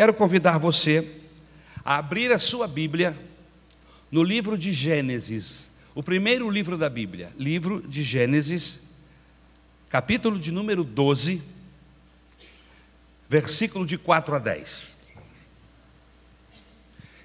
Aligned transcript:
quero 0.00 0.14
convidar 0.14 0.56
você 0.56 1.20
a 1.84 1.96
abrir 1.96 2.32
a 2.32 2.38
sua 2.38 2.66
Bíblia 2.66 3.14
no 4.10 4.22
livro 4.22 4.56
de 4.56 4.72
Gênesis, 4.72 5.70
o 5.94 6.02
primeiro 6.02 6.48
livro 6.48 6.78
da 6.78 6.88
Bíblia, 6.88 7.30
livro 7.36 7.86
de 7.86 8.02
Gênesis, 8.02 8.80
capítulo 9.90 10.38
de 10.38 10.50
número 10.50 10.82
12, 10.84 11.42
versículo 13.28 13.84
de 13.84 13.98
4 13.98 14.36
a 14.36 14.38
10. 14.38 14.96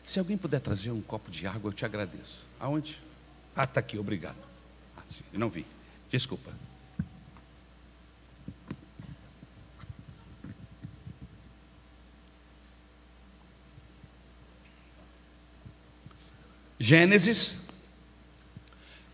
Se 0.04 0.20
alguém 0.20 0.36
puder 0.36 0.60
trazer 0.60 0.92
um 0.92 1.02
copo 1.02 1.32
de 1.32 1.48
água, 1.48 1.70
eu 1.70 1.74
te 1.74 1.86
agradeço. 1.86 2.44
Aonde? 2.60 3.02
Ah, 3.56 3.64
está 3.64 3.80
aqui, 3.80 3.98
obrigado. 3.98 4.36
Ah, 4.98 5.02
sim, 5.08 5.24
não 5.32 5.48
vi. 5.50 5.66
Desculpa. 6.10 6.52
Gênesis, 16.78 17.56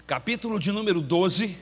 capítulo 0.07 0.57
de 0.57 0.71
número 0.71 0.99
12, 0.99 1.55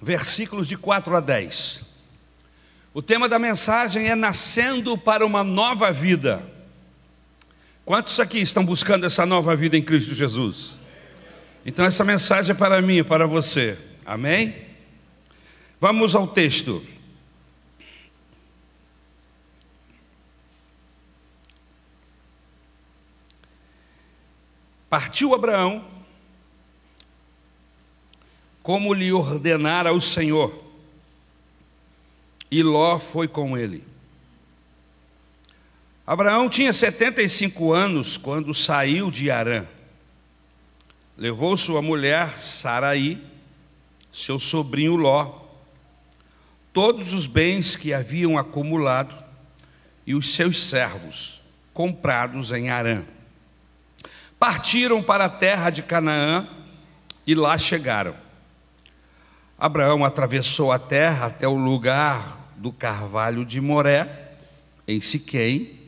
versículos 0.00 0.68
de 0.68 0.76
4 0.76 1.16
a 1.16 1.20
10. 1.20 1.80
O 2.92 3.00
tema 3.00 3.28
da 3.28 3.38
mensagem 3.38 4.08
é 4.10 4.14
Nascendo 4.14 4.98
para 4.98 5.24
uma 5.24 5.42
Nova 5.42 5.90
Vida. 5.90 6.42
Quantos 7.82 8.20
aqui 8.20 8.38
estão 8.38 8.64
buscando 8.64 9.06
essa 9.06 9.24
nova 9.24 9.56
vida 9.56 9.76
em 9.76 9.82
Cristo 9.82 10.14
Jesus? 10.14 10.78
Então, 11.64 11.84
essa 11.84 12.04
mensagem 12.04 12.54
é 12.54 12.58
para 12.58 12.80
mim 12.82 12.98
e 12.98 13.04
para 13.04 13.26
você. 13.26 13.78
Amém? 14.04 14.54
Vamos 15.80 16.14
ao 16.14 16.26
texto. 16.26 16.84
Partiu 24.94 25.34
Abraão, 25.34 25.84
como 28.62 28.94
lhe 28.94 29.12
ordenara 29.12 29.92
o 29.92 30.00
Senhor, 30.00 30.56
e 32.48 32.62
Ló 32.62 33.00
foi 33.00 33.26
com 33.26 33.58
ele. 33.58 33.82
Abraão 36.06 36.48
tinha 36.48 36.72
75 36.72 37.72
anos 37.72 38.16
quando 38.16 38.54
saiu 38.54 39.10
de 39.10 39.32
Arã. 39.32 39.66
Levou 41.18 41.56
sua 41.56 41.82
mulher 41.82 42.38
Saraí, 42.38 43.20
seu 44.12 44.38
sobrinho 44.38 44.94
Ló, 44.94 45.40
todos 46.72 47.12
os 47.12 47.26
bens 47.26 47.74
que 47.74 47.92
haviam 47.92 48.38
acumulado 48.38 49.12
e 50.06 50.14
os 50.14 50.36
seus 50.36 50.68
servos, 50.68 51.42
comprados 51.72 52.52
em 52.52 52.70
Arã 52.70 53.04
partiram 54.44 55.02
para 55.02 55.24
a 55.24 55.28
terra 55.30 55.70
de 55.70 55.82
Canaã 55.82 56.46
e 57.26 57.34
lá 57.34 57.56
chegaram. 57.56 58.14
Abraão 59.58 60.04
atravessou 60.04 60.70
a 60.70 60.78
terra 60.78 61.28
até 61.28 61.48
o 61.48 61.54
lugar 61.54 62.52
do 62.54 62.70
carvalho 62.70 63.42
de 63.42 63.58
Moré, 63.58 64.32
em 64.86 65.00
Siquém. 65.00 65.80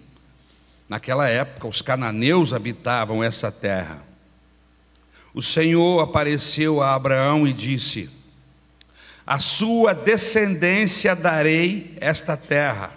Naquela 0.88 1.28
época, 1.28 1.68
os 1.68 1.82
cananeus 1.82 2.54
habitavam 2.54 3.22
essa 3.22 3.52
terra. 3.52 4.02
O 5.34 5.42
Senhor 5.42 6.00
apareceu 6.00 6.80
a 6.80 6.94
Abraão 6.94 7.46
e 7.46 7.52
disse: 7.52 8.08
A 9.26 9.38
sua 9.38 9.92
descendência 9.92 11.14
darei 11.14 11.94
esta 12.00 12.38
terra. 12.38 12.90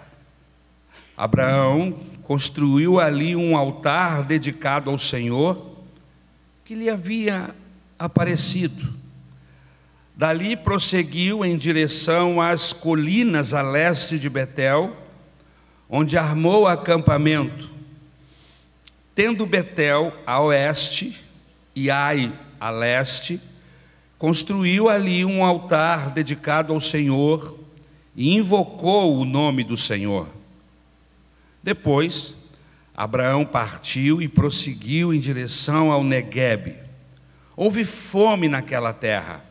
Abraão 1.14 2.00
construiu 2.30 3.00
ali 3.00 3.34
um 3.34 3.56
altar 3.56 4.22
dedicado 4.22 4.88
ao 4.88 4.96
Senhor 4.96 5.74
que 6.64 6.76
lhe 6.76 6.88
havia 6.88 7.52
aparecido. 7.98 8.88
Dali 10.14 10.56
prosseguiu 10.56 11.44
em 11.44 11.56
direção 11.56 12.40
às 12.40 12.72
colinas 12.72 13.52
a 13.52 13.62
leste 13.62 14.16
de 14.16 14.30
Betel, 14.30 14.96
onde 15.88 16.16
armou 16.16 16.68
acampamento. 16.68 17.68
Tendo 19.12 19.44
Betel 19.44 20.14
a 20.24 20.40
oeste 20.40 21.20
e 21.74 21.90
Ai 21.90 22.32
a 22.60 22.70
leste, 22.70 23.40
construiu 24.16 24.88
ali 24.88 25.24
um 25.24 25.44
altar 25.44 26.12
dedicado 26.12 26.72
ao 26.72 26.78
Senhor 26.78 27.58
e 28.14 28.36
invocou 28.36 29.18
o 29.18 29.24
nome 29.24 29.64
do 29.64 29.76
Senhor. 29.76 30.38
Depois, 31.62 32.34
Abraão 32.96 33.44
partiu 33.44 34.20
e 34.20 34.28
prosseguiu 34.28 35.12
em 35.12 35.20
direção 35.20 35.90
ao 35.90 36.02
Negueb. 36.02 36.76
Houve 37.56 37.84
fome 37.84 38.48
naquela 38.48 38.92
terra, 38.92 39.44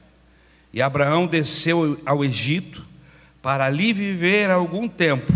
e 0.73 0.81
Abraão 0.81 1.27
desceu 1.27 1.99
ao 2.05 2.23
Egito 2.23 2.85
para 3.41 3.65
ali 3.65 3.93
viver 3.93 4.49
algum 4.49 4.87
tempo, 4.87 5.33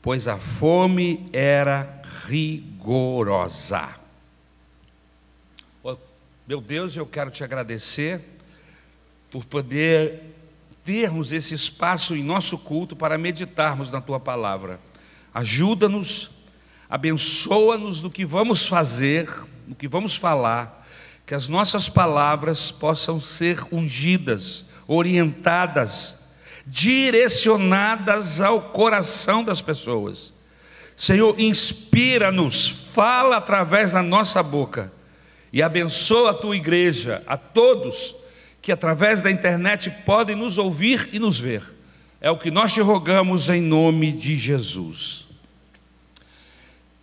pois 0.00 0.26
a 0.26 0.38
fome 0.38 1.28
era 1.32 2.02
rigorosa. 2.26 4.00
Meu 6.46 6.60
Deus, 6.60 6.96
eu 6.96 7.06
quero 7.06 7.30
te 7.30 7.44
agradecer 7.44 8.20
por 9.30 9.44
poder 9.44 10.34
termos 10.84 11.32
esse 11.32 11.54
espaço 11.54 12.16
em 12.16 12.22
nosso 12.22 12.58
culto 12.58 12.96
para 12.96 13.16
meditarmos 13.16 13.90
na 13.90 14.00
tua 14.00 14.18
palavra. 14.18 14.80
Ajuda-nos, 15.34 16.30
abençoa-nos 16.88 18.02
no 18.02 18.10
que 18.10 18.24
vamos 18.24 18.66
fazer, 18.66 19.28
no 19.66 19.74
que 19.74 19.88
vamos 19.88 20.14
falar, 20.14 20.86
que 21.26 21.34
as 21.34 21.48
nossas 21.48 21.88
palavras 21.88 22.70
possam 22.70 23.20
ser 23.20 23.58
ungidas, 23.72 24.64
orientadas, 24.86 26.20
direcionadas 26.66 28.40
ao 28.40 28.60
coração 28.60 29.42
das 29.42 29.62
pessoas. 29.62 30.32
Senhor, 30.96 31.38
inspira-nos, 31.40 32.68
fala 32.92 33.38
através 33.38 33.92
da 33.92 34.02
nossa 34.02 34.42
boca 34.42 34.92
e 35.52 35.62
abençoa 35.62 36.30
a 36.30 36.34
tua 36.34 36.56
igreja, 36.56 37.22
a 37.26 37.36
todos 37.36 38.14
que 38.60 38.70
através 38.70 39.20
da 39.20 39.30
internet 39.30 39.90
podem 40.04 40.36
nos 40.36 40.56
ouvir 40.58 41.08
e 41.12 41.18
nos 41.18 41.38
ver. 41.38 41.62
É 42.24 42.30
o 42.30 42.38
que 42.38 42.52
nós 42.52 42.72
te 42.72 42.80
rogamos 42.80 43.50
em 43.50 43.60
nome 43.60 44.12
de 44.12 44.36
Jesus. 44.36 45.26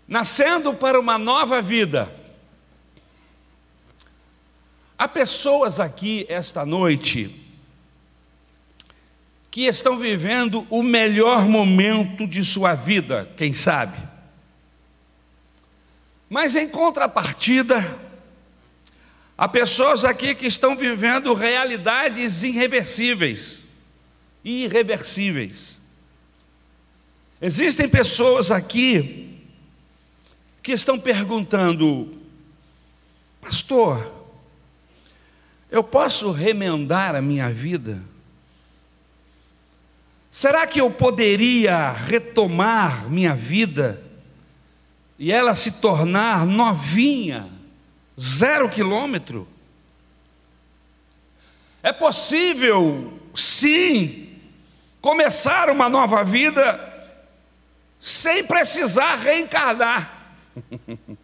Nascendo 0.07 0.74
para 0.74 0.97
uma 0.97 1.18
nova 1.18 1.62
vida. 1.62 2.09
Há 4.97 5.09
pessoas 5.09 5.78
aqui 5.78 6.25
esta 6.30 6.66
noite 6.66 7.35
que 9.52 9.66
estão 9.66 9.97
vivendo 9.97 10.66
o 10.69 10.81
melhor 10.81 11.46
momento 11.46 12.25
de 12.25 12.41
sua 12.41 12.74
vida, 12.74 13.30
quem 13.36 13.53
sabe? 13.53 13.97
Mas 16.30 16.56
em 16.56 16.69
contrapartida, 16.69 18.00
há 19.38 19.50
pessoas 19.50 20.06
aqui 20.06 20.34
que 20.34 20.46
estão 20.46 20.78
vivendo 20.78 21.34
realidades 21.34 22.41
irreversíveis 22.41 23.68
irreversíveis. 24.44 25.79
Existem 27.41 27.88
pessoas 27.88 28.51
aqui 28.51 29.39
que 30.61 30.73
estão 30.73 31.00
perguntando, 31.00 32.11
pastor, 33.41 34.19
eu 35.72 35.83
posso 35.83 36.31
remendar 36.31 37.16
a 37.16 37.22
minha 37.22 37.50
vida? 37.50 38.03
Será 40.31 40.67
que 40.67 40.79
eu 40.79 40.91
poderia 40.91 41.91
retomar 41.91 43.09
minha 43.09 43.33
vida 43.33 44.03
e 45.18 45.31
ela 45.31 45.56
se 45.56 45.74
tornar 45.81 46.45
novinha, 46.45 47.50
zero 48.19 48.69
quilômetro? 48.69 49.47
É 51.81 51.92
possível, 51.92 53.19
sim, 53.33 54.29
começar 55.01 55.69
uma 55.69 55.90
nova 55.90 56.24
vida 56.24 56.88
sem 58.00 58.44
precisar 58.44 59.16
reencarnar. 59.16 60.34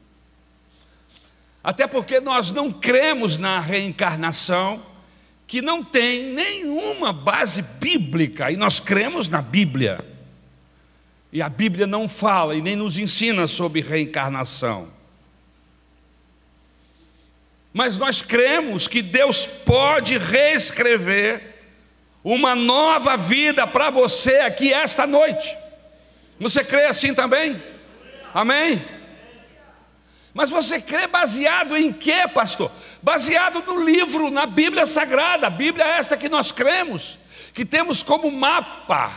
Até 1.63 1.87
porque 1.87 2.19
nós 2.19 2.51
não 2.51 2.71
cremos 2.71 3.37
na 3.37 3.59
reencarnação, 3.59 4.85
que 5.47 5.61
não 5.61 5.83
tem 5.83 6.23
nenhuma 6.33 7.11
base 7.11 7.61
bíblica, 7.61 8.51
e 8.51 8.57
nós 8.57 8.79
cremos 8.79 9.27
na 9.27 9.41
Bíblia. 9.41 9.97
E 11.31 11.41
a 11.41 11.49
Bíblia 11.49 11.87
não 11.87 12.07
fala 12.07 12.55
e 12.55 12.61
nem 12.61 12.75
nos 12.75 12.99
ensina 12.99 13.47
sobre 13.47 13.81
reencarnação. 13.81 14.93
Mas 17.73 17.97
nós 17.97 18.21
cremos 18.21 18.87
que 18.87 19.01
Deus 19.01 19.45
pode 19.45 20.17
reescrever 20.17 21.54
uma 22.25 22.55
nova 22.55 23.15
vida 23.15 23.67
para 23.67 23.91
você 23.91 24.39
aqui 24.39 24.73
esta 24.73 25.05
noite. 25.05 25.55
Você 26.39 26.63
crê 26.63 26.85
assim 26.85 27.13
também? 27.13 27.61
Amém? 28.33 28.83
Mas 30.33 30.49
você 30.49 30.81
crê 30.81 31.05
baseado 31.05 31.77
em 31.77 31.93
quê, 31.93 32.27
pastor? 32.33 32.71
Baseado 32.99 33.61
no 33.61 33.79
livro, 33.79 34.31
na 34.31 34.47
Bíblia 34.47 34.87
Sagrada, 34.87 35.45
a 35.45 35.51
Bíblia 35.51 35.85
é 35.85 35.97
esta 35.99 36.17
que 36.17 36.27
nós 36.27 36.51
cremos, 36.51 37.19
que 37.53 37.63
temos 37.63 38.01
como 38.01 38.31
mapa, 38.31 39.11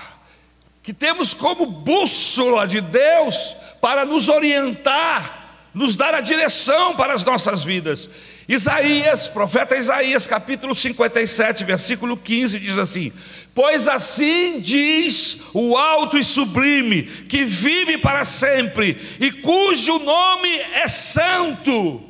que 0.83 0.93
temos 0.93 1.33
como 1.33 1.65
bússola 1.65 2.67
de 2.67 2.83
Deus 2.83 3.57
para 3.81 4.05
nos 4.05 4.29
orientar, 4.29 5.71
nos 5.73 5.97
dar 5.97 6.15
a 6.15 6.21
direção 6.21 6.95
para 6.95 7.15
as 7.15 7.25
nossas 7.25 7.65
vidas. 7.65 8.09
Isaías, 8.49 9.29
profeta 9.29 9.77
Isaías, 9.77 10.27
capítulo 10.27 10.75
57, 10.75 11.65
versículo 11.65 12.17
15, 12.17 12.59
diz 12.59 12.79
assim: 12.79 13.13
Pois 13.55 13.87
assim 13.87 14.59
diz 14.59 15.43
o 15.53 15.77
alto 15.77 16.17
e 16.17 16.25
sublime, 16.25 17.03
que 17.03 17.45
vive 17.45 17.99
para 17.99 18.25
sempre 18.25 18.97
e 19.21 19.31
cujo 19.31 19.99
nome 19.99 20.49
é 20.73 20.89
santo. 20.89 22.05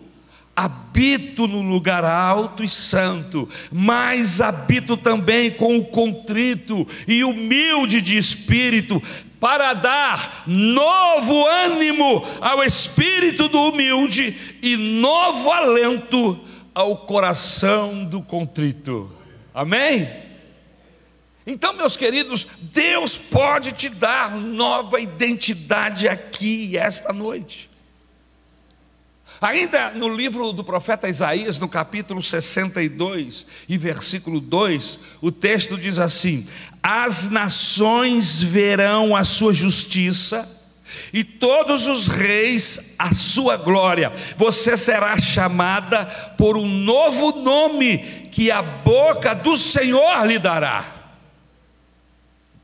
Habito 0.54 1.46
no 1.46 1.62
lugar 1.62 2.04
alto 2.04 2.64
e 2.64 2.68
santo, 2.68 3.48
mas 3.70 4.40
habito 4.40 4.96
também 4.96 5.52
com 5.52 5.76
o 5.76 5.84
contrito 5.84 6.86
e 7.06 7.22
humilde 7.22 8.00
de 8.00 8.16
espírito, 8.16 9.00
para 9.40 9.74
dar 9.74 10.44
novo 10.46 11.46
ânimo 11.46 12.26
ao 12.40 12.62
espírito 12.62 13.48
do 13.48 13.60
humilde 13.60 14.58
e 14.62 14.76
novo 14.76 15.50
alento 15.50 16.38
ao 16.74 16.96
coração 16.98 18.04
do 18.04 18.22
contrito. 18.22 19.12
Amém? 19.54 20.08
Então, 21.46 21.72
meus 21.72 21.96
queridos, 21.96 22.46
Deus 22.60 23.16
pode 23.16 23.72
te 23.72 23.88
dar 23.88 24.36
nova 24.36 25.00
identidade 25.00 26.06
aqui 26.06 26.76
esta 26.76 27.12
noite. 27.12 27.67
Ainda 29.40 29.90
no 29.92 30.08
livro 30.08 30.52
do 30.52 30.64
profeta 30.64 31.08
Isaías, 31.08 31.58
no 31.58 31.68
capítulo 31.68 32.22
62 32.22 33.46
e 33.68 33.76
versículo 33.76 34.40
2, 34.40 34.98
o 35.20 35.30
texto 35.30 35.76
diz 35.76 36.00
assim: 36.00 36.46
As 36.82 37.28
nações 37.28 38.42
verão 38.42 39.14
a 39.14 39.22
sua 39.22 39.52
justiça, 39.52 40.58
e 41.12 41.22
todos 41.22 41.86
os 41.86 42.08
reis 42.08 42.96
a 42.98 43.14
sua 43.14 43.56
glória. 43.56 44.10
Você 44.36 44.76
será 44.76 45.16
chamada 45.20 46.06
por 46.36 46.56
um 46.56 46.66
novo 46.66 47.32
nome 47.40 47.98
que 48.32 48.50
a 48.50 48.60
boca 48.60 49.34
do 49.34 49.56
Senhor 49.56 50.26
lhe 50.26 50.38
dará. 50.38 51.12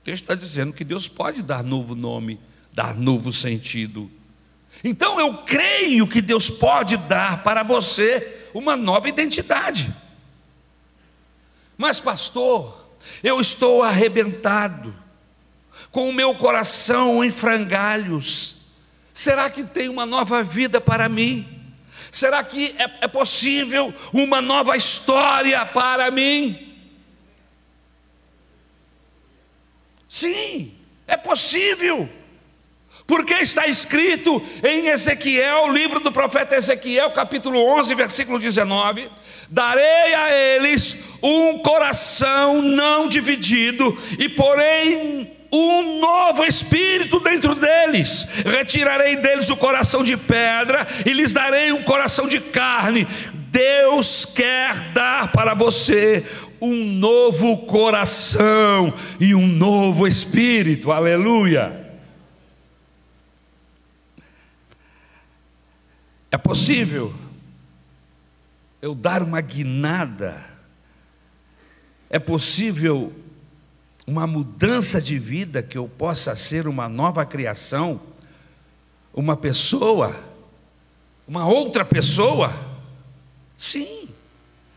O 0.00 0.04
texto 0.04 0.22
está 0.22 0.34
dizendo 0.34 0.72
que 0.72 0.84
Deus 0.84 1.06
pode 1.06 1.40
dar 1.40 1.62
novo 1.62 1.94
nome, 1.94 2.40
dar 2.72 2.96
novo 2.96 3.32
sentido. 3.32 4.10
Então 4.84 5.18
eu 5.18 5.38
creio 5.38 6.06
que 6.06 6.20
Deus 6.20 6.50
pode 6.50 6.98
dar 6.98 7.42
para 7.42 7.62
você 7.62 8.48
uma 8.52 8.76
nova 8.76 9.08
identidade. 9.08 9.90
Mas, 11.76 11.98
pastor, 11.98 12.86
eu 13.22 13.40
estou 13.40 13.82
arrebentado, 13.82 14.94
com 15.90 16.08
o 16.08 16.12
meu 16.12 16.34
coração 16.34 17.24
em 17.24 17.30
frangalhos. 17.30 18.56
Será 19.12 19.48
que 19.48 19.64
tem 19.64 19.88
uma 19.88 20.04
nova 20.04 20.42
vida 20.42 20.80
para 20.80 21.08
mim? 21.08 21.48
Será 22.12 22.44
que 22.44 22.74
é, 22.78 23.04
é 23.04 23.08
possível 23.08 23.92
uma 24.12 24.40
nova 24.40 24.76
história 24.76 25.64
para 25.64 26.10
mim? 26.10 26.76
Sim, 30.08 30.72
é 31.06 31.16
possível. 31.16 32.08
Porque 33.06 33.34
está 33.34 33.66
escrito 33.66 34.42
em 34.62 34.86
Ezequiel, 34.86 35.70
livro 35.70 36.00
do 36.00 36.10
profeta 36.10 36.56
Ezequiel, 36.56 37.10
capítulo 37.10 37.60
11, 37.78 37.94
versículo 37.94 38.38
19: 38.38 39.10
Darei 39.50 40.14
a 40.14 40.32
eles 40.32 41.04
um 41.22 41.58
coração 41.58 42.62
não 42.62 43.06
dividido, 43.06 43.96
e 44.18 44.26
porém 44.30 45.30
um 45.52 46.00
novo 46.00 46.44
espírito 46.44 47.20
dentro 47.20 47.54
deles. 47.54 48.26
Retirarei 48.44 49.16
deles 49.16 49.50
o 49.50 49.56
coração 49.56 50.02
de 50.02 50.16
pedra 50.16 50.86
e 51.04 51.12
lhes 51.12 51.32
darei 51.32 51.72
um 51.72 51.82
coração 51.82 52.26
de 52.26 52.40
carne. 52.40 53.06
Deus 53.50 54.24
quer 54.24 54.92
dar 54.92 55.30
para 55.30 55.52
você 55.52 56.24
um 56.60 56.74
novo 56.74 57.58
coração 57.66 58.94
e 59.20 59.34
um 59.34 59.46
novo 59.46 60.08
espírito. 60.08 60.90
Aleluia. 60.90 61.83
É 66.34 66.36
possível 66.36 67.14
eu 68.82 68.92
dar 68.92 69.22
uma 69.22 69.40
guinada, 69.40 70.44
é 72.10 72.18
possível 72.18 73.12
uma 74.04 74.26
mudança 74.26 75.00
de 75.00 75.16
vida 75.16 75.62
que 75.62 75.78
eu 75.78 75.86
possa 75.86 76.34
ser 76.34 76.66
uma 76.66 76.88
nova 76.88 77.24
criação, 77.24 78.00
uma 79.14 79.36
pessoa, 79.36 80.24
uma 81.24 81.46
outra 81.46 81.84
pessoa? 81.84 82.52
Sim, 83.56 84.08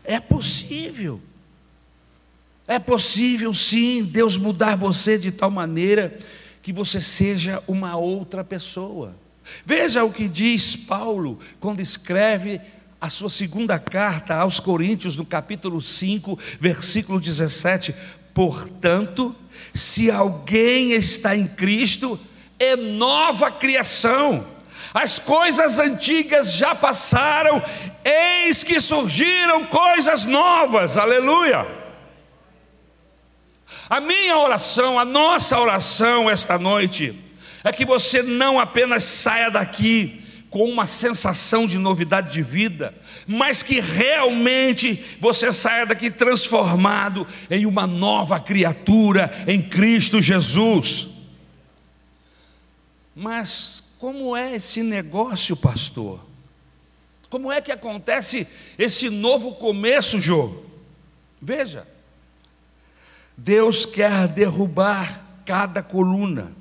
é 0.04 0.20
possível. 0.20 1.20
É 2.68 2.78
possível 2.78 3.52
sim 3.52 4.04
Deus 4.04 4.38
mudar 4.38 4.76
você 4.76 5.18
de 5.18 5.32
tal 5.32 5.50
maneira 5.50 6.20
que 6.62 6.72
você 6.72 7.00
seja 7.00 7.60
uma 7.66 7.96
outra 7.96 8.44
pessoa. 8.44 9.12
Veja 9.64 10.04
o 10.04 10.12
que 10.12 10.28
diz 10.28 10.76
Paulo 10.76 11.38
quando 11.60 11.80
escreve 11.80 12.60
a 13.00 13.08
sua 13.08 13.30
segunda 13.30 13.78
carta 13.78 14.34
aos 14.34 14.58
Coríntios, 14.58 15.16
no 15.16 15.24
capítulo 15.24 15.80
5, 15.80 16.38
versículo 16.60 17.20
17: 17.20 17.94
Portanto, 18.34 19.34
se 19.72 20.10
alguém 20.10 20.92
está 20.92 21.36
em 21.36 21.46
Cristo, 21.46 22.18
é 22.58 22.76
nova 22.76 23.50
criação. 23.50 24.46
As 24.92 25.18
coisas 25.18 25.78
antigas 25.78 26.54
já 26.54 26.74
passaram, 26.74 27.62
eis 28.04 28.64
que 28.64 28.80
surgiram 28.80 29.66
coisas 29.66 30.24
novas. 30.24 30.96
Aleluia. 30.96 31.66
A 33.88 34.00
minha 34.00 34.36
oração, 34.36 34.98
a 34.98 35.04
nossa 35.04 35.58
oração 35.58 36.28
esta 36.28 36.58
noite, 36.58 37.27
é 37.64 37.72
que 37.72 37.84
você 37.84 38.22
não 38.22 38.58
apenas 38.58 39.02
saia 39.02 39.50
daqui 39.50 40.22
com 40.50 40.64
uma 40.64 40.86
sensação 40.86 41.66
de 41.66 41.78
novidade 41.78 42.32
de 42.32 42.42
vida, 42.42 42.94
mas 43.26 43.62
que 43.62 43.80
realmente 43.80 45.18
você 45.20 45.52
saia 45.52 45.84
daqui 45.84 46.10
transformado 46.10 47.26
em 47.50 47.66
uma 47.66 47.86
nova 47.86 48.40
criatura 48.40 49.30
em 49.46 49.60
Cristo 49.60 50.22
Jesus. 50.22 51.08
Mas 53.14 53.82
como 53.98 54.36
é 54.36 54.54
esse 54.54 54.82
negócio, 54.82 55.56
pastor? 55.56 56.24
Como 57.28 57.52
é 57.52 57.60
que 57.60 57.72
acontece 57.72 58.46
esse 58.78 59.10
novo 59.10 59.54
começo, 59.56 60.18
Jô? 60.18 60.62
Veja, 61.42 61.86
Deus 63.36 63.84
quer 63.84 64.26
derrubar 64.28 65.26
cada 65.44 65.82
coluna 65.82 66.57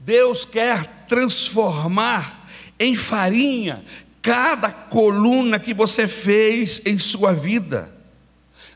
Deus 0.00 0.44
quer 0.44 0.86
transformar 1.06 2.48
em 2.78 2.94
farinha 2.94 3.84
cada 4.22 4.70
coluna 4.70 5.58
que 5.58 5.74
você 5.74 6.06
fez 6.06 6.82
em 6.84 6.98
sua 6.98 7.32
vida. 7.32 7.92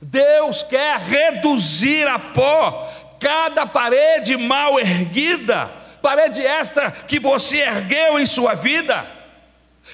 Deus 0.00 0.62
quer 0.62 0.98
reduzir 0.98 2.08
a 2.08 2.18
pó 2.18 3.16
cada 3.20 3.64
parede 3.64 4.36
mal 4.36 4.80
erguida, 4.80 5.66
parede 6.02 6.44
esta 6.44 6.90
que 6.90 7.20
você 7.20 7.58
ergueu 7.58 8.18
em 8.18 8.26
sua 8.26 8.54
vida. 8.54 9.21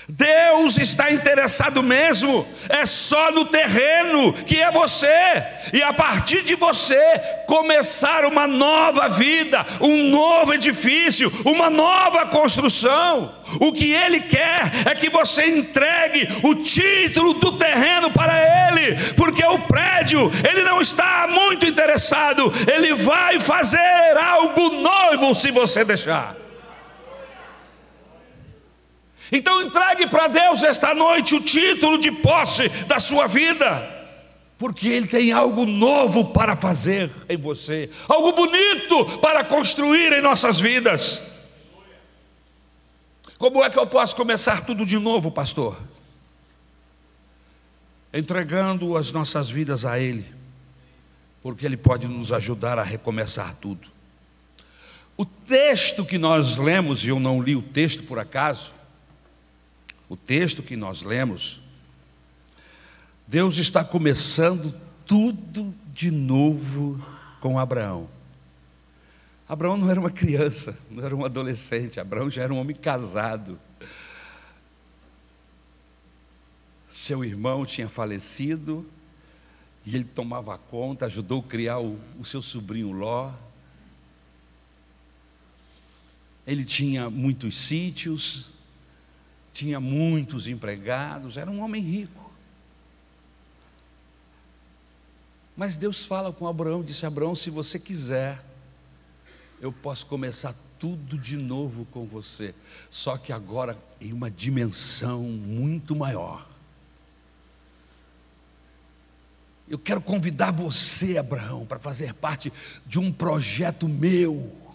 Deus 0.09 0.79
está 0.79 1.11
interessado 1.11 1.83
mesmo, 1.83 2.47
é 2.69 2.87
só 2.87 3.31
no 3.31 3.45
terreno 3.45 4.33
que 4.33 4.59
é 4.59 4.71
você, 4.71 5.43
e 5.73 5.83
a 5.83 5.93
partir 5.93 6.43
de 6.43 6.55
você 6.55 6.99
começar 7.47 8.25
uma 8.25 8.47
nova 8.47 9.09
vida, 9.09 9.67
um 9.81 10.05
novo 10.05 10.55
edifício, 10.55 11.31
uma 11.45 11.69
nova 11.69 12.25
construção. 12.27 13.35
O 13.61 13.73
que 13.73 13.93
Ele 13.93 14.21
quer 14.21 14.71
é 14.87 14.95
que 14.95 15.11
você 15.11 15.47
entregue 15.47 16.29
o 16.43 16.55
título 16.55 17.35
do 17.35 17.53
terreno 17.53 18.11
para 18.11 18.35
Ele, 18.69 18.97
porque 19.15 19.45
o 19.45 19.59
prédio, 19.61 20.31
Ele 20.49 20.63
não 20.63 20.81
está 20.81 21.27
muito 21.29 21.67
interessado, 21.67 22.53
Ele 22.71 22.95
vai 22.95 23.39
fazer 23.41 24.17
algo 24.19 24.71
novo 24.71 25.35
se 25.35 25.51
você 25.51 25.85
deixar. 25.85 26.48
Então 29.31 29.63
entregue 29.63 30.07
para 30.07 30.29
Deus 30.29 30.63
esta 30.63 30.95
noite 30.95 31.35
o 31.35 31.41
título 31.41 31.99
de 31.99 32.11
posse 32.11 32.69
da 32.87 32.99
sua 32.99 33.27
vida. 33.27 33.97
porque 34.59 34.89
Ele 34.89 35.07
tem 35.07 35.31
algo 35.31 35.65
novo 35.65 36.25
para 36.33 36.57
fazer 36.57 37.11
em 37.29 37.37
você, 37.37 37.89
algo 38.09 38.33
bonito 38.33 39.19
para 39.21 39.45
construir 39.45 40.13
em 40.13 40.21
nossas 40.21 40.59
vidas. 40.59 41.23
Como 43.39 43.63
é 43.63 43.71
que 43.71 43.79
eu 43.79 43.87
posso 43.87 44.17
começar 44.17 44.67
tudo 44.67 44.85
de 44.85 44.99
novo, 44.99 45.31
pastor? 45.31 45.79
Entregando 48.13 48.97
as 48.97 49.13
nossas 49.13 49.49
vidas 49.49 49.87
a 49.87 49.97
Ele, 50.01 50.27
porque 51.41 51.65
Ele 51.65 51.77
pode 51.77 52.09
nos 52.09 52.33
ajudar 52.33 52.81
a 52.81 52.83
recomeçar 52.83 53.55
tudo. 53.61 53.87
O 55.17 55.25
texto 55.25 56.05
que 56.05 56.19
nós 56.19 56.57
lemos, 56.57 57.05
e 57.05 57.11
eu 57.11 57.21
não 57.21 57.41
li 57.41 57.55
o 57.55 57.63
texto 57.63 58.03
por 58.03 58.19
acaso, 58.19 58.75
o 60.09 60.17
texto 60.17 60.63
que 60.63 60.77
nós 60.77 61.03
lemos, 61.03 61.61
Deus 63.27 63.59
está 63.59 63.85
começando 63.85 64.75
tudo 65.07 65.75
de 65.93 66.11
novo 66.11 67.05
com 67.41 67.59
Abraão. 67.59 68.09
Abraão 69.49 69.77
não 69.77 69.91
era 69.91 69.99
uma 69.99 70.11
criança, 70.11 70.79
não 70.91 71.05
era 71.05 71.15
um 71.15 71.25
adolescente, 71.25 71.99
Abraão 71.99 72.31
já 72.31 72.43
era 72.43 72.53
um 72.53 72.59
homem 72.59 72.77
casado. 72.77 73.59
Seu 76.87 77.25
irmão 77.25 77.65
tinha 77.67 77.89
falecido 77.89 78.87
e 79.85 79.95
ele 79.95 80.05
tomava 80.05 80.57
conta, 80.57 81.07
ajudou 81.07 81.41
a 81.41 81.49
criar 81.49 81.79
o, 81.79 81.99
o 82.19 82.25
seu 82.25 82.43
sobrinho 82.43 82.93
Ló. 82.93 83.33
Ele 86.47 86.65
tinha 86.65 87.09
muitos 87.09 87.57
sítios, 87.57 88.53
tinha 89.59 89.81
muitos 89.81 90.47
empregados, 90.47 91.37
era 91.37 91.51
um 91.51 91.61
homem 91.61 91.83
rico. 91.83 92.31
Mas 95.57 95.75
Deus 95.75 96.07
fala 96.07 96.33
com 96.33 96.47
Abraão, 96.47 96.81
disse: 96.81 97.05
Abraão, 97.05 97.35
se 97.35 97.51
você 97.51 97.77
quiser, 97.77 98.41
eu 99.61 99.73
posso 99.73 100.07
começar 100.07 100.55
tudo 100.79 101.19
de 101.19 101.37
novo 101.37 101.85
com 101.87 102.07
você, 102.07 102.55
só 102.89 103.19
que 103.19 103.33
agora 103.33 103.77
em 104.01 104.13
uma 104.13 104.31
dimensão 104.31 105.25
muito 105.25 105.97
maior. 105.97 106.47
Eu 109.69 109.79
quero 109.79 110.01
convidar 110.01 110.53
você, 110.53 111.19
Abraão, 111.19 111.67
para 111.67 111.81
fazer 111.81 112.15
parte 112.15 112.53
de 112.87 113.01
um 113.01 113.13
projeto 113.13 113.89
meu. 113.89 114.68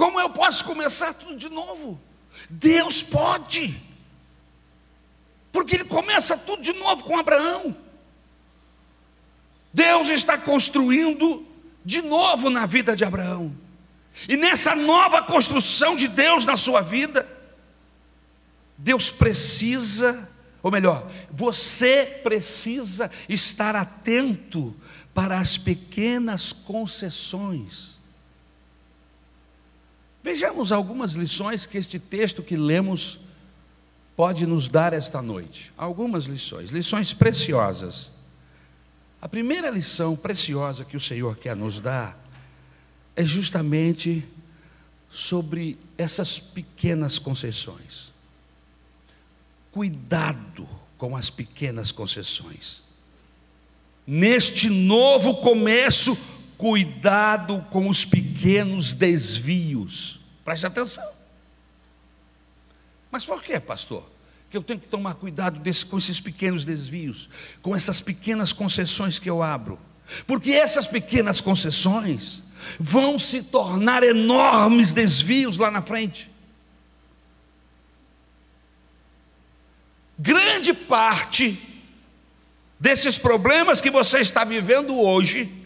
Como 0.00 0.18
eu 0.18 0.30
posso 0.30 0.64
começar 0.64 1.12
tudo 1.12 1.36
de 1.36 1.50
novo? 1.50 2.00
Deus 2.48 3.02
pode. 3.02 3.78
Porque 5.52 5.74
ele 5.74 5.84
começa 5.84 6.38
tudo 6.38 6.62
de 6.62 6.72
novo 6.72 7.04
com 7.04 7.18
Abraão. 7.18 7.76
Deus 9.70 10.08
está 10.08 10.38
construindo 10.38 11.46
de 11.84 12.00
novo 12.00 12.48
na 12.48 12.64
vida 12.64 12.96
de 12.96 13.04
Abraão. 13.04 13.54
E 14.26 14.38
nessa 14.38 14.74
nova 14.74 15.20
construção 15.20 15.94
de 15.94 16.08
Deus 16.08 16.46
na 16.46 16.56
sua 16.56 16.80
vida, 16.80 17.28
Deus 18.78 19.10
precisa, 19.10 20.30
ou 20.62 20.70
melhor, 20.70 21.12
você 21.30 22.06
precisa 22.22 23.10
estar 23.28 23.76
atento 23.76 24.74
para 25.12 25.38
as 25.38 25.58
pequenas 25.58 26.54
concessões. 26.54 27.99
Vejamos 30.22 30.70
algumas 30.70 31.12
lições 31.12 31.66
que 31.66 31.78
este 31.78 31.98
texto 31.98 32.42
que 32.42 32.56
lemos 32.56 33.20
pode 34.14 34.46
nos 34.46 34.68
dar 34.68 34.92
esta 34.92 35.22
noite? 35.22 35.72
Algumas 35.76 36.24
lições, 36.24 36.70
lições 36.70 37.14
preciosas. 37.14 38.10
A 39.20 39.28
primeira 39.28 39.70
lição 39.70 40.14
preciosa 40.14 40.84
que 40.84 40.96
o 40.96 41.00
Senhor 41.00 41.36
quer 41.36 41.56
nos 41.56 41.80
dar 41.80 42.18
é 43.16 43.24
justamente 43.24 44.26
sobre 45.10 45.78
essas 45.96 46.38
pequenas 46.38 47.18
concessões. 47.18 48.12
Cuidado 49.72 50.68
com 50.96 51.16
as 51.16 51.30
pequenas 51.30 51.90
concessões. 51.90 52.82
Neste 54.06 54.68
novo 54.68 55.40
começo, 55.40 56.16
cuidado 56.60 57.66
com 57.70 57.88
os 57.88 58.04
pequenos 58.04 58.92
desvios. 58.92 60.20
Preste 60.44 60.66
atenção. 60.66 61.10
Mas 63.10 63.24
por 63.24 63.42
que, 63.42 63.58
pastor? 63.58 64.06
Que 64.50 64.58
eu 64.58 64.62
tenho 64.62 64.78
que 64.78 64.86
tomar 64.86 65.14
cuidado 65.14 65.58
desse, 65.58 65.86
com 65.86 65.96
esses 65.96 66.20
pequenos 66.20 66.62
desvios, 66.62 67.30
com 67.62 67.74
essas 67.74 68.02
pequenas 68.02 68.52
concessões 68.52 69.18
que 69.18 69.30
eu 69.30 69.42
abro. 69.42 69.78
Porque 70.26 70.50
essas 70.50 70.86
pequenas 70.86 71.40
concessões 71.40 72.42
vão 72.78 73.18
se 73.18 73.42
tornar 73.42 74.02
enormes 74.02 74.92
desvios 74.92 75.56
lá 75.56 75.70
na 75.70 75.80
frente. 75.80 76.30
Grande 80.18 80.74
parte 80.74 81.58
desses 82.78 83.16
problemas 83.16 83.80
que 83.80 83.90
você 83.90 84.18
está 84.18 84.44
vivendo 84.44 85.00
hoje 85.00 85.59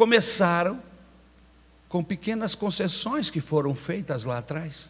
começaram 0.00 0.82
com 1.86 2.02
pequenas 2.02 2.54
concessões 2.54 3.28
que 3.28 3.38
foram 3.38 3.74
feitas 3.74 4.24
lá 4.24 4.38
atrás. 4.38 4.88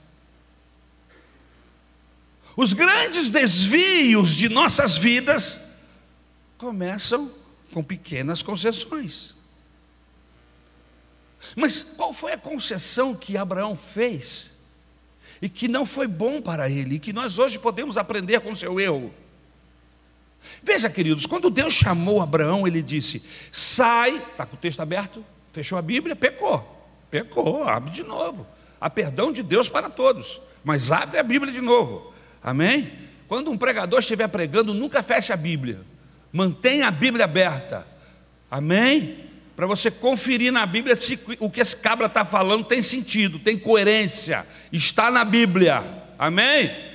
Os 2.56 2.72
grandes 2.72 3.28
desvios 3.28 4.36
de 4.36 4.48
nossas 4.48 4.96
vidas 4.96 5.62
começam 6.56 7.28
com 7.72 7.82
pequenas 7.82 8.40
concessões. 8.40 9.34
Mas 11.56 11.82
qual 11.82 12.12
foi 12.12 12.34
a 12.34 12.38
concessão 12.38 13.12
que 13.12 13.36
Abraão 13.36 13.74
fez 13.74 14.52
e 15.42 15.48
que 15.48 15.66
não 15.66 15.84
foi 15.84 16.06
bom 16.06 16.40
para 16.40 16.70
ele 16.70 16.94
e 16.94 17.00
que 17.00 17.12
nós 17.12 17.36
hoje 17.36 17.58
podemos 17.58 17.98
aprender 17.98 18.38
com 18.42 18.54
seu 18.54 18.78
erro? 18.78 19.12
Veja, 20.62 20.90
queridos, 20.90 21.26
quando 21.26 21.50
Deus 21.50 21.72
chamou 21.72 22.20
Abraão, 22.20 22.66
ele 22.66 22.82
disse: 22.82 23.22
sai, 23.50 24.16
está 24.16 24.44
com 24.44 24.56
o 24.56 24.58
texto 24.58 24.80
aberto, 24.80 25.24
fechou 25.52 25.78
a 25.78 25.82
Bíblia, 25.82 26.16
pecou, 26.16 26.88
pecou, 27.10 27.64
abre 27.64 27.90
de 27.90 28.02
novo. 28.02 28.46
Há 28.80 28.88
perdão 28.88 29.32
de 29.32 29.42
Deus 29.42 29.68
para 29.68 29.90
todos, 29.90 30.40
mas 30.64 30.90
abre 30.90 31.18
a 31.18 31.22
Bíblia 31.22 31.52
de 31.52 31.60
novo. 31.60 32.12
Amém? 32.42 32.92
Quando 33.28 33.50
um 33.50 33.56
pregador 33.56 34.00
estiver 34.00 34.28
pregando, 34.28 34.74
nunca 34.74 35.02
feche 35.02 35.32
a 35.32 35.36
Bíblia. 35.36 35.82
Mantenha 36.32 36.88
a 36.88 36.90
Bíblia 36.90 37.24
aberta. 37.24 37.86
Amém? 38.50 39.30
Para 39.54 39.66
você 39.66 39.90
conferir 39.90 40.50
na 40.50 40.64
Bíblia 40.64 40.96
se 40.96 41.18
o 41.38 41.50
que 41.50 41.60
esse 41.60 41.76
cabra 41.76 42.06
está 42.06 42.24
falando 42.24 42.64
tem 42.64 42.80
sentido, 42.80 43.38
tem 43.38 43.58
coerência, 43.58 44.46
está 44.72 45.10
na 45.10 45.24
Bíblia. 45.24 45.84
Amém? 46.18 46.89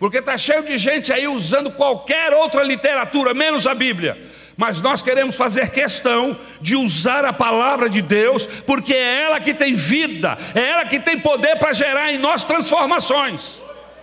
Porque 0.00 0.16
está 0.16 0.38
cheio 0.38 0.64
de 0.64 0.78
gente 0.78 1.12
aí 1.12 1.28
usando 1.28 1.70
qualquer 1.70 2.32
outra 2.32 2.62
literatura, 2.62 3.34
menos 3.34 3.66
a 3.66 3.74
Bíblia. 3.74 4.18
Mas 4.56 4.80
nós 4.80 5.02
queremos 5.02 5.36
fazer 5.36 5.70
questão 5.70 6.38
de 6.58 6.74
usar 6.74 7.26
a 7.26 7.34
palavra 7.34 7.88
de 7.88 8.00
Deus, 8.00 8.46
porque 8.46 8.94
é 8.94 9.24
ela 9.24 9.40
que 9.40 9.52
tem 9.52 9.74
vida, 9.74 10.38
é 10.54 10.70
ela 10.70 10.86
que 10.86 10.98
tem 10.98 11.20
poder 11.20 11.58
para 11.58 11.74
gerar 11.74 12.10
em 12.10 12.18
nós 12.18 12.44
transformações. 12.44 13.60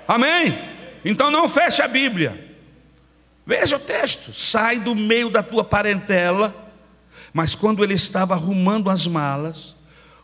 Amém? 0.08 0.56
Então 1.04 1.32
não 1.32 1.50
feche 1.50 1.82
a 1.82 1.88
Bíblia. 1.88 2.46
Veja 3.44 3.78
o 3.78 3.80
texto: 3.80 4.32
sai 4.32 4.80
do 4.80 4.94
meio 4.94 5.32
da 5.32 5.42
tua 5.42 5.64
parentela. 5.64 6.56
Mas 7.34 7.56
quando 7.56 7.84
ele 7.84 7.96
estava 7.96 8.36
arrumando 8.36 8.90
as 8.90 9.08
malas, 9.08 9.76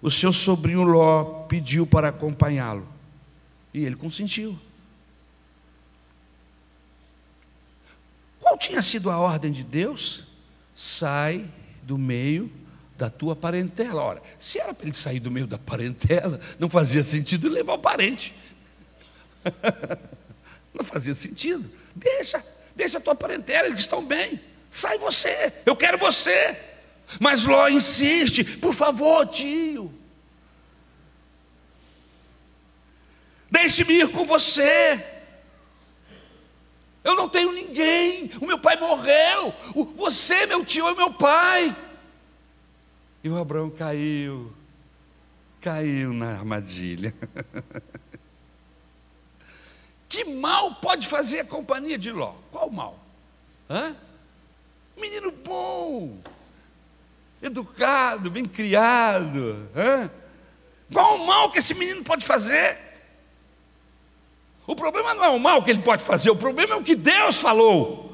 o 0.04 0.12
seu 0.12 0.32
sobrinho 0.32 0.84
Ló 0.84 1.46
pediu 1.48 1.88
para 1.88 2.10
acompanhá-lo. 2.10 2.88
E 3.74 3.84
ele 3.84 3.96
consentiu. 3.96 4.58
Qual 8.44 8.58
tinha 8.58 8.82
sido 8.82 9.10
a 9.10 9.18
ordem 9.18 9.54
de 9.54 9.64
Deus? 9.64 10.26
Sai 10.76 11.50
do 11.82 11.98
meio 11.98 12.52
da 12.98 13.10
tua 13.10 13.38
parentela. 13.38 14.02
Ora, 14.02 14.22
se 14.38 14.60
era 14.60 14.74
para 14.74 14.86
ele 14.86 14.96
sair 14.96 15.22
do 15.22 15.32
meio 15.32 15.48
da 15.48 15.58
parentela, 15.58 16.42
não 16.60 16.70
fazia 16.70 17.02
sentido 17.02 17.48
levar 17.48 17.76
o 17.76 17.80
parente. 17.80 18.36
Não 20.74 20.84
fazia 20.84 21.14
sentido. 21.14 21.70
Deixa, 21.96 22.44
deixa 22.76 22.98
a 22.98 23.02
tua 23.02 23.14
parentela, 23.14 23.68
eles 23.68 23.82
estão 23.82 24.04
bem. 24.04 24.42
Sai 24.72 24.98
você, 24.98 25.54
eu 25.68 25.76
quero 25.76 26.00
você. 26.00 26.58
Mas 27.20 27.44
Ló 27.44 27.68
insiste, 27.68 28.44
por 28.44 28.74
favor, 28.74 29.28
tio. 29.28 29.94
Deixe-me 33.52 34.00
ir 34.00 34.10
com 34.10 34.26
você. 34.26 35.23
Eu 37.04 37.16
não 37.16 37.28
tenho 37.28 37.52
ninguém. 37.52 38.32
O 38.42 38.46
meu 38.46 38.60
pai 38.60 38.80
morreu. 38.80 39.54
Você, 39.96 40.46
meu 40.46 40.64
tio, 40.64 40.88
é 40.88 40.94
meu 40.94 41.14
pai. 41.14 41.76
E 43.24 43.30
o 43.30 43.38
Abraão 43.38 43.70
caiu. 43.70 44.54
Caiu 45.62 46.14
na 46.14 46.32
armadilha. 46.32 47.14
Que 50.14 50.24
mal 50.24 50.76
pode 50.76 51.08
fazer 51.08 51.40
a 51.40 51.46
companhia 51.46 51.98
de 51.98 52.12
Ló? 52.12 52.36
Qual 52.52 52.70
mal? 52.70 53.00
Hã? 53.68 53.96
Menino 54.96 55.32
bom, 55.32 56.20
educado, 57.42 58.30
bem 58.30 58.46
criado. 58.46 59.68
Hã? 59.76 60.12
Qual 60.94 61.16
o 61.16 61.26
mal 61.26 61.50
que 61.50 61.58
esse 61.58 61.74
menino 61.74 62.04
pode 62.04 62.24
fazer? 62.24 62.78
O 64.66 64.76
problema 64.76 65.14
não 65.14 65.24
é 65.24 65.30
o 65.30 65.40
mal 65.40 65.64
que 65.64 65.72
ele 65.72 65.82
pode 65.82 66.04
fazer, 66.04 66.30
o 66.30 66.36
problema 66.36 66.74
é 66.74 66.78
o 66.78 66.84
que 66.84 66.96
Deus 66.96 67.38
falou. 67.38 68.14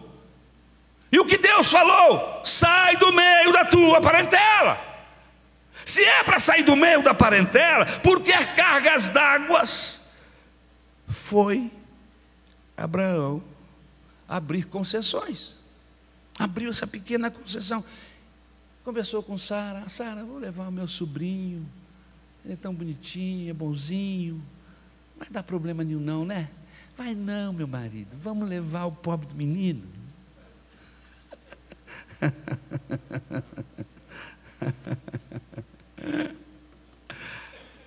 E 1.12 1.20
o 1.20 1.26
que 1.26 1.38
Deus 1.38 1.72
falou? 1.72 2.42
Sai 2.44 2.98
do 2.98 3.12
meio 3.12 3.52
da 3.52 3.66
tua 3.66 4.00
parentela. 4.00 4.80
Se 5.86 6.04
é 6.04 6.24
para 6.24 6.40
sair 6.40 6.64
do 6.64 6.76
meio 6.76 7.02
da 7.02 7.14
parentela, 7.14 7.86
porque 8.04 8.32
cargas 8.56 9.10
d'águas, 9.10 10.08
foi 11.08 11.72
Abraão 12.78 13.44
abrir 14.28 14.66
concessões. 14.66 15.58
Abriu 16.38 16.70
essa 16.70 16.86
pequena 16.86 17.32
concessão. 17.32 17.84
Conversou 18.84 19.24
com 19.24 19.38
Sara, 19.38 19.90
Sara, 19.90 20.24
vou 20.24 20.38
levar 20.38 20.68
o 20.68 20.72
meu 20.72 20.88
sobrinho. 20.88 21.68
Ele 22.46 22.54
é 22.54 22.58
tão 22.58 22.74
bonitinho, 22.74 23.50
é 23.50 23.54
bonzinho. 23.54 24.42
Vai 25.20 25.30
dar 25.30 25.44
problema 25.44 25.84
nenhum, 25.84 26.00
não, 26.00 26.24
né? 26.24 26.50
Vai 26.96 27.14
não, 27.14 27.52
meu 27.52 27.68
marido. 27.68 28.16
Vamos 28.18 28.48
levar 28.48 28.86
o 28.86 28.94
pobre 28.94 29.28
do 29.28 29.36
menino. 29.36 29.86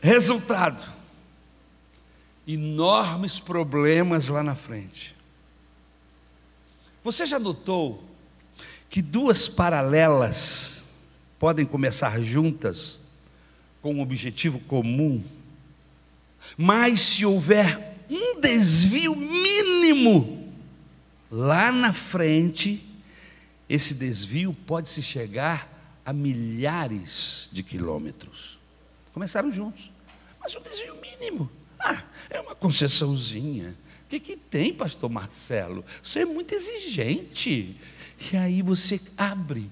Resultado: 0.03 0.83
enormes 2.47 3.41
problemas 3.41 4.29
lá 4.29 4.43
na 4.43 4.55
frente. 4.55 5.17
Você 7.03 7.25
já 7.25 7.39
notou 7.39 8.05
que 8.91 9.01
duas 9.01 9.49
paralelas 9.49 10.85
podem 11.39 11.65
começar 11.65 12.21
juntas 12.21 13.01
com 13.81 13.95
um 13.95 14.01
objetivo 14.01 14.59
comum, 14.61 15.25
mas 16.57 17.01
se 17.01 17.25
houver 17.25 17.97
um 18.11 18.41
desvio 18.41 19.15
mínimo 19.15 20.53
lá 21.31 21.73
na 21.73 21.93
frente, 21.93 22.87
esse 23.69 23.95
desvio 23.95 24.55
pode 24.67 24.89
se 24.89 25.03
chegar 25.03 26.01
a 26.05 26.13
milhares 26.13 27.49
de 27.53 27.63
quilômetros. 27.63 28.59
Começaram 29.13 29.51
juntos, 29.53 29.91
mas 30.41 30.55
um 30.57 30.61
desvio 30.63 30.97
mínimo. 31.01 31.51
Ah, 31.79 32.03
é 32.29 32.41
uma 32.41 32.55
concessãozinha. 32.55 33.77
O 34.05 34.09
que, 34.09 34.21
que 34.21 34.37
tem, 34.37 34.75
pastor 34.75 35.09
Marcelo? 35.09 35.85
Você 36.03 36.21
é 36.21 36.25
muito 36.25 36.55
exigente. 36.55 37.77
E 38.31 38.37
aí 38.37 38.63
você 38.63 39.01
abre. 39.17 39.71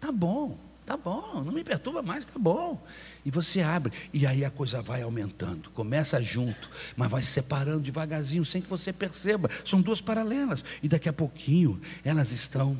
Tá 0.00 0.12
bom, 0.12 0.58
tá 0.84 0.96
bom, 0.96 1.42
não 1.42 1.52
me 1.52 1.64
perturba 1.64 2.02
mais, 2.02 2.26
tá 2.26 2.38
bom. 2.38 2.84
E 3.24 3.30
você 3.30 3.62
abre, 3.62 3.92
e 4.12 4.26
aí 4.26 4.44
a 4.44 4.50
coisa 4.50 4.82
vai 4.82 5.00
aumentando, 5.00 5.70
começa 5.70 6.22
junto, 6.22 6.70
mas 6.94 7.10
vai 7.10 7.22
se 7.22 7.28
separando 7.28 7.80
devagarzinho, 7.80 8.44
sem 8.44 8.60
que 8.60 8.68
você 8.68 8.92
perceba. 8.92 9.48
São 9.64 9.80
duas 9.80 10.00
paralelas, 10.00 10.62
e 10.82 10.88
daqui 10.88 11.08
a 11.08 11.12
pouquinho 11.12 11.80
elas 12.04 12.32
estão 12.32 12.78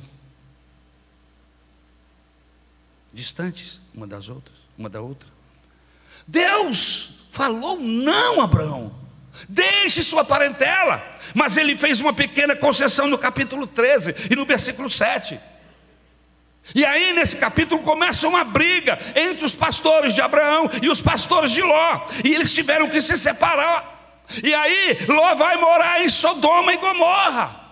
distantes 3.13 3.81
uma 3.95 4.07
das 4.07 4.29
outras, 4.29 4.57
uma 4.77 4.91
da 4.91 5.01
outra. 5.01 5.29
Deus 6.27 7.27
falou 7.31 7.79
não, 7.81 8.41
Abraão. 8.41 8.95
Deixe 9.49 10.03
sua 10.03 10.25
parentela. 10.25 11.03
Mas 11.35 11.57
ele 11.57 11.77
fez 11.77 12.01
uma 12.01 12.13
pequena 12.13 12.55
concessão 12.55 13.07
no 13.07 13.19
capítulo 13.19 13.67
13 13.67 14.15
e 14.31 14.37
no 14.37 14.47
versículo 14.47 14.91
7. 14.91 15.39
E 16.73 16.85
aí, 16.85 17.13
nesse 17.13 17.37
capítulo, 17.37 17.83
começa 17.83 18.29
uma 18.29 18.45
briga 18.45 18.99
entre 19.15 19.45
os 19.45 19.55
pastores 19.55 20.15
de 20.15 20.23
Abraão 20.23 20.71
e 20.81 20.89
os 20.89 21.01
pastores 21.01 21.51
de 21.51 21.61
Ló. 21.61 22.07
E 22.25 22.33
eles 22.33 22.55
tiveram 22.55 22.89
que 22.89 23.01
se 23.01 23.19
separar. 23.19 24.23
E 24.43 24.55
aí, 24.55 25.05
Ló 25.09 25.35
vai 25.35 25.57
morar 25.57 26.01
em 26.03 26.09
Sodoma 26.09 26.73
e 26.73 26.79
Gomorra. 26.79 27.65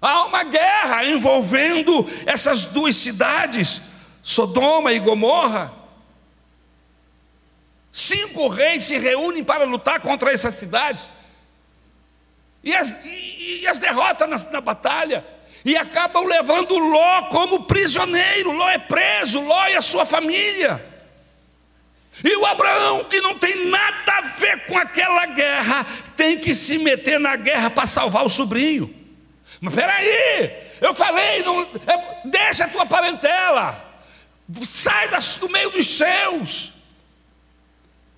Há 0.00 0.24
uma 0.24 0.44
guerra 0.44 1.04
envolvendo 1.04 2.08
essas 2.24 2.64
duas 2.64 2.96
cidades, 2.96 3.82
Sodoma 4.22 4.92
e 4.92 4.98
Gomorra. 4.98 5.80
Cinco 7.92 8.48
reis 8.48 8.84
se 8.84 8.96
reúnem 8.96 9.44
para 9.44 9.64
lutar 9.64 10.00
contra 10.00 10.32
essas 10.32 10.54
cidades. 10.54 11.10
E 12.64 12.74
as, 12.74 12.90
e, 13.04 13.60
e 13.62 13.66
as 13.66 13.78
derrotam 13.78 14.28
na, 14.28 14.38
na 14.38 14.60
batalha. 14.62 15.26
E 15.64 15.76
acabam 15.76 16.24
levando 16.24 16.78
Ló 16.78 17.22
como 17.24 17.64
prisioneiro. 17.64 18.52
Ló 18.52 18.68
é 18.68 18.78
preso, 18.78 19.40
Ló 19.40 19.68
e 19.68 19.76
a 19.76 19.80
sua 19.80 20.04
família. 20.04 20.90
E 22.24 22.36
o 22.36 22.44
Abraão, 22.44 23.04
que 23.04 23.20
não 23.20 23.38
tem 23.38 23.66
nada 23.66 24.12
a 24.12 24.20
ver 24.22 24.66
com 24.66 24.76
aquela 24.76 25.26
guerra, 25.26 25.86
tem 26.16 26.38
que 26.38 26.52
se 26.54 26.78
meter 26.78 27.18
na 27.18 27.36
guerra 27.36 27.70
para 27.70 27.86
salvar 27.86 28.24
o 28.24 28.28
sobrinho. 28.28 28.94
Mas 29.60 29.74
peraí, 29.74 30.50
eu 30.80 30.92
falei, 30.92 31.42
não, 31.42 31.62
é, 31.62 32.20
deixa 32.24 32.64
a 32.64 32.68
tua 32.68 32.84
parentela, 32.84 33.84
sai 34.64 35.08
das, 35.08 35.36
do 35.36 35.48
meio 35.48 35.70
dos 35.70 35.86
seus. 35.86 36.72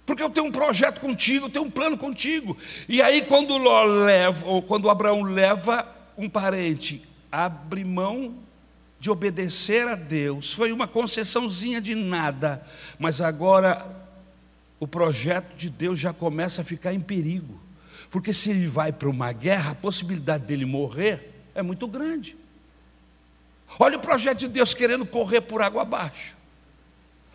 Porque 0.04 0.22
eu 0.22 0.30
tenho 0.30 0.46
um 0.46 0.52
projeto 0.52 1.00
contigo, 1.00 1.46
eu 1.46 1.50
tenho 1.50 1.64
um 1.64 1.70
plano 1.70 1.96
contigo. 1.96 2.56
E 2.88 3.00
aí, 3.00 3.22
quando 3.22 3.56
Ló 3.56 3.84
leva, 3.84 4.46
ou 4.46 4.62
quando 4.62 4.90
Abraão 4.90 5.22
leva 5.22 5.86
um 6.16 6.28
parente, 6.28 7.02
abre 7.32 7.82
mão 7.82 8.36
de 9.00 9.10
obedecer 9.10 9.88
a 9.88 9.96
Deus, 9.96 10.52
foi 10.52 10.70
uma 10.70 10.86
concessãozinha 10.86 11.80
de 11.80 11.94
nada, 11.94 12.64
mas 12.98 13.20
agora 13.20 13.84
o 14.78 14.86
projeto 14.86 15.56
de 15.56 15.68
Deus 15.68 15.98
já 15.98 16.12
começa 16.12 16.60
a 16.60 16.64
ficar 16.64 16.92
em 16.94 17.00
perigo. 17.00 17.60
Porque 18.10 18.32
se 18.32 18.50
ele 18.50 18.66
vai 18.68 18.92
para 18.92 19.08
uma 19.08 19.32
guerra, 19.32 19.72
a 19.72 19.74
possibilidade 19.74 20.44
dele 20.44 20.66
morrer 20.66 21.32
é 21.54 21.62
muito 21.62 21.88
grande. 21.88 22.36
Olha 23.78 23.96
o 23.96 24.00
projeto 24.00 24.40
de 24.40 24.48
Deus 24.48 24.74
querendo 24.74 25.06
correr 25.06 25.40
por 25.40 25.62
água 25.62 25.82
abaixo. 25.82 26.36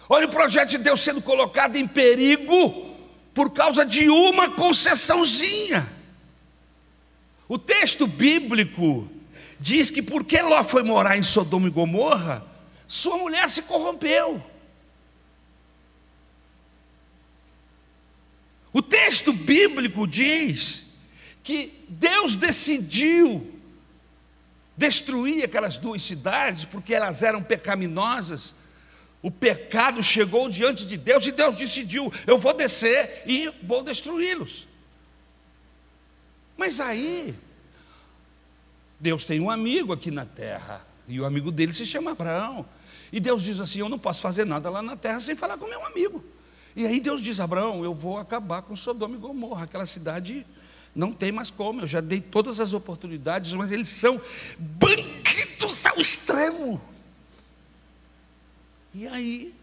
Olha 0.07 0.27
o 0.27 0.29
projeto 0.29 0.69
de 0.69 0.77
Deus 0.77 1.01
sendo 1.01 1.21
colocado 1.21 1.75
em 1.75 1.87
perigo 1.87 2.95
por 3.33 3.51
causa 3.51 3.85
de 3.85 4.09
uma 4.09 4.51
concessãozinha. 4.51 5.85
O 7.49 7.57
texto 7.57 8.07
bíblico 8.07 9.09
diz 9.59 9.89
que 9.89 10.01
porque 10.01 10.41
Ló 10.41 10.63
foi 10.63 10.83
morar 10.83 11.17
em 11.17 11.23
Sodoma 11.23 11.67
e 11.67 11.71
Gomorra, 11.71 12.45
sua 12.87 13.17
mulher 13.17 13.49
se 13.49 13.61
corrompeu. 13.63 14.43
O 18.71 18.81
texto 18.81 19.33
bíblico 19.33 20.07
diz 20.07 20.97
que 21.43 21.85
Deus 21.89 22.35
decidiu 22.35 23.53
destruir 24.75 25.43
aquelas 25.43 25.77
duas 25.77 26.03
cidades 26.03 26.65
porque 26.65 26.93
elas 26.93 27.23
eram 27.23 27.41
pecaminosas 27.41 28.53
o 29.21 29.31
pecado 29.31 30.01
chegou 30.03 30.47
diante 30.47 30.85
de 30.85 30.95
Deus 30.95 31.25
e 31.27 31.31
Deus 31.31 31.55
decidiu: 31.55 32.11
eu 32.25 32.37
vou 32.37 32.53
descer 32.53 33.23
e 33.25 33.51
vou 33.63 33.83
destruí-los. 33.83 34.67
Mas 36.55 36.79
aí, 36.79 37.35
Deus 38.99 39.25
tem 39.25 39.39
um 39.39 39.49
amigo 39.49 39.93
aqui 39.93 40.09
na 40.09 40.25
terra, 40.25 40.85
e 41.07 41.19
o 41.19 41.25
amigo 41.25 41.51
dele 41.51 41.73
se 41.73 41.85
chama 41.85 42.11
Abraão. 42.11 42.65
E 43.11 43.19
Deus 43.19 43.43
diz 43.43 43.59
assim: 43.59 43.79
Eu 43.79 43.89
não 43.89 43.99
posso 43.99 44.21
fazer 44.21 44.45
nada 44.45 44.69
lá 44.69 44.81
na 44.81 44.95
terra 44.95 45.19
sem 45.19 45.35
falar 45.35 45.57
com 45.57 45.67
meu 45.67 45.85
amigo. 45.85 46.23
E 46.75 46.85
aí 46.85 46.99
Deus 46.99 47.21
diz: 47.21 47.39
Abraão, 47.39 47.83
eu 47.83 47.93
vou 47.93 48.17
acabar 48.17 48.61
com 48.61 48.75
Sodoma 48.75 49.15
e 49.15 49.19
Gomorra, 49.19 49.63
aquela 49.63 49.85
cidade 49.85 50.45
não 50.97 51.13
tem 51.13 51.31
mais 51.31 51.51
como, 51.51 51.81
eu 51.81 51.87
já 51.87 52.01
dei 52.01 52.19
todas 52.19 52.59
as 52.59 52.73
oportunidades, 52.73 53.53
mas 53.53 53.71
eles 53.71 53.87
são 53.87 54.19
bandidos 54.57 55.85
ao 55.85 56.01
extremo. 56.01 56.81
E 58.95 59.07
aí, 59.07 59.53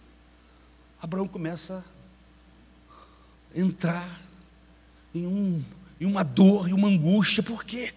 Abraão 1.03 1.27
começa 1.27 1.85
a 3.53 3.59
entrar 3.59 4.09
em, 5.12 5.27
um, 5.27 5.62
em 6.01 6.07
uma 6.07 6.23
dor, 6.23 6.68
em 6.68 6.73
uma 6.73 6.87
angústia, 6.87 7.42
por 7.42 7.64
quê? 7.64 7.92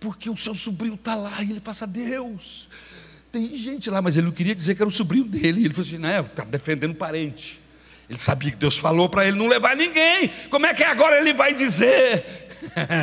Porque 0.00 0.30
o 0.30 0.36
seu 0.36 0.54
sobrinho 0.54 0.94
está 0.94 1.14
lá 1.14 1.42
e 1.42 1.50
ele 1.50 1.60
passa, 1.60 1.86
Deus, 1.86 2.68
tem 3.30 3.54
gente 3.54 3.90
lá, 3.90 4.00
mas 4.00 4.16
ele 4.16 4.26
não 4.26 4.32
queria 4.32 4.54
dizer 4.54 4.74
que 4.74 4.82
era 4.82 4.88
o 4.88 4.92
sobrinho 4.92 5.24
dele. 5.24 5.64
Ele 5.64 5.74
falou 5.74 5.86
assim: 5.86 5.98
não, 5.98 6.24
está 6.24 6.42
defendendo 6.42 6.94
parente. 6.94 7.60
Ele 8.08 8.18
sabia 8.18 8.50
que 8.50 8.56
Deus 8.56 8.76
falou 8.76 9.08
para 9.08 9.26
ele 9.26 9.36
não 9.36 9.46
levar 9.46 9.76
ninguém. 9.76 10.32
Como 10.50 10.66
é 10.66 10.74
que 10.74 10.82
agora 10.82 11.20
ele 11.20 11.32
vai 11.32 11.54
dizer? 11.54 12.48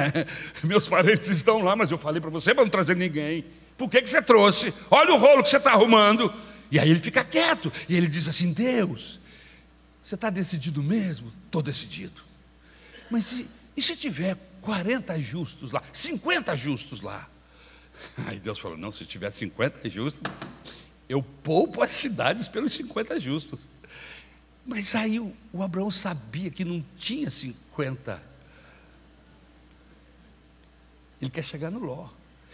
Meus 0.61 0.87
parentes 0.87 1.29
estão 1.29 1.61
lá, 1.61 1.75
mas 1.75 1.91
eu 1.91 1.97
falei 1.97 2.19
para 2.19 2.29
você 2.29 2.53
para 2.53 2.63
não 2.63 2.69
trazer 2.69 2.95
ninguém. 2.95 3.45
Por 3.77 3.89
que, 3.89 4.01
que 4.01 4.09
você 4.09 4.21
trouxe? 4.21 4.73
Olha 4.91 5.13
o 5.13 5.17
rolo 5.17 5.43
que 5.43 5.49
você 5.49 5.57
está 5.57 5.71
arrumando. 5.71 6.33
E 6.69 6.77
aí 6.77 6.89
ele 6.89 6.99
fica 6.99 7.23
quieto, 7.23 7.71
e 7.87 7.95
ele 7.95 8.07
diz 8.07 8.27
assim: 8.27 8.51
Deus, 8.51 9.19
você 10.03 10.15
está 10.15 10.29
decidido 10.29 10.83
mesmo? 10.83 11.31
Estou 11.45 11.61
decidido. 11.61 12.21
Mas 13.09 13.31
e, 13.31 13.47
e 13.77 13.81
se 13.81 13.95
tiver 13.95 14.35
40 14.67 15.17
justos 15.21 15.71
lá, 15.71 15.81
50 15.93 16.53
justos 16.57 16.99
lá? 16.99 17.29
Aí 18.27 18.37
Deus 18.37 18.59
falou: 18.59 18.77
Não, 18.77 18.91
se 18.91 19.05
tiver 19.05 19.29
50 19.29 19.87
justos, 19.89 20.29
eu 21.07 21.23
poupo 21.23 21.81
as 21.81 21.91
cidades 21.91 22.49
pelos 22.49 22.73
50 22.73 23.17
justos. 23.17 23.61
Mas 24.65 24.93
aí 24.93 25.17
o, 25.17 25.33
o 25.53 25.63
Abraão 25.63 25.89
sabia 25.89 26.49
que 26.51 26.65
não 26.65 26.83
tinha 26.97 27.29
50. 27.29 28.21
Ele 31.21 31.31
quer 31.31 31.43
chegar 31.45 31.71
no 31.71 31.79
Ló. 31.79 32.09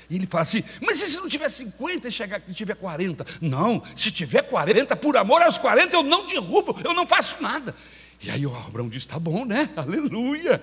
E 0.07 0.15
ele 0.15 0.27
fala 0.27 0.43
assim: 0.43 0.63
Mas 0.79 1.01
e 1.01 1.07
se 1.07 1.17
não 1.17 1.27
tiver 1.27 1.49
50 1.49 2.07
e 2.07 2.11
chegar 2.11 2.43
e 2.47 2.53
tiver 2.53 2.75
40? 2.75 3.25
Não, 3.41 3.81
se 3.95 4.11
tiver 4.11 4.43
40, 4.43 4.95
por 4.97 5.17
amor 5.17 5.41
aos 5.41 5.57
40, 5.57 5.95
eu 5.95 6.03
não 6.03 6.27
derrubo, 6.27 6.79
eu 6.83 6.93
não 6.93 7.07
faço 7.07 7.41
nada. 7.41 7.75
E 8.21 8.29
aí 8.29 8.45
o 8.45 8.55
Abraão 8.55 8.87
diz: 8.87 9.07
Tá 9.07 9.17
bom, 9.17 9.43
né? 9.45 9.71
Aleluia. 9.75 10.61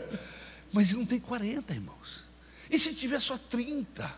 Mas 0.73 0.95
não 0.95 1.05
tem 1.05 1.19
40, 1.19 1.75
irmãos. 1.75 2.25
E 2.71 2.79
se 2.79 2.95
tiver 2.95 3.21
só 3.21 3.37
30? 3.37 4.13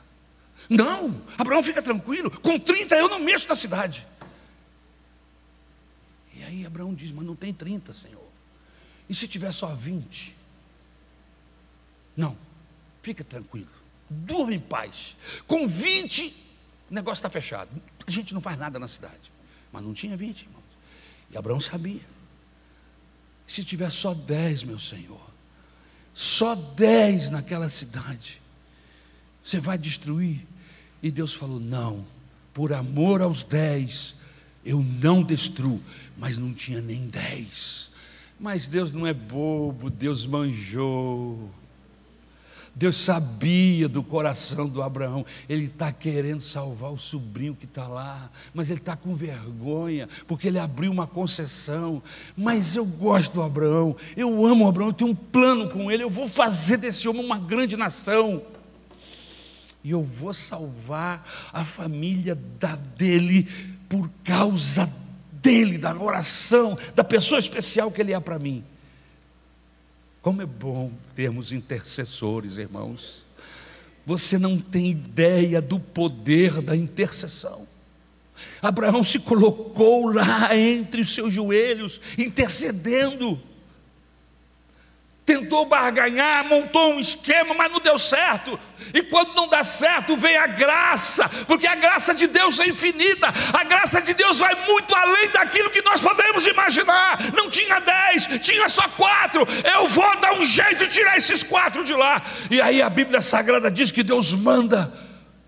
Não, 0.68 1.22
Abraão 1.36 1.62
fica 1.62 1.82
tranquilo, 1.82 2.30
com 2.40 2.58
30 2.58 2.94
eu 2.94 3.08
não 3.08 3.18
mexo 3.18 3.48
na 3.48 3.54
cidade. 3.54 4.06
E 6.34 6.42
aí 6.44 6.66
Abraão 6.66 6.94
diz: 6.94 7.10
Mas 7.10 7.24
não 7.24 7.34
tem 7.34 7.52
30, 7.52 7.92
Senhor. 7.92 8.28
E 9.08 9.14
se 9.14 9.26
tiver 9.26 9.52
só 9.52 9.74
20? 9.74 10.36
Não, 12.16 12.36
fica 13.02 13.24
tranquilo, 13.24 13.70
durma 14.08 14.54
em 14.54 14.60
paz. 14.60 15.16
Com 15.46 15.66
20, 15.66 16.28
o 16.90 16.94
negócio 16.94 17.20
está 17.20 17.30
fechado. 17.30 17.70
A 18.06 18.10
gente 18.10 18.34
não 18.34 18.40
faz 18.40 18.58
nada 18.58 18.78
na 18.78 18.86
cidade. 18.86 19.32
Mas 19.72 19.82
não 19.82 19.94
tinha 19.94 20.16
20, 20.16 20.42
irmãos. 20.42 20.62
E 21.30 21.36
Abraão 21.36 21.60
sabia. 21.60 22.02
Se 23.46 23.64
tiver 23.64 23.90
só 23.90 24.12
10, 24.12 24.64
meu 24.64 24.78
Senhor, 24.78 25.31
só 26.14 26.54
10 26.54 27.30
naquela 27.30 27.70
cidade, 27.70 28.40
você 29.42 29.58
vai 29.58 29.78
destruir? 29.78 30.46
E 31.02 31.10
Deus 31.10 31.34
falou: 31.34 31.58
Não, 31.58 32.04
por 32.54 32.72
amor 32.72 33.22
aos 33.22 33.42
10, 33.42 34.14
eu 34.64 34.82
não 34.82 35.22
destruo, 35.22 35.82
mas 36.16 36.38
não 36.38 36.52
tinha 36.52 36.80
nem 36.80 37.06
10. 37.06 37.90
Mas 38.38 38.66
Deus 38.66 38.92
não 38.92 39.06
é 39.06 39.12
bobo, 39.12 39.88
Deus 39.88 40.26
manjou. 40.26 41.50
Deus 42.74 42.96
sabia 42.96 43.86
do 43.86 44.02
coração 44.02 44.66
do 44.66 44.82
Abraão, 44.82 45.26
ele 45.46 45.66
está 45.66 45.92
querendo 45.92 46.40
salvar 46.40 46.90
o 46.90 46.98
sobrinho 46.98 47.54
que 47.54 47.66
está 47.66 47.86
lá, 47.86 48.30
mas 48.54 48.70
ele 48.70 48.80
está 48.80 48.96
com 48.96 49.14
vergonha, 49.14 50.08
porque 50.26 50.48
ele 50.48 50.58
abriu 50.58 50.90
uma 50.90 51.06
concessão. 51.06 52.02
Mas 52.34 52.74
eu 52.74 52.84
gosto 52.86 53.34
do 53.34 53.42
Abraão, 53.42 53.94
eu 54.16 54.46
amo 54.46 54.64
o 54.64 54.68
Abraão, 54.68 54.88
eu 54.88 54.94
tenho 54.94 55.10
um 55.10 55.14
plano 55.14 55.68
com 55.68 55.90
ele, 55.90 56.02
eu 56.02 56.10
vou 56.10 56.26
fazer 56.26 56.78
desse 56.78 57.06
homem 57.06 57.22
uma 57.22 57.38
grande 57.38 57.76
nação. 57.76 58.42
E 59.84 59.90
eu 59.90 60.02
vou 60.02 60.32
salvar 60.32 61.28
a 61.52 61.64
família 61.64 62.34
da 62.58 62.76
dele 62.76 63.48
por 63.86 64.08
causa 64.24 64.90
dele, 65.30 65.76
da 65.76 65.94
oração, 65.94 66.78
da 66.94 67.04
pessoa 67.04 67.38
especial 67.38 67.90
que 67.90 68.00
ele 68.00 68.14
é 68.14 68.20
para 68.20 68.38
mim. 68.38 68.64
Como 70.22 70.40
é 70.40 70.46
bom 70.46 70.92
termos 71.16 71.50
intercessores, 71.50 72.56
irmãos. 72.56 73.26
Você 74.06 74.38
não 74.38 74.56
tem 74.56 74.88
ideia 74.90 75.60
do 75.60 75.80
poder 75.80 76.62
da 76.62 76.76
intercessão. 76.76 77.66
Abraão 78.60 79.02
se 79.02 79.18
colocou 79.18 80.12
lá 80.12 80.56
entre 80.56 81.02
os 81.02 81.12
seus 81.12 81.34
joelhos, 81.34 82.00
intercedendo 82.16 83.40
tentou 85.42 85.66
barganhar, 85.66 86.44
montou 86.44 86.94
um 86.94 87.00
esquema, 87.00 87.54
mas 87.54 87.70
não 87.70 87.80
deu 87.80 87.98
certo. 87.98 88.58
E 88.94 89.02
quando 89.02 89.34
não 89.34 89.48
dá 89.48 89.62
certo, 89.62 90.16
vem 90.16 90.36
a 90.36 90.46
graça, 90.46 91.28
porque 91.46 91.66
a 91.66 91.74
graça 91.74 92.14
de 92.14 92.26
Deus 92.26 92.58
é 92.60 92.68
infinita, 92.68 93.32
a 93.52 93.64
graça 93.64 94.00
de 94.00 94.14
Deus 94.14 94.38
vai 94.38 94.54
muito 94.66 94.94
além 94.94 95.28
daquilo 95.30 95.70
que 95.70 95.82
nós 95.82 96.00
podemos 96.00 96.46
imaginar. 96.46 97.18
Não 97.32 97.50
tinha 97.50 97.80
dez, 97.80 98.26
tinha 98.40 98.68
só 98.68 98.88
quatro. 98.88 99.46
Eu 99.74 99.86
vou 99.88 100.20
dar 100.20 100.34
um 100.34 100.44
jeito 100.44 100.86
de 100.86 100.90
tirar 100.90 101.16
esses 101.16 101.42
quatro 101.42 101.84
de 101.84 101.94
lá. 101.94 102.22
E 102.50 102.60
aí 102.60 102.80
a 102.80 102.88
Bíblia 102.88 103.20
Sagrada 103.20 103.70
diz 103.70 103.90
que 103.90 104.02
Deus 104.02 104.32
manda 104.32 104.92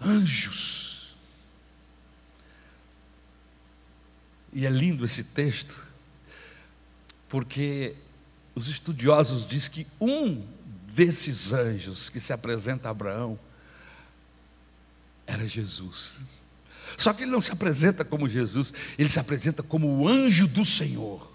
anjos. 0.04 1.14
E 4.52 4.64
é 4.64 4.70
lindo 4.70 5.04
esse 5.04 5.24
texto, 5.24 5.82
porque 7.28 7.96
os 8.54 8.68
estudiosos 8.68 9.48
dizem 9.48 9.70
que 9.70 9.86
um 10.00 10.44
desses 10.88 11.52
anjos 11.52 12.08
que 12.08 12.20
se 12.20 12.32
apresenta 12.32 12.88
a 12.88 12.92
Abraão 12.92 13.38
era 15.26 15.46
Jesus. 15.46 16.20
Só 16.96 17.12
que 17.12 17.22
ele 17.22 17.30
não 17.30 17.40
se 17.40 17.50
apresenta 17.50 18.04
como 18.04 18.28
Jesus, 18.28 18.72
ele 18.98 19.08
se 19.08 19.18
apresenta 19.18 19.62
como 19.62 19.88
o 19.88 20.08
anjo 20.08 20.46
do 20.46 20.64
Senhor. 20.64 21.32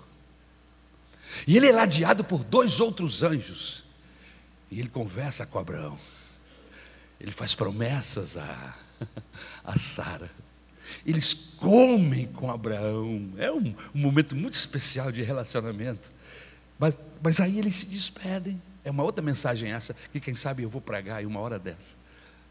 E 1.45 1.57
ele 1.57 1.67
é 1.67 1.71
ladeado 1.71 2.23
por 2.23 2.43
dois 2.43 2.79
outros 2.79 3.23
anjos. 3.23 3.83
E 4.71 4.79
ele 4.79 4.89
conversa 4.89 5.45
com 5.45 5.59
Abraão. 5.59 5.97
Ele 7.19 7.31
faz 7.31 7.53
promessas 7.55 8.37
a, 8.37 8.77
a 9.63 9.77
Sara. 9.77 10.31
Eles 11.05 11.33
comem 11.57 12.27
com 12.27 12.49
Abraão. 12.49 13.31
É 13.37 13.51
um, 13.51 13.75
um 13.93 13.99
momento 13.99 14.35
muito 14.35 14.53
especial 14.53 15.11
de 15.11 15.21
relacionamento. 15.21 16.09
Mas, 16.79 16.97
mas 17.21 17.41
aí 17.41 17.59
eles 17.59 17.75
se 17.75 17.85
despedem. 17.85 18.59
É 18.83 18.89
uma 18.89 19.03
outra 19.03 19.21
mensagem 19.21 19.71
essa, 19.71 19.93
que 20.11 20.19
quem 20.19 20.35
sabe 20.35 20.63
eu 20.63 20.69
vou 20.69 20.81
pregar 20.81 21.21
em 21.21 21.25
uma 21.25 21.41
hora 21.41 21.59
dessa. 21.59 21.97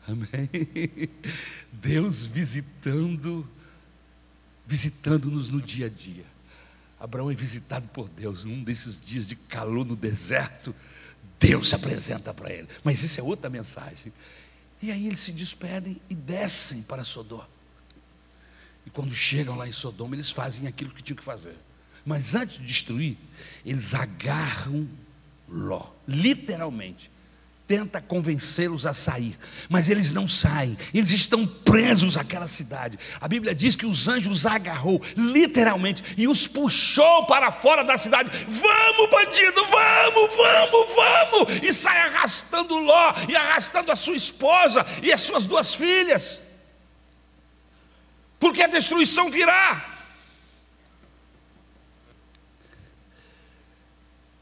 Amém? 0.07 1.09
Deus 1.73 2.27
visitando, 2.27 3.49
visitando-nos 4.67 5.49
no 5.49 5.61
dia 5.61 5.87
a 5.87 5.89
dia. 5.89 6.25
Abraão 7.01 7.31
é 7.31 7.35
visitado 7.35 7.89
por 7.89 8.09
Deus 8.09 8.45
num 8.45 8.63
desses 8.63 9.01
dias 9.01 9.27
de 9.27 9.35
calor 9.35 9.87
no 9.87 9.97
deserto. 9.97 10.75
Deus 11.41 11.69
se 11.69 11.75
apresenta 11.75 12.35
para 12.35 12.53
ele. 12.53 12.69
Mas 12.85 13.03
isso 13.03 13.19
é 13.21 13.23
outra 13.23 13.49
mensagem. 13.49 14.13
E 14.83 14.93
aí 14.93 15.07
eles 15.07 15.21
se 15.21 15.33
despedem 15.33 16.01
e 16.11 16.15
descem 16.15 16.83
para 16.83 17.05
Sodoma. 17.05 17.49
E 18.85 18.91
quando 18.91 19.15
chegam 19.15 19.57
lá 19.57 19.67
em 19.69 19.73
Sodoma, 19.73 20.15
eles 20.15 20.31
fazem 20.31 20.67
aquilo 20.67 20.91
que 20.91 21.03
tinham 21.03 21.17
que 21.17 21.25
fazer. 21.25 21.57
Mas 22.09 22.35
antes 22.35 22.57
de 22.57 22.65
destruir, 22.65 23.19
eles 23.67 23.95
agarram 23.95 24.89
Ló, 25.47 25.83
literalmente. 26.07 27.11
Tenta 27.67 28.01
convencê-los 28.01 28.87
a 28.87 28.95
sair, 28.95 29.39
mas 29.69 29.91
eles 29.91 30.11
não 30.11 30.27
saem, 30.27 30.75
eles 30.95 31.11
estão 31.11 31.47
presos 31.47 32.17
àquela 32.17 32.49
cidade. 32.49 32.99
A 33.21 33.29
Bíblia 33.29 33.55
diz 33.55 33.77
que 33.77 33.85
os 33.85 34.09
anjos 34.09 34.47
agarrou, 34.47 35.03
literalmente, 35.15 36.03
e 36.17 36.27
os 36.27 36.47
puxou 36.47 37.27
para 37.27 37.53
fora 37.53 37.85
da 37.85 37.99
cidade. 37.99 38.31
Vamos, 38.49 39.11
bandido, 39.11 39.63
vamos, 39.67 40.35
vamos, 40.35 40.95
vamos! 40.95 41.63
E 41.63 41.71
sai 41.75 42.01
arrastando 42.09 42.75
Ló, 42.75 43.15
e 43.29 43.37
arrastando 43.37 43.93
a 43.93 43.97
sua 43.97 44.17
esposa 44.17 44.87
e 45.03 45.13
as 45.13 45.21
suas 45.21 45.45
duas 45.45 45.75
filhas, 45.75 46.41
porque 48.41 48.63
a 48.63 48.67
destruição 48.67 49.31
virá. 49.31 49.98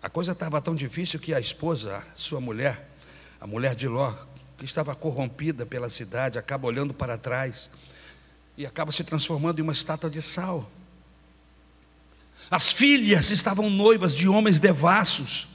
A 0.07 0.09
coisa 0.09 0.31
estava 0.31 0.63
tão 0.63 0.73
difícil 0.73 1.19
que 1.19 1.35
a 1.35 1.41
esposa, 1.41 2.01
sua 2.15 2.41
mulher, 2.41 2.89
a 3.41 3.47
mulher 3.47 3.75
de 3.75 3.89
Ló, 3.89 4.15
que 4.57 4.65
estava 4.65 4.95
corrompida 4.95 5.67
pela 5.67 5.91
cidade, 5.91 6.39
acaba 6.39 6.69
olhando 6.69 6.95
para 6.95 7.19
trás 7.19 7.69
e 8.57 8.65
acaba 8.65 8.93
se 8.93 9.03
transformando 9.03 9.59
em 9.59 9.63
uma 9.63 9.73
estátua 9.73 10.09
de 10.09 10.23
sal. 10.23 10.71
As 12.49 12.71
filhas 12.71 13.33
estavam 13.33 13.69
noivas 13.69 14.15
de 14.15 14.29
homens 14.29 14.61
devassos. 14.61 15.49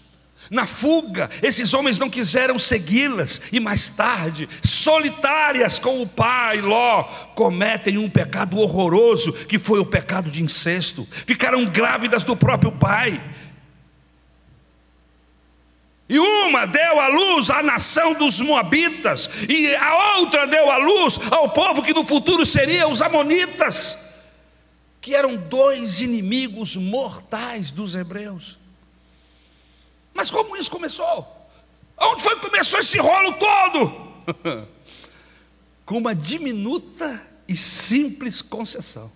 Na 0.50 0.68
fuga, 0.68 1.30
esses 1.42 1.74
homens 1.74 1.98
não 1.98 2.10
quiseram 2.10 2.60
segui-las, 2.60 3.42
e 3.54 3.60
mais 3.62 3.88
tarde, 3.88 4.50
solitárias 4.62 5.80
com 5.80 6.02
o 6.02 6.08
pai, 6.08 6.60
Ló, 6.60 7.04
cometem 7.36 7.98
um 7.98 8.10
pecado 8.10 8.58
horroroso, 8.58 9.32
que 9.32 9.58
foi 9.58 9.80
o 9.80 9.86
pecado 9.86 10.30
de 10.30 10.44
incesto. 10.44 11.08
Ficaram 11.10 11.64
grávidas 11.68 12.26
do 12.26 12.36
próprio 12.36 12.74
pai, 12.74 13.24
e 16.12 16.20
uma 16.20 16.66
deu 16.66 17.00
à 17.00 17.08
luz 17.08 17.50
à 17.50 17.64
nação 17.64 18.14
dos 18.14 18.42
Moabitas, 18.42 19.30
e 19.48 19.74
a 19.74 20.18
outra 20.18 20.46
deu 20.46 20.70
à 20.70 20.76
luz 20.76 21.18
ao 21.32 21.52
povo 21.52 21.82
que 21.82 21.94
no 21.94 22.04
futuro 22.04 22.46
seria 22.46 22.86
os 22.86 23.02
Amonitas, 23.02 23.98
que 25.00 25.16
eram 25.16 25.38
dois 25.38 26.02
inimigos 26.02 26.76
mortais 26.76 27.72
dos 27.72 27.96
hebreus. 27.96 28.60
Mas 30.14 30.30
como 30.30 30.58
isso 30.58 30.70
começou? 30.70 31.26
Onde 31.98 32.24
foi 32.24 32.36
que 32.36 32.50
começou 32.50 32.80
esse 32.82 32.98
rolo 32.98 33.32
todo? 33.36 34.68
Com 35.86 35.98
uma 35.98 36.14
diminuta 36.14 37.26
e 37.48 37.56
simples 37.56 38.42
concessão. 38.42 39.10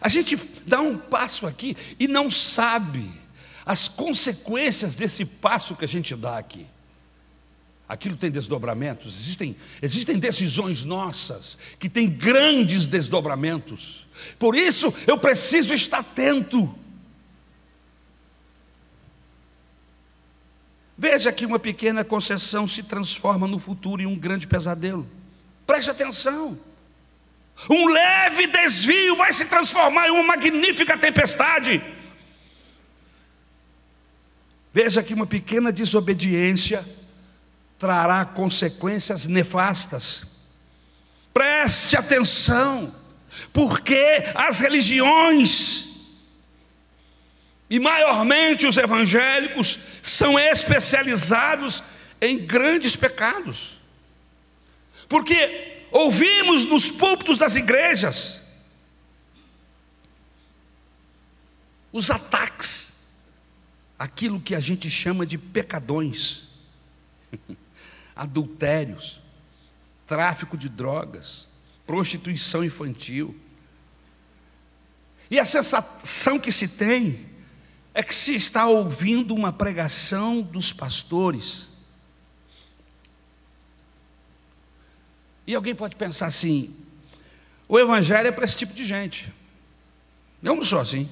A 0.00 0.08
gente 0.08 0.34
dá 0.66 0.80
um 0.80 0.98
passo 0.98 1.46
aqui 1.46 1.76
e 2.00 2.08
não 2.08 2.28
sabe 2.28 3.25
as 3.66 3.88
consequências 3.88 4.94
desse 4.94 5.24
passo 5.24 5.74
que 5.74 5.84
a 5.84 5.88
gente 5.88 6.14
dá 6.14 6.38
aqui. 6.38 6.64
Aquilo 7.88 8.16
tem 8.16 8.30
desdobramentos, 8.30 9.14
existem, 9.16 9.56
existem 9.82 10.18
decisões 10.18 10.84
nossas 10.84 11.58
que 11.78 11.88
têm 11.88 12.08
grandes 12.08 12.86
desdobramentos. 12.86 14.06
Por 14.38 14.54
isso 14.54 14.94
eu 15.06 15.18
preciso 15.18 15.74
estar 15.74 15.98
atento. 15.98 16.72
Veja 20.96 21.30
que 21.30 21.44
uma 21.44 21.58
pequena 21.58 22.04
concessão 22.04 22.66
se 22.66 22.82
transforma 22.82 23.46
no 23.46 23.58
futuro 23.58 24.00
em 24.00 24.06
um 24.06 24.16
grande 24.16 24.46
pesadelo. 24.46 25.06
Preste 25.66 25.90
atenção. 25.90 26.58
Um 27.70 27.88
leve 27.88 28.46
desvio 28.46 29.16
vai 29.16 29.32
se 29.32 29.44
transformar 29.44 30.08
em 30.08 30.10
uma 30.10 30.22
magnífica 30.22 30.96
tempestade. 30.96 31.82
Veja 34.76 35.02
que 35.02 35.14
uma 35.14 35.26
pequena 35.26 35.72
desobediência 35.72 36.84
trará 37.78 38.26
consequências 38.26 39.24
nefastas. 39.24 40.36
Preste 41.32 41.96
atenção, 41.96 42.94
porque 43.54 44.22
as 44.34 44.60
religiões, 44.60 45.94
e 47.70 47.80
maiormente 47.80 48.66
os 48.66 48.76
evangélicos, 48.76 49.78
são 50.02 50.38
especializados 50.38 51.82
em 52.20 52.44
grandes 52.44 52.94
pecados. 52.94 53.78
Porque 55.08 55.86
ouvimos 55.90 56.64
nos 56.64 56.90
púlpitos 56.90 57.38
das 57.38 57.56
igrejas 57.56 58.42
os 61.90 62.10
ataques, 62.10 62.85
aquilo 63.98 64.40
que 64.40 64.54
a 64.54 64.60
gente 64.60 64.90
chama 64.90 65.26
de 65.26 65.38
pecadões. 65.38 66.48
adultérios, 68.16 69.20
tráfico 70.06 70.56
de 70.56 70.70
drogas, 70.70 71.46
prostituição 71.86 72.64
infantil. 72.64 73.38
E 75.30 75.38
a 75.38 75.44
sensação 75.44 76.38
que 76.38 76.50
se 76.50 76.78
tem 76.78 77.26
é 77.92 78.02
que 78.02 78.14
se 78.14 78.34
está 78.34 78.66
ouvindo 78.66 79.34
uma 79.34 79.52
pregação 79.52 80.40
dos 80.40 80.72
pastores. 80.72 81.68
E 85.46 85.54
alguém 85.54 85.74
pode 85.74 85.94
pensar 85.94 86.26
assim: 86.26 86.74
o 87.68 87.78
evangelho 87.78 88.28
é 88.28 88.32
para 88.32 88.44
esse 88.44 88.56
tipo 88.56 88.72
de 88.72 88.84
gente. 88.84 89.32
Eu 90.42 90.54
não 90.54 90.62
sou 90.62 90.80
assim. 90.80 91.10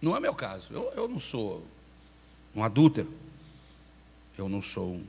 Não 0.00 0.16
é 0.16 0.20
meu 0.20 0.34
caso. 0.34 0.72
Eu, 0.72 0.92
eu 0.94 1.08
não 1.08 1.18
sou 1.18 1.66
um 2.54 2.62
adúltero. 2.62 3.12
Eu 4.36 4.48
não 4.48 4.60
sou 4.60 4.94
um 4.94 5.04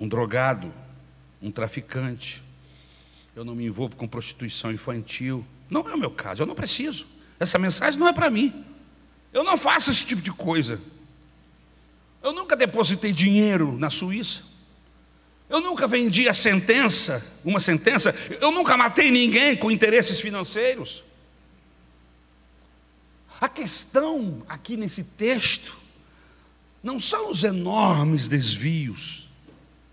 um 0.00 0.08
drogado, 0.08 0.72
um 1.42 1.50
traficante. 1.52 2.42
Eu 3.36 3.44
não 3.44 3.54
me 3.54 3.66
envolvo 3.66 3.94
com 3.94 4.08
prostituição 4.08 4.72
infantil. 4.72 5.44
Não 5.68 5.88
é 5.88 5.94
o 5.94 5.98
meu 5.98 6.10
caso, 6.10 6.42
eu 6.42 6.46
não 6.46 6.54
preciso. 6.54 7.06
Essa 7.38 7.58
mensagem 7.58 8.00
não 8.00 8.08
é 8.08 8.12
para 8.12 8.30
mim. 8.30 8.64
Eu 9.32 9.44
não 9.44 9.56
faço 9.56 9.90
esse 9.90 10.04
tipo 10.04 10.22
de 10.22 10.32
coisa. 10.32 10.80
Eu 12.22 12.32
nunca 12.32 12.56
depositei 12.56 13.12
dinheiro 13.12 13.76
na 13.78 13.90
Suíça. 13.90 14.42
Eu 15.48 15.60
nunca 15.60 15.86
vendi 15.86 16.28
a 16.28 16.34
sentença, 16.34 17.38
uma 17.44 17.60
sentença. 17.60 18.14
Eu 18.40 18.50
nunca 18.50 18.76
matei 18.76 19.10
ninguém 19.10 19.56
com 19.56 19.70
interesses 19.70 20.20
financeiros. 20.20 21.04
A 23.40 23.48
questão 23.48 24.42
aqui 24.48 24.76
nesse 24.76 25.02
texto 25.02 25.76
não 26.82 27.00
são 27.00 27.30
os 27.30 27.42
enormes 27.42 28.28
desvios 28.28 29.20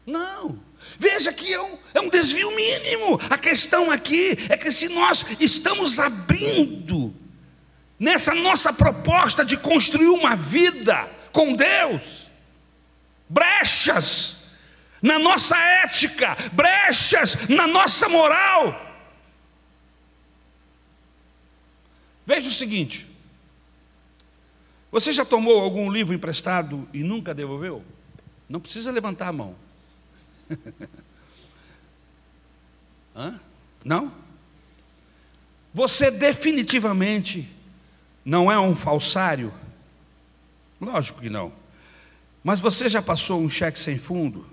não. 0.08 0.58
Veja 0.98 1.34
que 1.34 1.54
é 1.54 1.62
um, 1.62 1.78
é 1.94 2.00
um 2.00 2.08
desvio 2.10 2.56
mínimo. 2.56 3.20
A 3.30 3.38
questão 3.38 3.92
aqui 3.92 4.38
é 4.48 4.56
que 4.56 4.72
se 4.72 4.88
nós 4.88 5.26
estamos 5.38 6.00
abrindo 6.00 7.14
nessa 8.00 8.34
nossa 8.34 8.72
proposta 8.72 9.44
de 9.44 9.58
construir 9.58 10.08
uma 10.08 10.34
vida 10.38 11.12
com 11.34 11.54
Deus, 11.54 12.32
brechas 13.28 14.46
na 15.02 15.20
nossa 15.20 15.58
ética, 15.58 16.38
brechas 16.54 17.50
na 17.50 17.68
nossa 17.68 18.08
moral. 18.08 18.86
Veja 22.26 22.48
o 22.48 22.54
seguinte: 22.54 23.07
você 24.92 25.12
já 25.12 25.26
tomou 25.26 25.60
algum 25.60 25.92
livro 25.92 26.14
emprestado 26.14 26.88
e 26.94 27.04
nunca 27.04 27.34
devolveu? 27.34 27.84
Não 28.48 28.60
precisa 28.60 28.92
levantar 28.92 29.28
a 29.28 29.34
mão. 29.34 29.56
Hã? 33.16 33.40
Não? 33.84 34.12
Você 35.74 36.10
definitivamente 36.10 37.50
não 38.24 38.52
é 38.52 38.60
um 38.60 38.76
falsário? 38.76 39.54
Lógico 40.80 41.22
que 41.22 41.30
não. 41.30 41.52
Mas 42.44 42.60
você 42.60 42.88
já 42.88 43.02
passou 43.02 43.42
um 43.42 43.50
cheque 43.50 43.80
sem 43.80 43.98
fundo, 43.98 44.48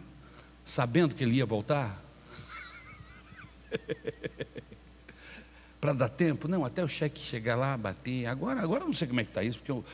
sabendo 0.65 1.15
que 1.15 1.23
ele 1.23 1.37
ia 1.37 1.47
voltar? 1.47 2.03
Para 5.81 5.93
dar 5.93 6.09
tempo? 6.09 6.49
Não, 6.49 6.65
até 6.65 6.83
o 6.83 6.89
cheque 6.89 7.21
chegar 7.21 7.57
lá, 7.57 7.77
bater. 7.77 8.27
Agora, 8.27 8.61
agora 8.63 8.83
eu 8.83 8.87
não 8.87 8.95
sei 8.95 9.07
como 9.07 9.21
é 9.21 9.25
que 9.25 9.31
está 9.31 9.43
isso, 9.43 9.59
porque 9.59 9.71
eu, 9.71 9.85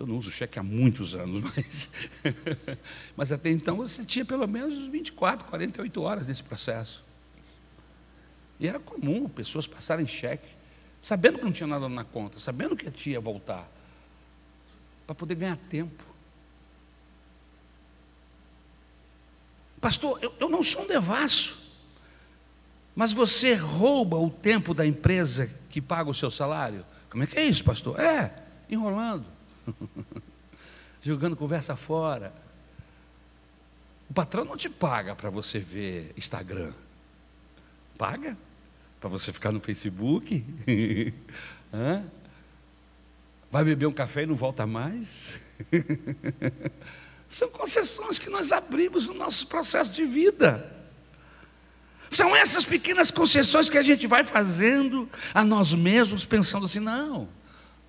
eu 0.00 0.06
não 0.06 0.16
uso 0.16 0.30
cheque 0.30 0.58
há 0.58 0.62
muitos 0.62 1.14
anos, 1.14 1.42
mas, 1.54 1.90
mas 3.14 3.32
até 3.32 3.50
então 3.50 3.76
você 3.76 4.02
tinha 4.02 4.24
pelo 4.24 4.46
menos 4.48 4.88
24, 4.88 5.46
48 5.46 6.02
horas 6.02 6.26
nesse 6.26 6.42
processo. 6.42 7.04
E 8.58 8.66
era 8.66 8.80
comum 8.80 9.28
pessoas 9.28 9.66
passarem 9.66 10.06
cheque, 10.06 10.48
sabendo 11.02 11.38
que 11.38 11.44
não 11.44 11.52
tinha 11.52 11.66
nada 11.66 11.86
na 11.86 12.02
conta, 12.02 12.38
sabendo 12.38 12.74
que 12.74 13.10
ia 13.10 13.20
voltar, 13.20 13.70
para 15.06 15.14
poder 15.14 15.34
ganhar 15.34 15.58
tempo. 15.68 16.02
Pastor, 19.82 20.18
eu, 20.22 20.34
eu 20.40 20.48
não 20.48 20.62
sou 20.62 20.84
um 20.84 20.86
devasso, 20.86 21.74
mas 22.96 23.12
você 23.12 23.54
rouba 23.54 24.16
o 24.16 24.30
tempo 24.30 24.72
da 24.72 24.86
empresa 24.86 25.50
que 25.68 25.80
paga 25.80 26.08
o 26.08 26.14
seu 26.14 26.30
salário? 26.30 26.86
Como 27.10 27.22
é 27.22 27.26
que 27.26 27.38
é 27.38 27.44
isso, 27.44 27.62
pastor? 27.62 28.00
É, 28.00 28.34
enrolando. 28.70 29.39
Jogando 31.02 31.36
conversa 31.36 31.76
fora. 31.76 32.32
O 34.08 34.14
patrão 34.14 34.44
não 34.44 34.56
te 34.56 34.68
paga 34.68 35.14
para 35.14 35.30
você 35.30 35.58
ver 35.58 36.12
Instagram. 36.16 36.72
Paga? 37.96 38.36
Para 39.00 39.08
você 39.08 39.32
ficar 39.32 39.52
no 39.52 39.60
Facebook? 39.60 40.44
Vai 43.50 43.64
beber 43.64 43.86
um 43.86 43.92
café 43.92 44.22
e 44.22 44.26
não 44.26 44.34
volta 44.36 44.66
mais? 44.66 45.40
São 47.28 47.48
concessões 47.48 48.18
que 48.18 48.28
nós 48.28 48.52
abrimos 48.52 49.06
no 49.06 49.14
nosso 49.14 49.46
processo 49.46 49.92
de 49.92 50.04
vida. 50.04 50.76
São 52.10 52.34
essas 52.34 52.64
pequenas 52.64 53.12
concessões 53.12 53.70
que 53.70 53.78
a 53.78 53.82
gente 53.82 54.06
vai 54.08 54.24
fazendo 54.24 55.08
a 55.32 55.44
nós 55.44 55.72
mesmos, 55.72 56.24
pensando 56.24 56.66
assim: 56.66 56.80
não, 56.80 57.28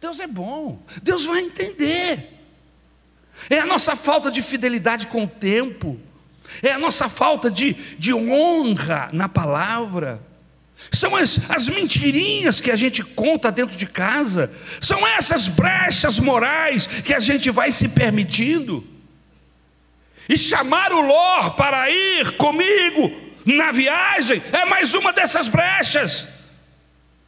Deus 0.02 0.20
é 0.20 0.26
bom, 0.26 0.82
Deus 1.04 1.26
vai 1.26 1.42
entender. 1.42 2.28
É 3.48 3.60
a 3.60 3.68
nossa 3.68 3.96
falta 3.96 4.32
de 4.32 4.42
fidelidade 4.42 5.06
com 5.06 5.26
o 5.26 5.28
tempo, 5.28 6.00
é 6.64 6.72
a 6.72 6.80
nossa 6.80 7.08
falta 7.08 7.52
de, 7.52 7.74
de 8.00 8.12
honra 8.12 9.12
na 9.14 9.30
palavra, 9.30 10.20
são 10.92 11.16
as, 11.16 11.40
as 11.52 11.70
mentirinhas 11.70 12.60
que 12.60 12.72
a 12.72 12.76
gente 12.76 13.04
conta 13.04 13.52
dentro 13.52 13.78
de 13.78 13.86
casa, 13.86 14.52
são 14.80 15.06
essas 15.06 15.48
brechas 15.48 16.18
morais 16.18 16.88
que 16.88 17.14
a 17.14 17.20
gente 17.20 17.52
vai 17.52 17.72
se 17.72 17.88
permitindo. 17.88 18.84
E 20.28 20.36
chamar 20.36 20.92
o 20.94 21.02
Ló 21.02 21.52
para 21.52 21.92
ir 21.92 22.38
comigo 22.38 23.12
na 23.46 23.72
viagem 23.72 24.42
é 24.52 24.66
mais 24.66 24.96
uma 24.96 25.14
dessas 25.14 25.48
brechas. 25.48 26.28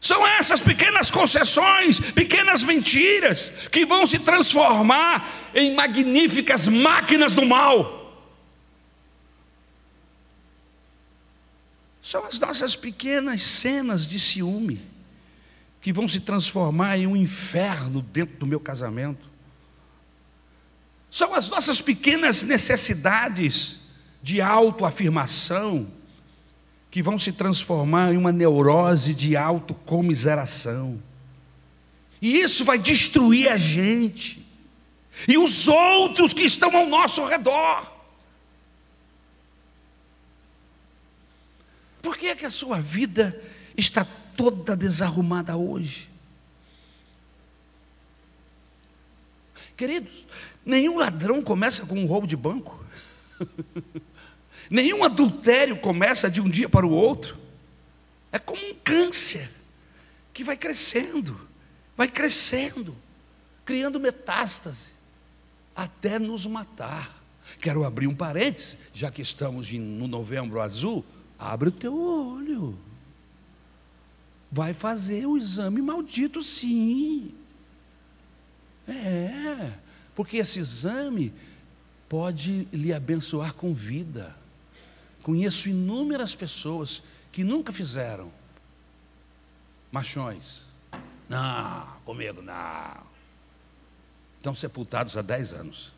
São 0.03 0.27
essas 0.27 0.59
pequenas 0.59 1.09
concessões, 1.09 1.97
pequenas 1.97 2.61
mentiras, 2.61 3.53
que 3.71 3.85
vão 3.85 4.05
se 4.05 4.19
transformar 4.19 5.49
em 5.55 5.73
magníficas 5.73 6.67
máquinas 6.67 7.33
do 7.33 7.45
mal. 7.45 8.21
São 12.01 12.25
as 12.25 12.37
nossas 12.37 12.75
pequenas 12.75 13.41
cenas 13.43 14.05
de 14.05 14.19
ciúme, 14.19 14.81
que 15.79 15.93
vão 15.93 16.05
se 16.05 16.19
transformar 16.19 16.97
em 16.97 17.07
um 17.07 17.15
inferno 17.15 18.01
dentro 18.01 18.35
do 18.39 18.45
meu 18.45 18.59
casamento. 18.59 19.25
São 21.09 21.33
as 21.33 21.47
nossas 21.49 21.79
pequenas 21.79 22.43
necessidades 22.43 23.79
de 24.21 24.41
autoafirmação, 24.41 25.89
que 26.93 27.01
vão 27.01 27.17
se 27.17 27.33
transformar 27.33 28.13
em 28.13 28.17
uma 28.17 28.31
neurose 28.31 29.15
de 29.15 29.35
autocomiseração. 29.35 31.01
E 32.21 32.35
isso 32.35 32.63
vai 32.63 32.77
destruir 32.77 33.49
a 33.49 33.57
gente. 33.57 34.45
e 35.27 35.35
os 35.35 35.67
outros 35.67 36.35
que 36.35 36.43
estão 36.43 36.77
ao 36.77 36.85
nosso 36.85 37.25
redor. 37.25 37.91
Por 41.99 42.15
que 42.15 42.27
é 42.27 42.35
que 42.35 42.45
a 42.45 42.51
sua 42.51 42.79
vida 42.79 43.41
está 43.75 44.05
toda 44.37 44.77
desarrumada 44.77 45.57
hoje? 45.57 46.11
Queridos, 49.75 50.27
nenhum 50.63 50.99
ladrão 50.99 51.41
começa 51.41 51.87
com 51.87 51.97
um 51.97 52.05
roubo 52.05 52.27
de 52.27 52.35
banco. 52.35 52.85
nenhum 54.73 55.03
adultério 55.03 55.77
começa 55.77 56.31
de 56.31 56.41
um 56.41 56.49
dia 56.49 56.67
para 56.67 56.85
o 56.85 56.89
outro. 56.89 57.37
É 58.31 58.39
como 58.39 58.59
um 58.65 58.73
câncer 58.83 59.47
que 60.33 60.43
vai 60.43 60.57
crescendo, 60.57 61.39
vai 61.95 62.07
crescendo, 62.07 62.95
criando 63.63 63.99
metástase 63.99 64.93
até 65.75 66.17
nos 66.17 66.47
matar. 66.47 67.21
Quero 67.61 67.85
abrir 67.85 68.07
um 68.07 68.15
parênteses, 68.15 68.75
já 68.91 69.11
que 69.11 69.21
estamos 69.21 69.71
no 69.71 70.07
novembro 70.07 70.59
azul, 70.59 71.05
abre 71.37 71.69
o 71.69 71.71
teu 71.71 71.95
olho. 71.95 72.75
Vai 74.51 74.73
fazer 74.73 75.27
o 75.27 75.37
exame 75.37 75.83
maldito, 75.83 76.41
sim. 76.41 77.31
É, 78.87 79.73
porque 80.15 80.37
esse 80.37 80.59
exame 80.59 81.31
pode 82.09 82.67
lhe 82.71 82.91
abençoar 82.91 83.53
com 83.53 83.71
vida. 83.71 84.35
Conheço 85.23 85.69
inúmeras 85.69 86.35
pessoas 86.35 87.01
que 87.31 87.43
nunca 87.43 87.71
fizeram. 87.71 88.31
Machões. 89.91 90.63
Não, 91.29 91.87
comigo 92.03 92.41
não. 92.41 93.01
Estão 94.37 94.53
sepultados 94.53 95.15
há 95.17 95.21
10 95.21 95.53
anos. 95.53 95.93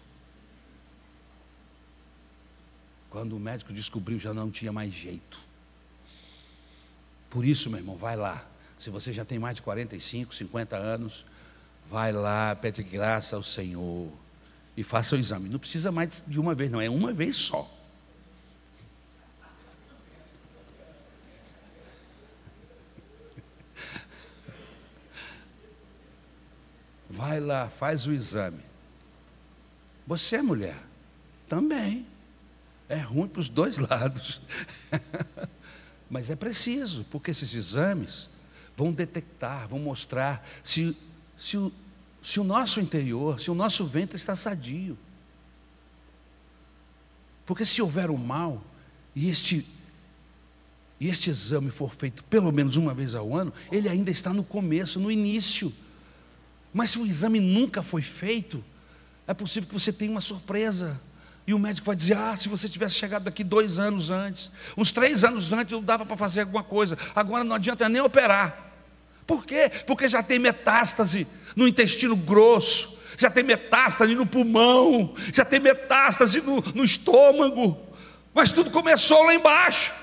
Quando 3.09 3.35
o 3.35 3.39
médico 3.39 3.73
descobriu, 3.73 4.19
já 4.19 4.33
não 4.33 4.51
tinha 4.51 4.71
mais 4.71 4.93
jeito. 4.93 5.39
Por 7.29 7.43
isso, 7.43 7.69
meu 7.69 7.79
irmão, 7.79 7.97
vai 7.97 8.15
lá. 8.15 8.45
Se 8.77 8.89
você 8.89 9.11
já 9.11 9.25
tem 9.25 9.39
mais 9.39 9.55
de 9.55 9.61
45, 9.63 10.35
50 10.35 10.75
anos, 10.77 11.25
vai 11.89 12.11
lá, 12.11 12.55
pede 12.55 12.83
graça 12.83 13.35
ao 13.35 13.43
Senhor 13.43 14.11
e 14.77 14.83
faça 14.83 15.15
o 15.15 15.19
exame. 15.19 15.49
Não 15.49 15.57
precisa 15.57 15.91
mais 15.91 16.23
de 16.27 16.39
uma 16.39 16.53
vez, 16.53 16.69
não, 16.69 16.79
é 16.79 16.89
uma 16.89 17.11
vez 17.11 17.35
só. 17.35 17.69
Vai 27.09 27.39
lá, 27.39 27.69
faz 27.69 28.07
o 28.07 28.13
exame. 28.13 28.61
Você 30.07 30.37
é 30.37 30.41
mulher? 30.41 30.77
Também. 31.47 32.05
É 32.87 32.97
ruim 32.97 33.27
para 33.27 33.39
os 33.39 33.49
dois 33.49 33.77
lados. 33.79 34.41
Mas 36.09 36.29
é 36.29 36.35
preciso, 36.35 37.05
porque 37.05 37.31
esses 37.31 37.53
exames 37.53 38.29
vão 38.75 38.91
detectar, 38.91 39.67
vão 39.67 39.79
mostrar 39.79 40.45
se, 40.63 40.95
se, 41.37 41.57
o, 41.57 41.71
se 42.21 42.39
o 42.39 42.43
nosso 42.43 42.79
interior, 42.79 43.39
se 43.39 43.49
o 43.49 43.55
nosso 43.55 43.85
ventre 43.85 44.15
está 44.15 44.35
sadio. 44.35 44.97
Porque 47.45 47.65
se 47.65 47.81
houver 47.81 48.09
o 48.09 48.17
mal, 48.17 48.63
e 49.15 49.29
este, 49.29 49.65
e 50.99 51.07
este 51.07 51.29
exame 51.29 51.69
for 51.69 51.93
feito 51.93 52.23
pelo 52.25 52.51
menos 52.51 52.75
uma 52.75 52.93
vez 52.93 53.15
ao 53.15 53.35
ano, 53.35 53.53
ele 53.71 53.87
ainda 53.87 54.11
está 54.11 54.33
no 54.33 54.43
começo, 54.43 54.99
no 54.99 55.11
início. 55.11 55.71
Mas 56.75 56.89
se 56.89 56.99
o 56.99 57.05
exame 57.05 57.39
nunca 57.39 57.81
foi 57.81 58.01
feito, 58.01 58.61
é 59.25 59.33
possível 59.33 59.69
que 59.69 59.73
você 59.73 59.93
tenha 59.93 60.11
uma 60.11 60.19
surpresa. 60.19 60.99
E 61.47 61.53
o 61.53 61.57
médico 61.57 61.85
vai 61.85 61.95
dizer: 61.95 62.17
Ah, 62.17 62.35
se 62.35 62.49
você 62.49 62.67
tivesse 62.67 62.95
chegado 62.95 63.23
daqui 63.23 63.45
dois 63.45 63.79
anos 63.79 64.11
antes, 64.11 64.51
uns 64.75 64.91
três 64.91 65.23
anos 65.23 65.53
antes, 65.53 65.71
eu 65.71 65.81
dava 65.81 66.05
para 66.05 66.17
fazer 66.17 66.41
alguma 66.41 66.65
coisa. 66.65 66.97
Agora 67.15 67.45
não 67.45 67.55
adianta 67.55 67.87
nem 67.87 68.01
operar. 68.01 68.73
Por 69.25 69.45
quê? 69.45 69.71
Porque 69.87 70.09
já 70.09 70.21
tem 70.21 70.37
metástase 70.37 71.25
no 71.55 71.65
intestino 71.65 72.13
grosso, 72.13 72.99
já 73.17 73.29
tem 73.29 73.41
metástase 73.41 74.13
no 74.13 74.25
pulmão, 74.25 75.15
já 75.33 75.45
tem 75.45 75.61
metástase 75.61 76.41
no, 76.41 76.59
no 76.59 76.83
estômago. 76.83 77.79
Mas 78.33 78.51
tudo 78.51 78.69
começou 78.69 79.23
lá 79.23 79.33
embaixo. 79.33 79.93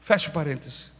Fecha 0.00 0.30
o 0.30 0.32
parênteses. 0.32 0.91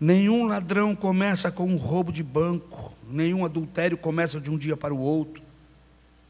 Nenhum 0.00 0.46
ladrão 0.46 0.96
começa 0.96 1.50
com 1.50 1.66
um 1.66 1.76
roubo 1.76 2.10
de 2.10 2.22
banco, 2.22 2.96
nenhum 3.06 3.44
adultério 3.44 3.98
começa 3.98 4.40
de 4.40 4.50
um 4.50 4.56
dia 4.56 4.74
para 4.74 4.94
o 4.94 4.98
outro. 4.98 5.42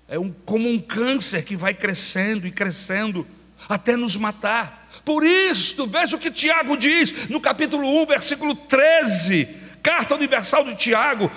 É 0.09 0.19
um, 0.19 0.33
como 0.45 0.69
um 0.69 0.81
câncer 0.81 1.45
que 1.45 1.55
vai 1.55 1.73
crescendo 1.73 2.49
e 2.49 2.51
crescendo 2.51 3.25
até 3.69 3.97
nos 3.97 4.17
matar. 4.17 4.91
Por 5.05 5.25
isso, 5.25 5.87
veja 5.87 6.17
o 6.17 6.19
que 6.19 6.33
Tiago 6.33 6.77
diz 6.77 7.29
no 7.29 7.41
capítulo 7.41 8.03
1, 8.03 8.07
versículo 8.07 8.57
13, 8.57 9.47
carta 9.81 10.17
universal 10.17 10.65
de 10.65 10.75
Tiago: 10.75 11.31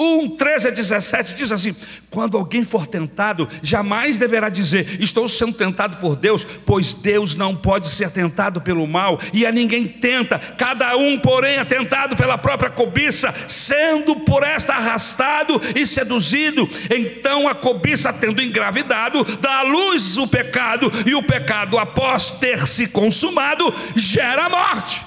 1, 0.00 0.36
13 0.36 0.68
a 0.68 0.70
17 0.70 1.34
diz 1.34 1.50
assim: 1.50 1.74
Quando 2.08 2.36
alguém 2.36 2.62
for 2.62 2.86
tentado, 2.86 3.48
jamais 3.60 4.16
deverá 4.16 4.48
dizer, 4.48 5.00
Estou 5.00 5.28
sendo 5.28 5.54
tentado 5.54 5.96
por 5.96 6.14
Deus, 6.14 6.44
pois 6.44 6.94
Deus 6.94 7.34
não 7.34 7.56
pode 7.56 7.88
ser 7.88 8.08
tentado 8.12 8.60
pelo 8.60 8.86
mal, 8.86 9.18
e 9.32 9.44
a 9.44 9.50
ninguém 9.50 9.88
tenta, 9.88 10.38
cada 10.38 10.96
um, 10.96 11.18
porém, 11.18 11.56
é 11.56 11.64
tentado 11.64 12.14
pela 12.14 12.38
própria 12.38 12.70
cobiça, 12.70 13.34
sendo 13.48 14.14
por 14.20 14.44
esta 14.44 14.74
arrastado 14.74 15.60
e 15.74 15.84
seduzido. 15.84 16.68
Então 16.94 17.48
a 17.48 17.54
cobiça, 17.54 18.12
tendo 18.12 18.40
engravidado, 18.40 19.24
dá 19.38 19.58
à 19.58 19.62
luz 19.62 20.16
o 20.16 20.28
pecado, 20.28 20.92
e 21.06 21.14
o 21.16 21.24
pecado, 21.24 21.76
após 21.76 22.30
ter 22.30 22.68
se 22.68 22.86
consumado, 22.86 23.74
gera 23.96 24.46
a 24.46 24.48
morte. 24.48 25.04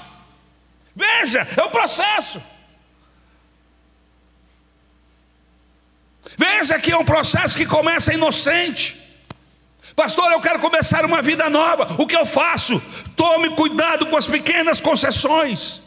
Veja, 0.93 1.47
é 1.55 1.63
o 1.63 1.69
processo. 1.69 2.41
Veja 6.43 6.79
que 6.79 6.91
é 6.91 6.97
um 6.97 7.05
processo 7.05 7.55
que 7.55 7.67
começa 7.67 8.11
inocente. 8.11 8.99
Pastor, 9.95 10.31
eu 10.31 10.41
quero 10.41 10.57
começar 10.57 11.05
uma 11.05 11.21
vida 11.21 11.47
nova. 11.51 11.95
O 11.99 12.07
que 12.07 12.15
eu 12.15 12.25
faço? 12.25 12.81
Tome 13.15 13.51
cuidado 13.55 14.07
com 14.07 14.17
as 14.17 14.25
pequenas 14.25 14.81
concessões. 14.81 15.83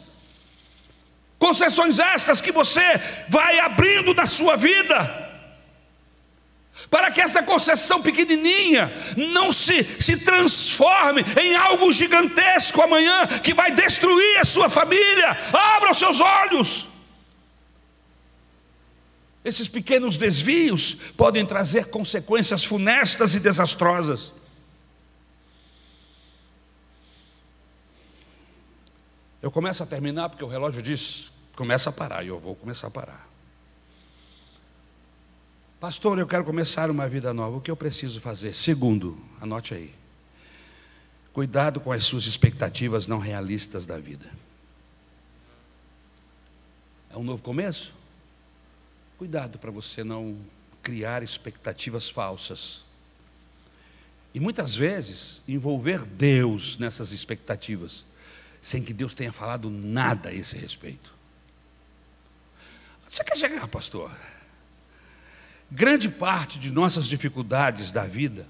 Concessões 1.37 1.99
estas 1.99 2.39
que 2.39 2.53
você 2.53 3.01
vai 3.27 3.59
abrindo 3.59 4.13
na 4.13 4.25
sua 4.25 4.55
vida. 4.55 5.23
Para 6.89 7.11
que 7.11 7.19
essa 7.19 7.43
concessão 7.43 8.01
pequenininha 8.01 8.93
não 9.17 9.51
se, 9.51 9.83
se 9.99 10.23
transforme 10.23 11.21
em 11.37 11.53
algo 11.55 11.91
gigantesco 11.91 12.81
amanhã 12.81 13.27
que 13.43 13.53
vai 13.53 13.71
destruir 13.71 14.39
a 14.39 14.45
sua 14.45 14.69
família. 14.69 15.37
Abra 15.51 15.91
os 15.91 15.99
seus 15.99 16.21
olhos. 16.21 16.94
Esses 19.45 19.67
pequenos 19.67 20.17
desvios 20.17 20.95
podem 21.15 21.45
trazer 21.45 21.91
consequências 21.91 22.65
funestas 22.65 23.35
e 23.35 23.39
desastrosas. 23.39 24.33
Eu 29.43 29.51
começo 29.51 29.83
a 29.83 29.85
terminar 29.85 30.29
porque 30.29 30.43
o 30.43 30.47
relógio 30.47 30.81
diz: 30.81 31.31
começa 31.55 31.91
a 31.91 31.93
parar, 31.93 32.23
e 32.23 32.29
eu 32.29 32.39
vou 32.39 32.55
começar 32.55 32.87
a 32.87 32.89
parar. 32.89 33.29
Pastor, 35.79 36.17
eu 36.17 36.25
quero 36.25 36.43
começar 36.43 36.89
uma 36.89 37.07
vida 37.07 37.31
nova. 37.31 37.57
O 37.57 37.61
que 37.61 37.69
eu 37.69 37.75
preciso 37.75 38.19
fazer? 38.19 38.55
Segundo, 38.55 39.15
anote 39.39 39.75
aí. 39.75 39.93
Cuidado 41.31 41.79
com 41.79 41.91
as 41.91 42.03
suas 42.03 42.25
expectativas 42.25 43.05
não 43.05 43.19
realistas 43.19 43.85
da 43.85 43.99
vida. 43.99 44.25
É 47.11 47.17
um 47.17 47.23
novo 47.23 47.43
começo? 47.43 47.93
Cuidado 49.17 49.57
para 49.57 49.71
você 49.71 50.03
não 50.03 50.37
criar 50.83 51.23
expectativas 51.23 52.09
falsas. 52.09 52.83
E 54.33 54.39
muitas 54.39 54.75
vezes 54.75 55.41
envolver 55.47 56.05
Deus 56.05 56.77
nessas 56.77 57.13
expectativas, 57.13 58.05
sem 58.61 58.83
que 58.83 58.93
Deus 58.93 59.13
tenha 59.13 59.31
falado 59.31 59.69
nada 59.69 60.29
a 60.29 60.33
esse 60.33 60.57
respeito. 60.57 61.13
Você 63.09 63.23
quer 63.23 63.37
chegar, 63.37 63.67
pastor? 63.69 64.11
Grande 65.71 66.09
parte 66.09 66.59
de 66.59 66.69
nossas 66.69 67.07
dificuldades 67.07 67.93
da 67.93 68.03
vida 68.03 68.45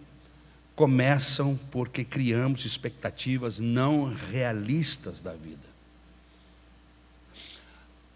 começam 0.75 1.55
porque 1.71 2.03
criamos 2.03 2.65
expectativas 2.65 3.59
não 3.59 4.11
realistas 4.11 5.21
da 5.21 5.33
vida. 5.33 5.67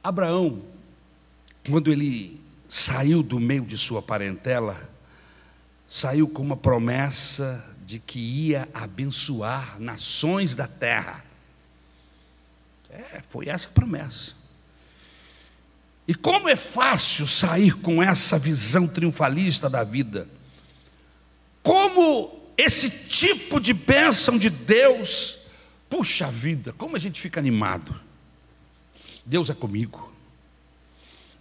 Abraão 0.03 0.63
quando 1.67 1.91
ele 1.91 2.39
saiu 2.67 3.23
do 3.23 3.39
meio 3.39 3.65
de 3.65 3.77
sua 3.77 4.01
parentela, 4.01 4.89
saiu 5.89 6.27
com 6.27 6.43
uma 6.43 6.57
promessa 6.57 7.65
de 7.85 7.99
que 7.99 8.19
ia 8.19 8.69
abençoar 8.73 9.79
nações 9.79 10.53
da 10.53 10.67
terra. 10.67 11.25
É, 12.89 13.21
foi 13.29 13.49
essa 13.49 13.67
a 13.67 13.71
promessa. 13.71 14.33
E 16.07 16.15
como 16.15 16.49
é 16.49 16.55
fácil 16.55 17.27
sair 17.27 17.75
com 17.75 18.01
essa 18.01 18.37
visão 18.37 18.87
triunfalista 18.87 19.69
da 19.69 19.83
vida. 19.83 20.27
Como 21.61 22.39
esse 22.57 22.89
tipo 22.89 23.59
de 23.59 23.73
bênção 23.73 24.37
de 24.37 24.49
Deus, 24.49 25.39
puxa 25.89 26.31
vida, 26.31 26.73
como 26.73 26.95
a 26.95 26.99
gente 26.99 27.21
fica 27.21 27.39
animado. 27.39 27.99
Deus 29.25 29.49
é 29.49 29.53
comigo. 29.53 30.08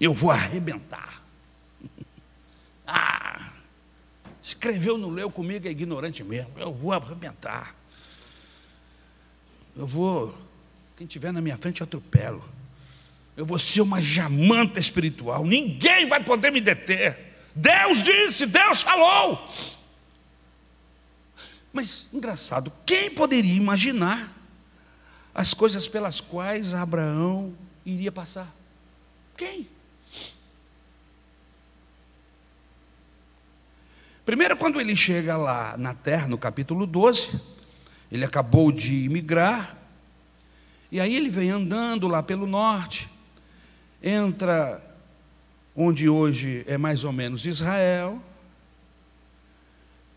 Eu 0.01 0.13
vou 0.13 0.31
arrebentar. 0.31 1.23
Ah, 2.91 3.53
escreveu, 4.43 4.97
não 4.97 5.11
leu 5.11 5.31
comigo, 5.31 5.69
é 5.69 5.71
ignorante 5.71 6.25
mesmo. 6.25 6.51
Eu 6.57 6.73
vou 6.73 6.91
arrebentar. 6.91 7.75
Eu 9.77 9.87
vou, 9.87 10.35
quem 10.97 11.07
tiver 11.07 11.31
na 11.31 11.43
minha 11.43 11.59
frente, 11.59 11.83
eu 11.83 11.85
atropelo. 11.85 12.43
Eu 13.37 13.45
vou 13.45 13.59
ser 13.59 13.83
uma 13.83 14.01
jamanta 14.01 14.81
espiritual. 14.81 15.45
Ninguém 15.45 16.07
vai 16.07 16.25
poder 16.25 16.51
me 16.51 16.63
deter. 16.63 17.37
Deus 17.55 18.03
disse, 18.03 18.47
Deus 18.47 18.81
falou. 18.81 19.47
Mas, 21.73 22.09
engraçado, 22.13 22.73
quem 22.87 23.11
poderia 23.11 23.55
imaginar 23.55 24.35
as 25.35 25.55
coisas 25.55 25.87
pelas 25.87 26.21
quais 26.21 26.75
Abraão 26.75 27.55
iria 27.85 28.11
passar? 28.11 28.53
Quem? 29.37 29.69
Primeiro, 34.29 34.59
quando 34.59 34.79
ele 34.79 34.95
chega 34.95 35.39
lá 35.39 35.75
na 35.79 35.95
terra, 35.95 36.29
no 36.29 36.37
capítulo 36.37 36.87
12, 36.87 37.41
ele 38.13 38.27
acabou 38.27 38.71
de 38.71 38.95
imigrar, 38.95 39.75
e 40.93 41.01
aí 41.01 41.17
ele 41.17 41.31
vem 41.31 41.49
andando 41.49 42.07
lá 42.07 42.23
pelo 42.23 42.47
norte, 42.47 43.09
entra 44.03 44.85
onde 45.75 46.11
hoje 46.11 46.63
é 46.67 46.77
mais 46.77 47.05
ou 47.05 47.11
menos 47.11 47.47
Israel, 47.47 48.23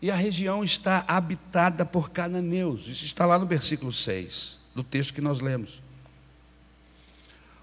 e 0.02 0.10
a 0.10 0.14
região 0.14 0.62
está 0.62 1.06
habitada 1.08 1.82
por 1.86 2.10
cananeus. 2.10 2.88
Isso 2.88 3.06
está 3.06 3.24
lá 3.24 3.38
no 3.38 3.46
versículo 3.46 3.94
6 3.94 4.58
do 4.74 4.84
texto 4.84 5.14
que 5.14 5.22
nós 5.22 5.40
lemos. 5.40 5.80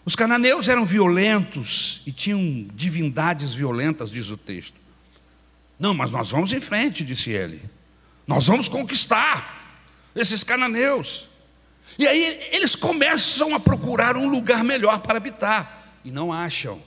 Os 0.04 0.16
cananeus 0.16 0.68
eram 0.68 0.84
violentos 0.84 2.02
e 2.08 2.12
tinham 2.12 2.66
divindades 2.74 3.54
violentas, 3.54 4.10
diz 4.10 4.32
o 4.32 4.38
texto. 4.38 4.79
Não, 5.80 5.94
mas 5.94 6.12
nós 6.12 6.30
vamos 6.30 6.52
em 6.52 6.60
frente, 6.60 7.06
disse 7.06 7.32
ele. 7.32 7.62
Nós 8.28 8.48
vamos 8.48 8.68
conquistar 8.68 9.80
esses 10.14 10.44
cananeus. 10.44 11.28
E 11.98 12.08
aí 12.08 12.50
eles 12.52 12.76
começam 12.76 13.56
a 13.56 13.60
procurar 13.60 14.18
um 14.18 14.28
lugar 14.28 14.64
melhor 14.64 15.00
para 15.00 15.18
habitar 15.18 15.98
e 16.04 16.12
não 16.12 16.32
acham. 16.32 16.82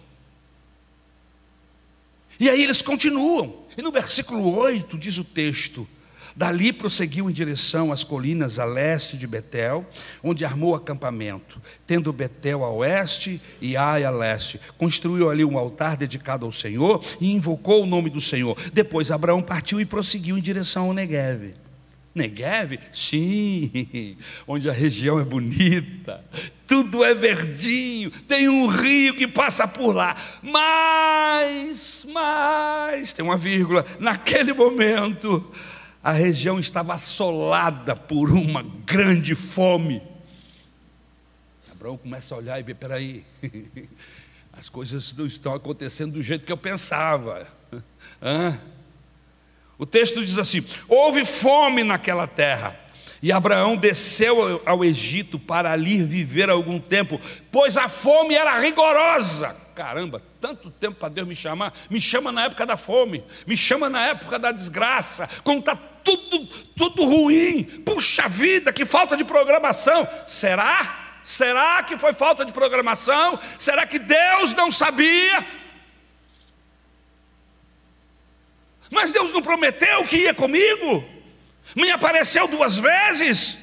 E 2.38 2.48
aí 2.48 2.62
eles 2.62 2.82
continuam. 2.82 3.64
E 3.76 3.82
no 3.82 3.90
versículo 3.90 4.56
8 4.56 4.98
diz 4.98 5.18
o 5.18 5.24
texto: 5.24 5.88
Dali 6.36 6.72
prosseguiu 6.72 7.28
em 7.28 7.32
direção 7.32 7.92
às 7.92 8.04
colinas 8.04 8.58
a 8.58 8.64
leste 8.64 9.16
de 9.16 9.26
Betel, 9.26 9.86
onde 10.22 10.44
armou 10.44 10.74
acampamento, 10.74 11.60
tendo 11.86 12.12
Betel 12.12 12.64
a 12.64 12.70
oeste 12.70 13.40
e 13.60 13.76
Ai 13.76 14.04
a 14.04 14.10
leste. 14.10 14.60
Construiu 14.78 15.30
ali 15.30 15.44
um 15.44 15.58
altar 15.58 15.96
dedicado 15.96 16.46
ao 16.46 16.52
Senhor 16.52 17.04
e 17.20 17.32
invocou 17.32 17.82
o 17.82 17.86
nome 17.86 18.10
do 18.10 18.20
Senhor. 18.20 18.56
Depois 18.72 19.10
Abraão 19.10 19.42
partiu 19.42 19.80
e 19.80 19.84
prosseguiu 19.84 20.38
em 20.38 20.42
direção 20.42 20.86
ao 20.86 20.94
Negev. 20.94 21.54
Negev? 22.14 22.78
Sim, 22.92 24.16
onde 24.46 24.68
a 24.68 24.72
região 24.72 25.18
é 25.18 25.24
bonita, 25.24 26.22
tudo 26.66 27.02
é 27.02 27.14
verdinho, 27.14 28.10
tem 28.10 28.48
um 28.48 28.66
rio 28.66 29.14
que 29.14 29.26
passa 29.26 29.66
por 29.66 29.94
lá. 29.94 30.14
Mas, 30.42 32.06
mas, 32.12 33.12
tem 33.12 33.24
uma 33.24 33.36
vírgula, 33.36 33.86
naquele 33.98 34.52
momento, 34.52 35.50
a 36.02 36.10
região 36.10 36.58
estava 36.58 36.94
assolada 36.94 37.94
por 37.94 38.30
uma 38.30 38.62
grande 38.62 39.34
fome. 39.34 40.02
Abraão 41.70 41.96
começa 41.96 42.34
a 42.34 42.38
olhar 42.38 42.58
e 42.58 42.62
ver: 42.62 42.74
peraí, 42.74 43.24
as 44.52 44.68
coisas 44.68 45.12
não 45.12 45.26
estão 45.26 45.54
acontecendo 45.54 46.14
do 46.14 46.22
jeito 46.22 46.44
que 46.44 46.52
eu 46.52 46.56
pensava. 46.56 47.46
Hã? 48.20 48.58
O 49.78 49.86
texto 49.86 50.24
diz 50.24 50.38
assim: 50.38 50.64
houve 50.88 51.24
fome 51.24 51.84
naquela 51.84 52.26
terra. 52.26 52.78
E 53.22 53.30
Abraão 53.30 53.76
desceu 53.76 54.60
ao 54.66 54.84
Egito 54.84 55.38
para 55.38 55.70
ali 55.70 56.02
viver 56.02 56.50
algum 56.50 56.80
tempo, 56.80 57.20
pois 57.52 57.76
a 57.76 57.88
fome 57.88 58.34
era 58.34 58.58
rigorosa. 58.58 59.56
Caramba, 59.76 60.20
tanto 60.42 60.72
tempo 60.72 60.98
para 60.98 61.08
Deus 61.08 61.28
me 61.28 61.36
chamar. 61.36 61.72
Me 61.88 62.00
chama 62.00 62.32
na 62.32 62.46
época 62.46 62.66
da 62.66 62.76
fome, 62.76 63.24
me 63.46 63.56
chama 63.56 63.88
na 63.88 64.08
época 64.08 64.40
da 64.40 64.50
desgraça, 64.50 65.28
quando 65.44 65.60
está 65.60 65.76
tudo, 65.76 66.46
tudo 66.76 67.04
ruim. 67.04 67.62
Puxa 67.62 68.28
vida, 68.28 68.72
que 68.72 68.84
falta 68.84 69.16
de 69.16 69.24
programação. 69.24 70.06
Será? 70.26 71.20
Será 71.22 71.84
que 71.84 71.96
foi 71.96 72.12
falta 72.12 72.44
de 72.44 72.52
programação? 72.52 73.38
Será 73.56 73.86
que 73.86 74.00
Deus 74.00 74.52
não 74.52 74.68
sabia? 74.68 75.46
Mas 78.90 79.12
Deus 79.12 79.32
não 79.32 79.40
prometeu 79.40 80.04
que 80.04 80.16
ia 80.16 80.34
comigo? 80.34 81.04
Me 81.76 81.92
apareceu 81.92 82.48
duas 82.48 82.76
vezes? 82.76 83.61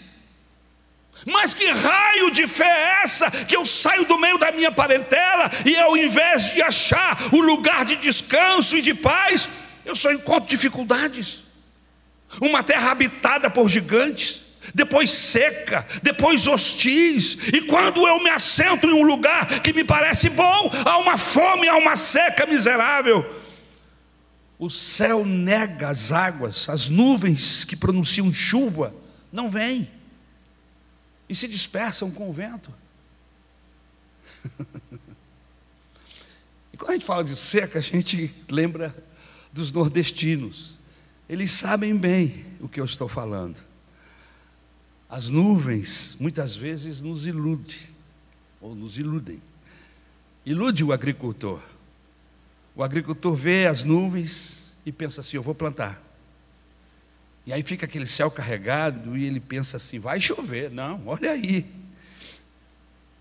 Mas 1.26 1.54
que 1.54 1.70
raio 1.70 2.32
de 2.32 2.48
fé 2.48 2.66
é 2.66 3.04
essa 3.04 3.30
que 3.30 3.56
eu 3.56 3.66
saio 3.66 4.06
do 4.06 4.18
meio 4.18 4.38
da 4.38 4.52
minha 4.52 4.72
parentela 4.72 5.50
e 5.66 5.78
ao 5.78 5.96
invés 5.98 6.54
de 6.54 6.62
achar 6.62 7.18
o 7.34 7.40
lugar 7.40 7.86
de 7.86 7.96
descanso 7.96 8.78
e 8.78 8.82
de 8.82 8.94
paz, 8.94 9.50
eu 9.86 9.96
só 9.96 10.12
encontro 10.12 10.50
dificuldades. 10.50 11.44
Uma 12.42 12.64
terra 12.64 12.92
habitada 12.92 13.50
por 13.50 13.68
gigantes, 13.68 14.42
depois 14.74 15.10
seca, 15.12 15.86
depois 16.04 16.48
hostis, 16.48 17.50
e 17.54 17.62
quando 17.62 18.08
eu 18.08 18.22
me 18.22 18.30
assento 18.30 18.88
em 18.88 18.94
um 18.94 19.04
lugar 19.04 19.48
que 19.62 19.74
me 19.74 19.84
parece 19.84 20.30
bom, 20.30 20.72
há 20.86 20.98
uma 20.98 21.18
fome, 21.18 21.68
há 21.68 21.76
uma 21.76 21.96
seca 21.96 22.46
miserável 22.46 23.26
o 24.60 24.70
céu 24.70 25.26
nega 25.26 25.88
as 25.90 26.12
águas, 26.12 26.68
as 26.68 26.90
nuvens 26.90 27.64
que 27.64 27.78
pronunciam 27.78 28.32
chuva 28.34 28.94
não 29.32 29.48
vêm 29.48 29.90
e 31.30 31.36
se 31.36 31.48
dispersam 31.48 32.10
com 32.10 32.28
o 32.28 32.34
vento. 32.34 32.74
e 36.74 36.78
quando 36.78 36.90
a 36.90 36.94
gente 36.94 37.06
fala 37.06 37.24
de 37.24 37.36
seca, 37.36 37.78
a 37.78 37.82
gente 37.82 38.34
lembra 38.50 38.96
dos 39.54 39.72
nordestinos. 39.72 40.80
Eles 41.30 41.52
sabem 41.52 41.96
bem 41.96 42.48
o 42.60 42.68
que 42.68 42.82
eu 42.82 42.86
estou 42.86 43.08
falando. 43.08 43.64
As 45.08 45.30
nuvens 45.30 46.18
muitas 46.20 46.56
vezes 46.56 47.00
nos 47.02 47.28
iludem, 47.28 47.78
ou 48.60 48.74
nos 48.74 48.98
iludem. 48.98 49.42
Ilude 50.46 50.84
o 50.84 50.92
agricultor. 50.92 51.62
O 52.76 52.84
agricultor 52.84 53.36
vê 53.36 53.68
as 53.68 53.84
nuvens 53.84 54.76
e 54.86 54.92
pensa 54.92 55.22
assim: 55.22 55.38
eu 55.38 55.44
vou 55.44 55.54
plantar. 55.54 56.09
E 57.50 57.54
aí 57.54 57.64
fica 57.64 57.88
aquele 57.88 58.06
céu 58.06 58.30
carregado 58.30 59.18
e 59.18 59.26
ele 59.26 59.40
pensa 59.40 59.78
assim: 59.78 59.98
vai 59.98 60.22
chover. 60.22 60.70
Não, 60.70 61.02
olha 61.08 61.32
aí. 61.32 61.66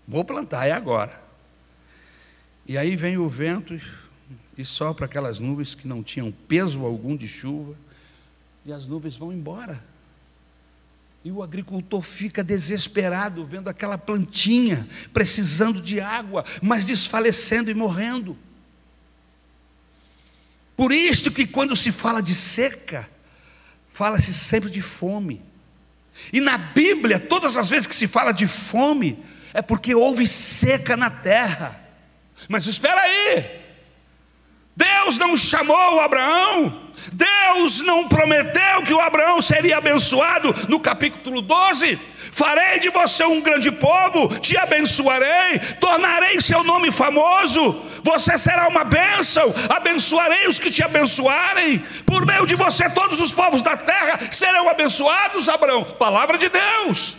Vou 0.07 0.23
plantar, 0.23 0.67
é 0.67 0.71
agora. 0.71 1.19
E 2.63 2.77
aí 2.77 2.95
vem 2.95 3.17
o 3.17 3.27
vento 3.27 3.81
e 4.55 4.63
sopra 4.63 5.07
aquelas 5.07 5.39
nuvens 5.39 5.73
que 5.73 5.87
não 5.87 6.03
tinham 6.03 6.31
peso 6.47 6.85
algum 6.85 7.17
de 7.17 7.27
chuva, 7.27 7.75
e 8.63 8.71
as 8.71 8.85
nuvens 8.85 9.17
vão 9.17 9.33
embora. 9.33 9.83
E 11.25 11.31
o 11.31 11.41
agricultor 11.41 12.03
fica 12.03 12.43
desesperado 12.43 13.43
vendo 13.43 13.67
aquela 13.67 13.97
plantinha 13.97 14.87
precisando 15.11 15.81
de 15.81 15.99
água, 15.99 16.45
mas 16.61 16.85
desfalecendo 16.85 17.71
e 17.71 17.73
morrendo. 17.73 18.37
Por 20.77 20.91
isso 20.91 21.31
que 21.31 21.47
quando 21.47 21.75
se 21.75 21.91
fala 21.91 22.21
de 22.21 22.35
seca, 22.35 23.09
fala-se 23.99 24.33
sempre 24.33 24.69
de 24.69 24.79
fome. 24.79 25.41
E 26.31 26.39
na 26.39 26.57
Bíblia, 26.57 27.19
todas 27.19 27.57
as 27.57 27.69
vezes 27.69 27.85
que 27.85 27.93
se 27.93 28.07
fala 28.07 28.31
de 28.31 28.47
fome, 28.47 29.21
é 29.53 29.61
porque 29.61 29.93
houve 29.93 30.25
seca 30.25 30.95
na 30.95 31.09
terra. 31.09 31.77
Mas 32.47 32.65
espera 32.65 33.01
aí, 33.01 33.59
Deus 34.73 35.17
não 35.17 35.35
chamou 35.35 35.99
Abraão, 35.99 36.88
Deus 37.11 37.81
não 37.81 38.07
prometeu 38.07 38.83
que 38.83 38.93
o 38.93 38.99
Abraão 38.99 39.41
seria 39.41 39.77
abençoado 39.77 40.53
no 40.67 40.79
capítulo 40.79 41.41
12. 41.41 41.97
Farei 42.31 42.79
de 42.79 42.89
você 42.89 43.23
um 43.25 43.41
grande 43.41 43.71
povo, 43.71 44.39
te 44.39 44.57
abençoarei, 44.57 45.59
tornarei 45.79 46.39
seu 46.41 46.63
nome 46.63 46.91
famoso, 46.91 47.81
você 48.03 48.37
será 48.37 48.67
uma 48.67 48.83
bênção, 48.83 49.53
abençoarei 49.69 50.47
os 50.47 50.59
que 50.59 50.69
te 50.69 50.83
abençoarem, 50.83 51.79
por 52.05 52.25
meio 52.25 52.45
de 52.45 52.55
você 52.55 52.89
todos 52.89 53.19
os 53.19 53.31
povos 53.31 53.61
da 53.61 53.75
terra 53.75 54.19
serão 54.31 54.69
abençoados, 54.69 55.49
Abraão. 55.49 55.83
Palavra 55.83 56.37
de 56.37 56.49
Deus. 56.49 57.17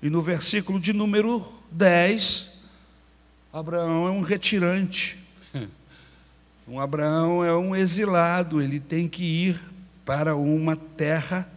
E 0.00 0.08
no 0.08 0.22
versículo 0.22 0.78
de 0.78 0.92
número 0.92 1.46
10, 1.70 2.62
Abraão 3.52 4.06
é 4.06 4.10
um 4.10 4.20
retirante. 4.20 5.18
Um 6.68 6.78
Abraão 6.78 7.42
é 7.42 7.56
um 7.56 7.74
exilado, 7.74 8.60
ele 8.60 8.78
tem 8.78 9.08
que 9.08 9.24
ir 9.24 9.62
para 10.04 10.36
uma 10.36 10.76
terra 10.76 11.50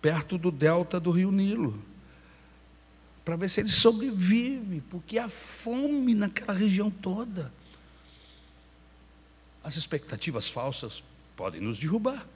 perto 0.00 0.38
do 0.38 0.52
delta 0.52 1.00
do 1.00 1.10
rio 1.10 1.32
Nilo, 1.32 1.82
para 3.24 3.34
ver 3.34 3.50
se 3.50 3.60
ele 3.60 3.68
sobrevive, 3.68 4.80
porque 4.88 5.18
há 5.18 5.28
fome 5.28 6.14
naquela 6.14 6.52
região 6.52 6.88
toda. 6.88 7.52
As 9.62 9.76
expectativas 9.76 10.48
falsas 10.48 11.02
podem 11.36 11.60
nos 11.60 11.78
derrubar. 11.78 12.26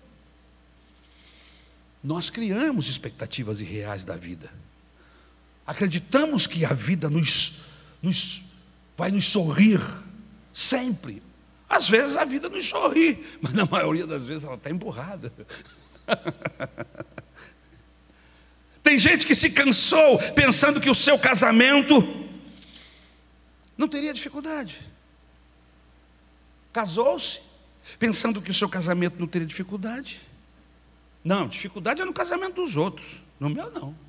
Nós 2.02 2.30
criamos 2.30 2.88
expectativas 2.88 3.60
irreais 3.60 4.04
da 4.04 4.16
vida. 4.16 4.52
Acreditamos 5.64 6.48
que 6.48 6.64
a 6.64 6.72
vida 6.74 7.08
nos, 7.08 7.62
nos 8.02 8.42
vai 8.96 9.10
nos 9.10 9.26
sorrir 9.26 9.80
sempre. 10.52 11.22
Às 11.68 11.88
vezes 11.88 12.16
a 12.16 12.24
vida 12.24 12.48
nos 12.48 12.66
sorri, 12.66 13.24
mas 13.40 13.52
na 13.52 13.66
maioria 13.66 14.06
das 14.06 14.26
vezes 14.26 14.44
ela 14.44 14.54
está 14.54 14.70
emburrada. 14.70 15.32
Tem 18.82 18.98
gente 18.98 19.26
que 19.26 19.34
se 19.34 19.50
cansou 19.50 20.18
pensando 20.34 20.80
que 20.80 20.90
o 20.90 20.94
seu 20.94 21.18
casamento 21.18 22.06
não 23.76 23.88
teria 23.88 24.12
dificuldade. 24.12 24.78
Casou-se 26.72 27.40
pensando 27.98 28.42
que 28.42 28.50
o 28.50 28.54
seu 28.54 28.68
casamento 28.68 29.18
não 29.18 29.26
teria 29.26 29.46
dificuldade. 29.46 30.20
Não, 31.24 31.48
dificuldade 31.48 32.02
é 32.02 32.04
no 32.04 32.12
casamento 32.12 32.56
dos 32.56 32.76
outros, 32.76 33.22
no 33.40 33.48
meu 33.48 33.70
não. 33.70 34.03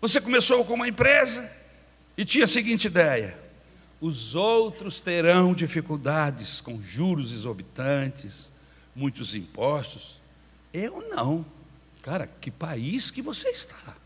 Você 0.00 0.20
começou 0.20 0.64
com 0.64 0.74
uma 0.74 0.88
empresa 0.88 1.50
e 2.16 2.24
tinha 2.24 2.44
a 2.44 2.48
seguinte 2.48 2.86
ideia: 2.86 3.36
os 4.00 4.34
outros 4.34 5.00
terão 5.00 5.54
dificuldades 5.54 6.60
com 6.60 6.80
juros 6.80 7.32
exorbitantes, 7.32 8.52
muitos 8.94 9.34
impostos. 9.34 10.20
Eu 10.72 11.08
não. 11.10 11.44
Cara, 12.02 12.28
que 12.40 12.50
país 12.50 13.10
que 13.10 13.20
você 13.20 13.48
está? 13.48 13.96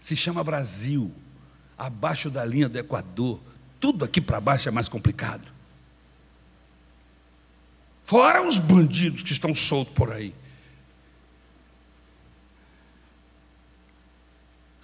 Se 0.00 0.16
chama 0.16 0.44
Brasil, 0.44 1.12
abaixo 1.78 2.28
da 2.30 2.44
linha 2.44 2.68
do 2.68 2.78
Equador. 2.78 3.40
Tudo 3.80 4.04
aqui 4.04 4.20
para 4.20 4.40
baixo 4.40 4.68
é 4.68 4.72
mais 4.72 4.88
complicado. 4.88 5.52
Fora 8.04 8.46
os 8.46 8.58
bandidos 8.58 9.22
que 9.22 9.32
estão 9.32 9.54
soltos 9.54 9.94
por 9.94 10.12
aí. 10.12 10.34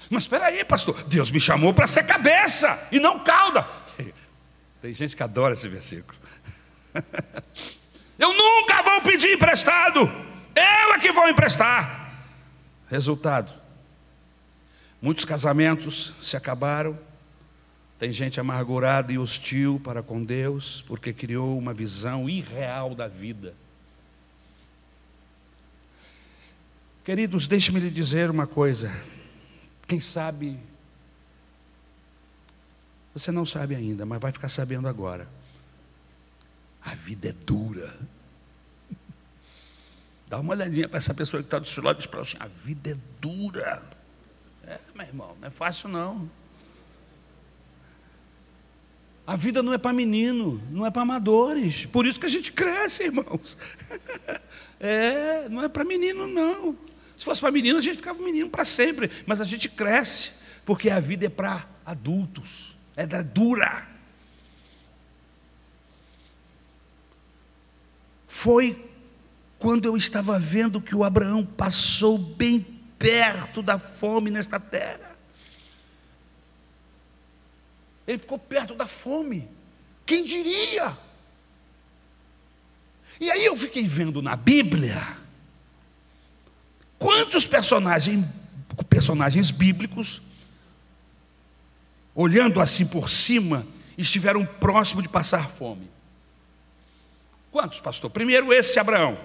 Mas 0.09 0.25
espera 0.25 0.47
aí, 0.47 0.65
pastor, 0.65 1.03
Deus 1.05 1.31
me 1.31 1.41
chamou 1.41 1.75
para 1.75 1.87
ser 1.87 2.05
cabeça 2.05 2.89
e 2.91 2.99
não 2.99 3.23
cauda. 3.23 3.67
Tem 4.81 4.95
gente 4.95 5.15
que 5.15 5.23
adora 5.23 5.53
esse 5.53 5.69
versículo. 5.69 6.19
Eu 8.19 8.35
nunca 8.35 8.83
vou 8.83 9.01
pedir 9.01 9.33
emprestado, 9.33 10.01
eu 10.55 10.95
é 10.95 10.99
que 10.99 11.11
vou 11.11 11.27
emprestar. 11.27 12.29
Resultado: 12.87 13.51
muitos 15.01 15.25
casamentos 15.25 16.13
se 16.21 16.37
acabaram, 16.37 16.99
tem 17.99 18.13
gente 18.13 18.39
amargurada 18.39 19.11
e 19.11 19.19
hostil 19.19 19.81
para 19.83 20.03
com 20.03 20.23
Deus, 20.23 20.85
porque 20.87 21.15
criou 21.15 21.57
uma 21.57 21.73
visão 21.73 22.29
irreal 22.29 22.95
da 22.95 23.09
vida. 23.09 23.55
Queridos, 27.03 27.47
deixe-me 27.47 27.81
lhe 27.81 27.91
dizer 27.91 28.29
uma 28.29 28.47
coisa. 28.47 28.93
Quem 29.91 29.99
sabe, 29.99 30.57
você 33.13 33.33
não 33.33 33.45
sabe 33.45 33.75
ainda, 33.75 34.07
mas 34.07 34.21
vai 34.21 34.31
ficar 34.31 34.49
sabendo 34.49 34.87
agora. 34.87 35.27
A 36.81 36.95
vida 36.95 37.31
é 37.31 37.33
dura. 37.33 37.93
Dá 40.29 40.39
uma 40.39 40.53
olhadinha 40.53 40.89
para 40.89 40.99
essa 40.99 41.13
pessoa 41.13 41.43
que 41.43 41.49
está 41.49 41.59
do 41.59 41.67
seu 41.67 41.83
lado 41.83 41.97
e 41.97 41.99
diz 41.99 42.07
para 42.07 42.21
ela 42.21 42.29
assim: 42.29 42.37
a 42.39 42.47
vida 42.47 42.93
é 42.93 42.97
dura. 43.21 43.83
É, 44.63 44.79
meu 44.95 45.07
irmão, 45.09 45.37
não 45.41 45.49
é 45.49 45.51
fácil 45.51 45.89
não. 45.89 46.31
A 49.27 49.35
vida 49.35 49.61
não 49.61 49.73
é 49.73 49.79
para 49.79 49.93
menino, 49.93 50.63
não 50.71 50.87
é 50.87 50.91
para 50.93 51.03
amadores. 51.03 51.85
Por 51.85 52.07
isso 52.07 52.21
que 52.21 52.27
a 52.27 52.31
gente 52.31 52.53
cresce, 52.53 53.03
irmãos. 53.03 53.59
É, 54.83 55.47
não 55.51 55.63
é 55.63 55.69
para 55.69 55.85
menino, 55.85 56.27
não. 56.27 56.75
Se 57.21 57.27
fosse 57.27 57.39
para 57.39 57.51
menino, 57.51 57.77
a 57.77 57.83
gente 57.83 57.99
ficava 57.99 58.19
menino 58.23 58.49
para 58.49 58.65
sempre. 58.65 59.11
Mas 59.27 59.43
a 59.43 59.45
gente 59.45 59.69
cresce, 59.69 60.33
porque 60.65 60.89
a 60.89 60.99
vida 60.99 61.27
é 61.27 61.29
para 61.29 61.69
adultos, 61.85 62.75
é 62.97 63.07
dura. 63.23 63.87
Foi 68.27 68.91
quando 69.59 69.85
eu 69.85 69.99
estava 69.99 70.39
vendo 70.39 70.81
que 70.81 70.97
o 70.97 71.05
Abraão 71.05 71.45
passou 71.45 72.17
bem 72.17 72.63
perto 72.99 73.61
da 73.61 73.79
fome 73.79 74.31
nesta 74.31 74.59
terra. 74.59 75.15
Ele 78.07 78.17
ficou 78.17 78.39
perto 78.39 78.75
da 78.75 78.87
fome. 78.87 79.47
Quem 80.07 80.25
diria? 80.25 80.97
E 83.21 83.31
aí 83.31 83.45
eu 83.45 83.55
fiquei 83.55 83.85
vendo 83.85 84.23
na 84.23 84.35
Bíblia 84.37 85.20
Quantos 87.01 87.47
personagens, 87.47 88.27
personagens 88.91 89.51
bíblicos, 89.51 90.21
olhando 92.15 92.61
assim 92.61 92.87
por 92.87 93.09
cima, 93.09 93.67
estiveram 93.97 94.45
próximos 94.45 95.05
de 95.05 95.09
passar 95.09 95.49
fome? 95.49 95.91
Quantos, 97.51 97.81
pastor? 97.81 98.11
Primeiro, 98.11 98.53
esse 98.53 98.79
Abraão. 98.79 99.19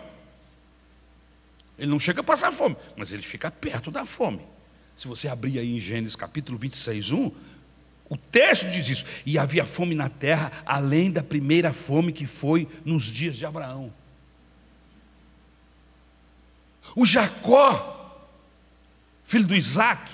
Ele 1.78 1.92
não 1.92 2.00
chega 2.00 2.22
a 2.22 2.24
passar 2.24 2.50
fome, 2.54 2.78
mas 2.96 3.12
ele 3.12 3.24
fica 3.24 3.52
perto 3.52 3.92
da 3.92 4.06
fome. 4.06 4.42
Se 4.96 5.06
você 5.06 5.28
abrir 5.28 5.60
aí 5.60 5.76
em 5.76 5.80
Gênesis 5.80 6.16
capítulo 6.16 6.58
26, 6.58 7.12
1, 7.12 7.32
o 8.08 8.16
texto 8.16 8.70
diz 8.70 8.88
isso. 8.88 9.06
E 9.26 9.38
havia 9.38 9.66
fome 9.66 9.96
na 9.96 10.08
terra, 10.08 10.50
além 10.66 11.12
da 11.12 11.22
primeira 11.22 11.74
fome 11.74 12.14
que 12.14 12.26
foi 12.26 12.70
nos 12.86 13.04
dias 13.04 13.36
de 13.36 13.46
Abraão. 13.46 13.92
O 16.94 17.06
Jacó, 17.06 18.28
filho 19.24 19.48
do 19.48 19.56
Isaac, 19.56 20.12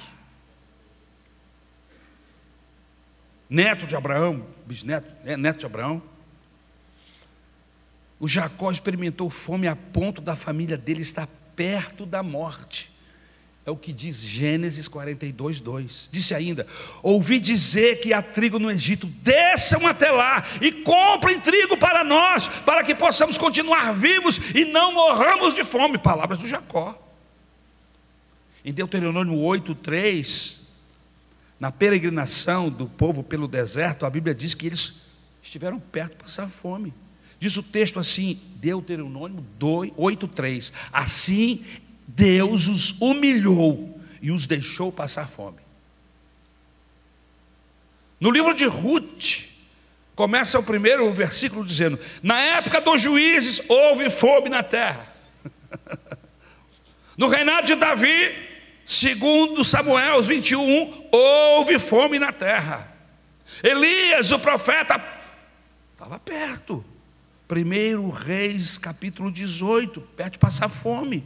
neto 3.49 3.87
de 3.87 3.95
Abraão, 3.95 4.45
bisneto, 4.65 5.15
é, 5.25 5.35
neto 5.35 5.59
de 5.59 5.65
Abraão. 5.65 6.01
O 8.19 8.27
Jacó 8.27 8.69
experimentou 8.69 9.31
fome 9.31 9.67
a 9.67 9.75
ponto 9.75 10.21
da 10.21 10.35
família 10.35 10.77
dele 10.77 11.01
estar 11.01 11.27
perto 11.55 12.05
da 12.05 12.21
morte. 12.21 12.90
É 13.63 13.69
o 13.69 13.77
que 13.77 13.93
diz 13.93 14.17
Gênesis 14.17 14.87
42, 14.87 15.59
2. 15.59 16.09
Disse 16.11 16.33
ainda: 16.33 16.65
Ouvi 17.03 17.39
dizer 17.39 17.99
que 17.99 18.11
há 18.11 18.21
trigo 18.21 18.57
no 18.57 18.71
Egito, 18.71 19.05
desçam 19.21 19.85
até 19.85 20.09
lá 20.09 20.43
e 20.59 20.71
comprem 20.71 21.39
trigo 21.39 21.77
para 21.77 22.03
nós, 22.03 22.47
para 22.47 22.83
que 22.83 22.95
possamos 22.95 23.37
continuar 23.37 23.93
vivos 23.93 24.39
e 24.55 24.65
não 24.65 24.93
morramos 24.93 25.53
de 25.53 25.63
fome. 25.63 25.99
Palavras 25.99 26.39
do 26.39 26.47
Jacó. 26.47 26.97
Em 28.65 28.73
Deuteronômio 28.73 29.37
8, 29.37 29.75
3, 29.75 30.61
na 31.59 31.71
peregrinação 31.71 32.69
do 32.69 32.87
povo 32.87 33.23
pelo 33.23 33.47
deserto, 33.47 34.05
a 34.05 34.09
Bíblia 34.09 34.33
diz 34.33 34.55
que 34.55 34.67
eles 34.67 35.03
estiveram 35.41 35.79
perto 35.79 36.13
de 36.13 36.17
passar 36.23 36.47
fome. 36.47 36.93
Diz 37.39 37.57
o 37.57 37.63
texto 37.63 37.99
assim, 37.99 38.39
Deuteronômio 38.55 39.43
8, 39.97 40.27
3. 40.27 40.73
Assim 40.91 41.65
Deus 42.15 42.67
os 42.67 43.01
humilhou 43.01 43.99
e 44.21 44.31
os 44.31 44.45
deixou 44.45 44.91
passar 44.91 45.27
fome. 45.27 45.59
No 48.19 48.29
livro 48.29 48.53
de 48.53 48.65
Ruth, 48.65 49.45
começa 50.15 50.59
o 50.59 50.63
primeiro 50.63 51.11
versículo 51.13 51.65
dizendo: 51.65 51.99
Na 52.21 52.39
época 52.39 52.81
dos 52.81 53.01
juízes 53.01 53.61
houve 53.67 54.09
fome 54.09 54.49
na 54.49 54.61
terra. 54.61 55.07
No 57.17 57.27
reinado 57.27 57.67
de 57.67 57.75
Davi, 57.75 58.35
segundo 58.85 59.63
Samuel 59.63 60.21
21, 60.21 61.09
houve 61.11 61.77
fome 61.77 62.17
na 62.17 62.31
terra. 62.31 62.91
Elias, 63.63 64.31
o 64.31 64.39
profeta, 64.39 64.99
estava 65.93 66.17
perto. 66.19 66.83
Primeiro 67.47 68.09
Reis, 68.09 68.77
capítulo 68.77 69.31
18, 69.31 70.01
perto 70.15 70.33
de 70.33 70.39
passar 70.39 70.69
fome. 70.69 71.23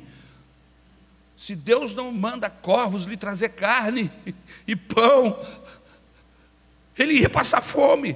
Se 1.35 1.55
Deus 1.55 1.93
não 1.93 2.11
manda 2.11 2.49
corvos 2.49 3.05
lhe 3.05 3.17
trazer 3.17 3.49
carne 3.49 4.11
e 4.67 4.75
pão, 4.75 5.39
ele 6.97 7.19
ia 7.19 7.29
passar 7.29 7.61
fome. 7.61 8.15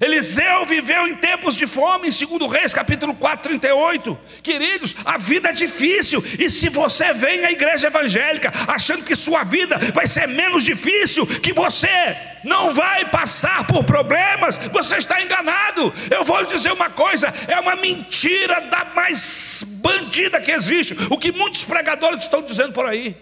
Eliseu 0.00 0.66
viveu 0.66 1.06
em 1.06 1.14
tempos 1.14 1.54
de 1.54 1.66
fome, 1.66 2.08
em 2.08 2.38
2 2.38 2.50
Reis, 2.50 2.74
capítulo 2.74 3.14
4, 3.14 3.48
38. 3.48 4.18
Queridos, 4.42 4.94
a 5.04 5.16
vida 5.16 5.50
é 5.50 5.52
difícil, 5.52 6.22
e 6.38 6.50
se 6.50 6.68
você 6.68 7.12
vem 7.12 7.44
à 7.44 7.52
igreja 7.52 7.86
evangélica 7.86 8.50
achando 8.66 9.04
que 9.04 9.14
sua 9.14 9.44
vida 9.44 9.78
vai 9.92 10.06
ser 10.06 10.26
menos 10.26 10.64
difícil, 10.64 11.24
que 11.26 11.52
você 11.52 12.16
não 12.42 12.74
vai 12.74 13.04
passar 13.04 13.66
por 13.68 13.84
problemas, 13.84 14.58
você 14.72 14.96
está 14.96 15.22
enganado. 15.22 15.94
Eu 16.10 16.24
vou 16.24 16.40
lhe 16.40 16.46
dizer 16.46 16.72
uma 16.72 16.90
coisa: 16.90 17.32
é 17.46 17.58
uma 17.60 17.76
mentira 17.76 18.62
da 18.62 18.84
mais 18.86 19.62
bandida 19.80 20.40
que 20.40 20.50
existe, 20.50 20.96
o 21.08 21.16
que 21.16 21.30
muitos 21.30 21.62
pregadores 21.62 22.24
estão 22.24 22.42
dizendo 22.42 22.72
por 22.72 22.86
aí. 22.86 23.16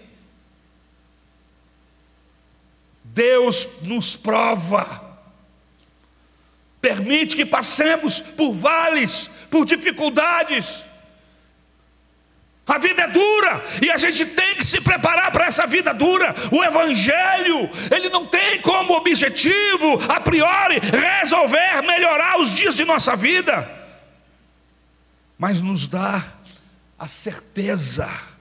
Deus 3.04 3.68
nos 3.82 4.16
prova 4.16 5.01
permite 6.82 7.36
que 7.36 7.46
passemos 7.46 8.18
por 8.20 8.52
vales, 8.52 9.30
por 9.48 9.64
dificuldades. 9.64 10.84
A 12.66 12.78
vida 12.78 13.02
é 13.02 13.08
dura 13.08 13.64
e 13.80 13.90
a 13.90 13.96
gente 13.96 14.26
tem 14.26 14.56
que 14.56 14.64
se 14.64 14.80
preparar 14.80 15.30
para 15.30 15.46
essa 15.46 15.66
vida 15.66 15.94
dura. 15.94 16.34
O 16.50 16.62
Evangelho, 16.62 17.70
ele 17.90 18.08
não 18.08 18.26
tem 18.26 18.60
como 18.60 18.94
objetivo, 18.94 20.00
a 20.08 20.20
priori, 20.20 20.80
resolver 20.80 21.82
melhorar 21.82 22.40
os 22.40 22.54
dias 22.54 22.74
de 22.74 22.84
nossa 22.84 23.14
vida, 23.14 23.70
mas 25.38 25.60
nos 25.60 25.86
dá 25.86 26.24
a 26.98 27.06
certeza 27.06 28.31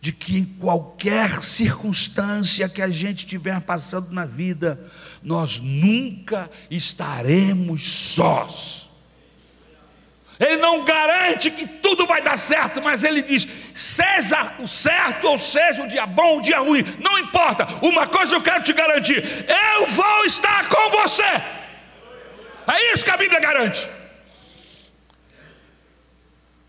de 0.00 0.12
que 0.12 0.38
em 0.38 0.44
qualquer 0.44 1.42
circunstância 1.42 2.68
que 2.68 2.80
a 2.80 2.88
gente 2.88 3.18
estiver 3.18 3.60
passando 3.60 4.10
na 4.10 4.24
vida, 4.24 4.80
nós 5.22 5.60
nunca 5.60 6.50
estaremos 6.70 7.82
sós. 7.82 8.88
Ele 10.38 10.56
não 10.56 10.86
garante 10.86 11.50
que 11.50 11.66
tudo 11.66 12.06
vai 12.06 12.22
dar 12.22 12.38
certo, 12.38 12.80
mas 12.80 13.04
ele 13.04 13.20
diz: 13.20 13.46
seja 13.74 14.54
o 14.58 14.66
certo 14.66 15.26
ou 15.28 15.36
seja 15.36 15.82
o 15.82 15.86
dia 15.86 16.06
bom, 16.06 16.38
o 16.38 16.40
dia 16.40 16.60
ruim, 16.60 16.82
não 16.98 17.18
importa. 17.18 17.68
Uma 17.82 18.06
coisa 18.06 18.34
eu 18.34 18.40
quero 18.40 18.62
te 18.62 18.72
garantir: 18.72 19.22
eu 19.76 19.86
vou 19.88 20.24
estar 20.24 20.66
com 20.70 20.90
você. 20.92 21.22
É 22.66 22.94
isso 22.94 23.04
que 23.04 23.10
a 23.10 23.18
Bíblia 23.18 23.38
garante. 23.38 23.86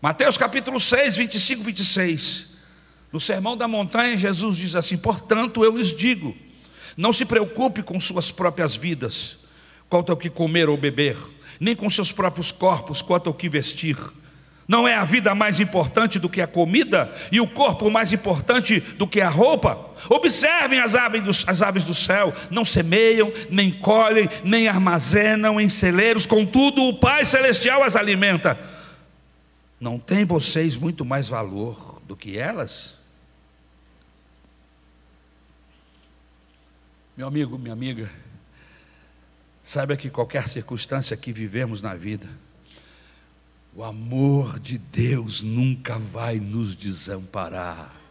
Mateus 0.02 0.36
capítulo 0.36 0.78
6, 0.78 1.16
25, 1.16 1.62
26. 1.62 2.51
No 3.12 3.20
Sermão 3.20 3.56
da 3.56 3.68
Montanha, 3.68 4.16
Jesus 4.16 4.56
diz 4.56 4.74
assim: 4.74 4.96
Portanto, 4.96 5.62
eu 5.62 5.76
lhes 5.76 5.94
digo, 5.94 6.34
não 6.96 7.12
se 7.12 7.24
preocupe 7.24 7.82
com 7.82 8.00
suas 8.00 8.30
próprias 8.30 8.74
vidas, 8.74 9.38
quanto 9.88 10.10
ao 10.10 10.16
que 10.16 10.30
comer 10.30 10.68
ou 10.68 10.76
beber, 10.76 11.16
nem 11.60 11.76
com 11.76 11.88
seus 11.90 12.10
próprios 12.10 12.50
corpos, 12.50 13.02
quanto 13.02 13.28
ao 13.28 13.34
que 13.34 13.48
vestir. 13.48 13.98
Não 14.66 14.88
é 14.88 14.94
a 14.94 15.04
vida 15.04 15.34
mais 15.34 15.60
importante 15.60 16.18
do 16.18 16.28
que 16.28 16.40
a 16.40 16.46
comida 16.46 17.12
e 17.30 17.40
o 17.40 17.48
corpo 17.48 17.90
mais 17.90 18.12
importante 18.12 18.80
do 18.80 19.06
que 19.06 19.20
a 19.20 19.28
roupa? 19.28 19.90
Observem 20.08 20.80
as 20.80 20.94
aves, 20.94 21.22
do, 21.22 21.50
as 21.50 21.62
aves 21.62 21.84
do 21.84 21.92
céu: 21.92 22.32
não 22.50 22.64
semeiam, 22.64 23.30
nem 23.50 23.70
colhem, 23.70 24.28
nem 24.42 24.68
armazenam 24.68 25.60
em 25.60 25.68
celeiros, 25.68 26.24
contudo, 26.24 26.84
o 26.84 26.94
Pai 26.94 27.26
Celestial 27.26 27.82
as 27.82 27.96
alimenta. 27.96 28.58
Não 29.78 29.98
tem 29.98 30.24
vocês 30.24 30.76
muito 30.76 31.04
mais 31.04 31.28
valor 31.28 32.00
do 32.06 32.16
que 32.16 32.38
elas? 32.38 33.01
Meu 37.16 37.26
amigo, 37.26 37.58
minha 37.58 37.74
amiga, 37.74 38.10
saiba 39.62 39.96
que 39.96 40.08
qualquer 40.08 40.48
circunstância 40.48 41.16
que 41.16 41.30
vivemos 41.30 41.82
na 41.82 41.94
vida, 41.94 42.28
o 43.74 43.84
amor 43.84 44.58
de 44.58 44.78
Deus 44.78 45.42
nunca 45.42 45.98
vai 45.98 46.40
nos 46.40 46.74
desamparar. 46.74 48.01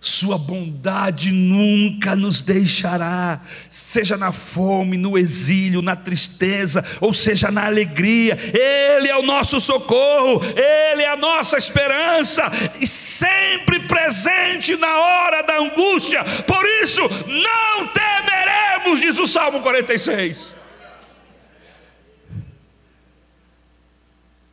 Sua 0.00 0.38
bondade 0.38 1.32
nunca 1.32 2.14
nos 2.14 2.40
deixará, 2.40 3.40
seja 3.68 4.16
na 4.16 4.30
fome, 4.30 4.96
no 4.96 5.18
exílio, 5.18 5.82
na 5.82 5.96
tristeza, 5.96 6.84
ou 7.00 7.12
seja 7.12 7.50
na 7.50 7.66
alegria. 7.66 8.38
Ele 8.54 9.08
é 9.08 9.16
o 9.16 9.22
nosso 9.22 9.58
socorro, 9.58 10.40
Ele 10.56 11.02
é 11.02 11.08
a 11.08 11.16
nossa 11.16 11.58
esperança, 11.58 12.44
e 12.80 12.86
sempre 12.86 13.80
presente 13.80 14.76
na 14.76 14.98
hora 14.98 15.42
da 15.42 15.58
angústia. 15.58 16.24
Por 16.46 16.64
isso, 16.82 17.02
não 17.26 17.88
temeremos, 17.88 19.00
diz 19.00 19.18
o 19.18 19.26
Salmo 19.26 19.60
46. 19.62 20.54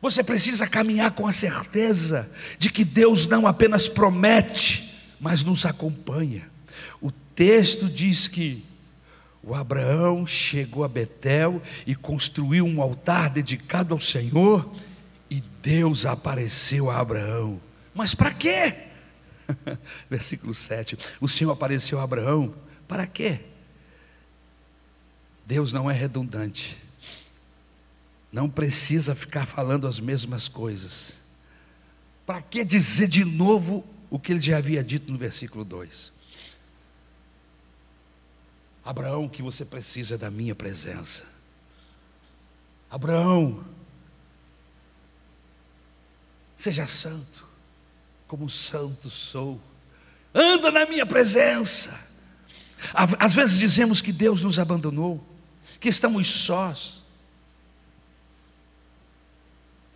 Você 0.00 0.22
precisa 0.22 0.66
caminhar 0.66 1.10
com 1.12 1.26
a 1.26 1.32
certeza 1.32 2.30
de 2.58 2.70
que 2.70 2.84
Deus 2.84 3.26
não 3.26 3.46
apenas 3.46 3.88
promete, 3.88 4.85
mas 5.20 5.42
nos 5.42 5.64
acompanha. 5.64 6.50
O 7.00 7.10
texto 7.10 7.88
diz 7.88 8.28
que 8.28 8.64
o 9.42 9.54
Abraão 9.54 10.26
chegou 10.26 10.82
a 10.82 10.88
Betel 10.88 11.62
e 11.86 11.94
construiu 11.94 12.66
um 12.66 12.82
altar 12.82 13.30
dedicado 13.30 13.94
ao 13.94 14.00
Senhor, 14.00 14.68
e 15.30 15.40
Deus 15.62 16.04
apareceu 16.04 16.90
a 16.90 16.98
Abraão. 16.98 17.60
Mas 17.94 18.14
para 18.14 18.32
quê? 18.32 18.74
Versículo 20.10 20.52
7. 20.52 20.98
O 21.20 21.28
Senhor 21.28 21.52
apareceu 21.52 22.00
a 22.00 22.02
Abraão, 22.02 22.54
para 22.88 23.06
quê? 23.06 23.40
Deus 25.46 25.72
não 25.72 25.88
é 25.88 25.94
redundante. 25.94 26.76
Não 28.32 28.50
precisa 28.50 29.14
ficar 29.14 29.46
falando 29.46 29.86
as 29.86 30.00
mesmas 30.00 30.48
coisas. 30.48 31.20
Para 32.26 32.42
que 32.42 32.64
dizer 32.64 33.06
de 33.06 33.24
novo 33.24 33.84
o 34.10 34.18
que 34.18 34.32
ele 34.32 34.40
já 34.40 34.58
havia 34.58 34.82
dito 34.82 35.10
no 35.10 35.18
versículo 35.18 35.64
2. 35.64 36.12
Abraão, 38.84 39.24
o 39.24 39.30
que 39.30 39.42
você 39.42 39.64
precisa 39.64 40.14
é 40.14 40.18
da 40.18 40.30
minha 40.30 40.54
presença. 40.54 41.26
Abraão, 42.88 43.64
seja 46.56 46.86
santo, 46.86 47.46
como 48.28 48.48
santo 48.48 49.10
sou. 49.10 49.60
Anda 50.32 50.70
na 50.70 50.86
minha 50.86 51.04
presença. 51.04 52.06
Às 52.94 53.34
vezes 53.34 53.58
dizemos 53.58 54.00
que 54.00 54.12
Deus 54.12 54.42
nos 54.42 54.58
abandonou, 54.58 55.26
que 55.80 55.88
estamos 55.88 56.28
sós. 56.28 57.02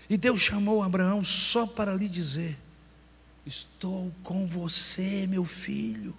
E 0.09 0.17
Deus 0.17 0.41
chamou 0.41 0.83
Abraão 0.83 1.23
só 1.23 1.65
para 1.65 1.95
lhe 1.95 2.09
dizer: 2.09 2.59
Estou 3.47 4.12
com 4.22 4.47
você, 4.47 5.26
meu 5.26 5.45
filho. 5.45 6.14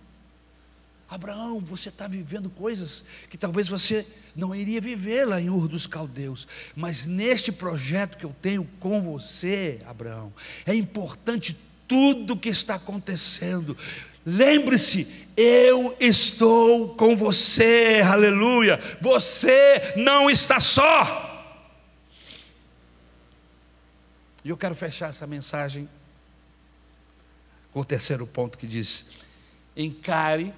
Abraão, 1.11 1.59
você 1.59 1.89
está 1.89 2.07
vivendo 2.07 2.49
coisas 2.49 3.03
que 3.30 3.38
talvez 3.38 3.67
você 3.67 4.07
não 4.34 4.55
iria 4.55 4.80
viver 4.80 5.26
lá 5.26 5.41
em 5.41 5.49
Ur 5.49 5.67
dos 5.67 5.86
Caldeus, 5.86 6.47
mas 6.74 7.05
neste 7.05 7.51
projeto 7.51 8.17
que 8.17 8.26
eu 8.26 8.34
tenho 8.41 8.63
com 8.80 9.01
você, 9.01 9.80
Abraão, 9.86 10.34
é 10.65 10.74
importante 10.74 11.57
tudo 11.86 12.38
que 12.38 12.47
está 12.47 12.76
acontecendo. 12.76 13.78
Lembre-se, 14.26 15.28
eu 15.36 15.97
estou 15.99 16.95
com 16.95 17.13
você, 17.13 18.01
aleluia. 18.05 18.80
Você 19.01 19.93
não 19.97 20.30
está 20.30 20.61
só. 20.61 21.28
E 24.45 24.49
eu 24.49 24.55
quero 24.55 24.76
fechar 24.76 25.09
essa 25.09 25.28
mensagem 25.28 25.89
com 27.72 27.80
o 27.80 27.86
terceiro 27.86 28.28
ponto 28.28 28.57
que 28.57 28.67
diz: 28.67 29.05
encare 29.76 30.53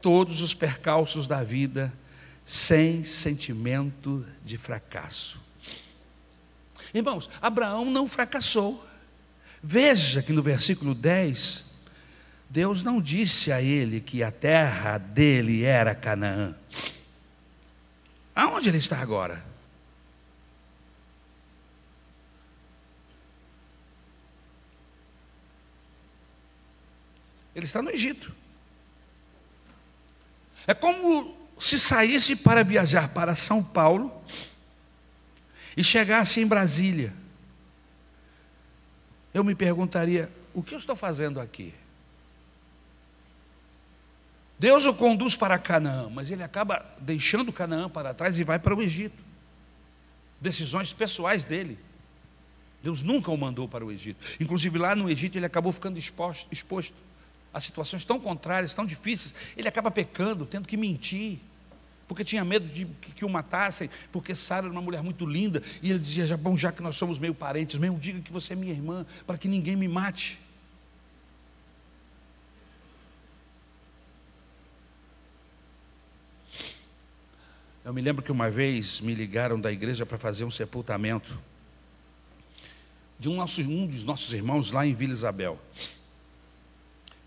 todos 0.00 0.40
os 0.40 0.54
percalços 0.54 1.26
da 1.26 1.42
vida 1.42 1.92
sem 2.44 3.04
sentimento 3.04 4.24
de 4.44 4.56
fracasso. 4.56 5.40
Irmãos, 6.94 7.28
Abraão 7.40 7.84
não 7.84 8.08
fracassou. 8.08 8.86
Veja 9.62 10.22
que 10.22 10.32
no 10.32 10.42
versículo 10.42 10.94
10, 10.94 11.64
Deus 12.48 12.82
não 12.82 13.00
disse 13.00 13.52
a 13.52 13.60
ele 13.60 14.00
que 14.00 14.22
a 14.22 14.30
terra 14.30 14.96
dele 14.96 15.64
era 15.64 15.94
Canaã. 15.94 16.54
Aonde 18.34 18.68
ele 18.68 18.78
está 18.78 18.98
agora? 18.98 19.44
Ele 27.58 27.66
está 27.66 27.82
no 27.82 27.90
Egito. 27.90 28.32
É 30.64 30.72
como 30.72 31.36
se 31.58 31.76
saísse 31.76 32.36
para 32.36 32.62
viajar 32.62 33.08
para 33.08 33.34
São 33.34 33.64
Paulo 33.64 34.12
e 35.76 35.82
chegasse 35.82 36.40
em 36.40 36.46
Brasília. 36.46 37.12
Eu 39.34 39.42
me 39.42 39.56
perguntaria: 39.56 40.30
o 40.54 40.62
que 40.62 40.72
eu 40.72 40.78
estou 40.78 40.94
fazendo 40.94 41.40
aqui? 41.40 41.74
Deus 44.56 44.86
o 44.86 44.94
conduz 44.94 45.34
para 45.34 45.58
Canaã, 45.58 46.08
mas 46.08 46.30
ele 46.30 46.44
acaba 46.44 46.84
deixando 47.00 47.52
Canaã 47.52 47.88
para 47.88 48.14
trás 48.14 48.38
e 48.38 48.44
vai 48.44 48.58
para 48.60 48.74
o 48.74 48.80
Egito. 48.80 49.20
decisões 50.40 50.92
pessoais 50.92 51.44
dele. 51.44 51.76
Deus 52.84 53.02
nunca 53.02 53.32
o 53.32 53.36
mandou 53.36 53.66
para 53.66 53.84
o 53.84 53.90
Egito. 53.90 54.24
Inclusive 54.38 54.78
lá 54.78 54.94
no 54.94 55.10
Egito 55.10 55.36
ele 55.36 55.46
acabou 55.46 55.72
ficando 55.72 55.98
exposto, 55.98 56.46
exposto 56.52 56.94
a 57.52 57.60
situações 57.60 58.04
tão 58.04 58.20
contrárias, 58.20 58.74
tão 58.74 58.84
difíceis. 58.84 59.34
Ele 59.56 59.68
acaba 59.68 59.90
pecando, 59.90 60.44
tendo 60.44 60.66
que 60.66 60.76
mentir, 60.76 61.38
porque 62.06 62.24
tinha 62.24 62.44
medo 62.44 62.66
de 62.66 62.86
que, 62.86 63.12
que 63.12 63.24
o 63.24 63.28
matassem, 63.28 63.90
porque 64.10 64.34
Sara 64.34 64.66
era 64.66 64.72
uma 64.72 64.80
mulher 64.80 65.02
muito 65.02 65.26
linda. 65.26 65.62
E 65.82 65.90
ele 65.90 65.98
dizia: 65.98 66.24
já, 66.24 66.36
bom, 66.36 66.56
já 66.56 66.72
que 66.72 66.82
nós 66.82 66.96
somos 66.96 67.18
meio 67.18 67.34
parentes, 67.34 67.78
mesmo 67.78 67.98
diga 67.98 68.20
que 68.20 68.32
você 68.32 68.54
é 68.54 68.56
minha 68.56 68.72
irmã, 68.72 69.04
para 69.26 69.36
que 69.36 69.46
ninguém 69.46 69.76
me 69.76 69.86
mate. 69.86 70.40
Eu 77.84 77.94
me 77.94 78.02
lembro 78.02 78.22
que 78.22 78.30
uma 78.30 78.50
vez 78.50 79.00
me 79.00 79.14
ligaram 79.14 79.58
da 79.58 79.72
igreja 79.72 80.04
para 80.04 80.18
fazer 80.18 80.44
um 80.44 80.50
sepultamento 80.50 81.40
de 83.18 83.28
um, 83.28 83.36
nosso, 83.36 83.62
um 83.62 83.86
dos 83.86 84.04
nossos 84.04 84.32
irmãos 84.32 84.70
lá 84.70 84.86
em 84.86 84.94
Vila 84.94 85.12
Isabel. 85.12 85.58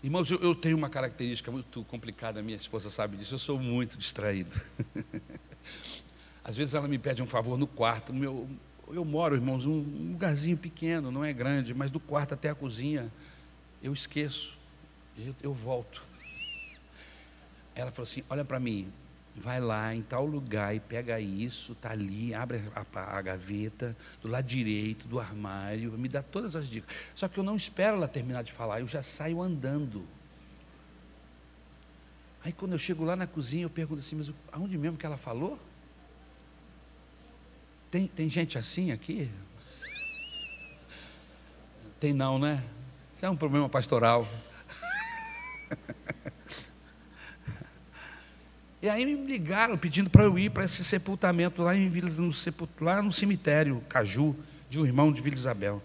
Irmãos, 0.02 0.28
eu, 0.32 0.38
eu 0.40 0.52
tenho 0.52 0.76
uma 0.76 0.90
característica 0.90 1.48
muito 1.52 1.84
complicada, 1.84 2.42
minha 2.42 2.56
esposa 2.56 2.90
sabe 2.90 3.16
disso, 3.16 3.34
eu 3.34 3.38
sou 3.38 3.56
muito 3.56 3.96
distraído. 3.96 4.60
Às 6.42 6.56
vezes 6.56 6.74
ela 6.74 6.88
me 6.88 6.98
pede 6.98 7.22
um 7.22 7.26
favor 7.26 7.56
no 7.56 7.68
quarto, 7.68 8.12
meu, 8.12 8.48
eu 8.88 9.04
moro, 9.04 9.36
irmãos, 9.36 9.64
num 9.64 10.10
lugarzinho 10.10 10.56
pequeno, 10.56 11.12
não 11.12 11.24
é 11.24 11.32
grande, 11.32 11.72
mas 11.72 11.88
do 11.88 12.00
quarto 12.00 12.34
até 12.34 12.50
a 12.50 12.54
cozinha, 12.54 13.12
eu 13.80 13.92
esqueço, 13.92 14.58
eu, 15.16 15.36
eu 15.40 15.54
volto. 15.54 16.02
Ela 17.72 17.92
falou 17.92 18.02
assim: 18.02 18.24
Olha 18.28 18.44
para 18.44 18.58
mim, 18.58 18.92
vai 19.34 19.60
lá 19.60 19.94
em 19.94 20.02
tal 20.02 20.26
lugar 20.26 20.74
e 20.74 20.80
pega 20.80 21.18
isso, 21.18 21.74
tá 21.74 21.90
ali, 21.90 22.34
abre 22.34 22.62
a, 22.74 23.18
a, 23.18 23.22
gaveta 23.22 23.96
do 24.20 24.28
lado 24.28 24.46
direito 24.46 25.08
do 25.08 25.18
armário, 25.18 25.92
me 25.92 26.08
dá 26.08 26.22
todas 26.22 26.54
as 26.54 26.68
dicas. 26.68 26.94
Só 27.14 27.28
que 27.28 27.38
eu 27.38 27.44
não 27.44 27.56
espero 27.56 27.96
ela 27.96 28.08
terminar 28.08 28.42
de 28.42 28.52
falar, 28.52 28.80
eu 28.80 28.88
já 28.88 29.02
saio 29.02 29.40
andando. 29.40 30.06
Aí 32.44 32.52
quando 32.52 32.72
eu 32.72 32.78
chego 32.78 33.04
lá 33.04 33.16
na 33.16 33.26
cozinha, 33.26 33.64
eu 33.64 33.70
pergunto 33.70 34.00
assim, 34.00 34.16
mas 34.16 34.32
aonde 34.50 34.76
mesmo 34.76 34.98
que 34.98 35.06
ela 35.06 35.16
falou? 35.16 35.58
Tem, 37.90 38.06
tem 38.06 38.28
gente 38.28 38.58
assim 38.58 38.90
aqui? 38.90 39.30
Tem 42.00 42.12
não, 42.12 42.38
né? 42.38 42.62
Isso 43.14 43.24
é 43.24 43.30
um 43.30 43.36
problema 43.36 43.68
pastoral. 43.68 44.26
E 48.82 48.88
aí 48.88 49.06
me 49.06 49.14
ligaram 49.26 49.78
pedindo 49.78 50.10
para 50.10 50.24
eu 50.24 50.36
ir 50.36 50.50
para 50.50 50.64
esse 50.64 50.82
sepultamento 50.84 51.62
lá, 51.62 51.76
em 51.76 51.88
Vila, 51.88 52.10
no, 52.10 52.32
lá 52.80 53.00
no 53.00 53.12
cemitério 53.12 53.80
Caju, 53.88 54.34
de 54.68 54.80
um 54.80 54.84
irmão 54.84 55.12
de 55.12 55.20
Vila 55.22 55.36
Isabel. 55.36 55.80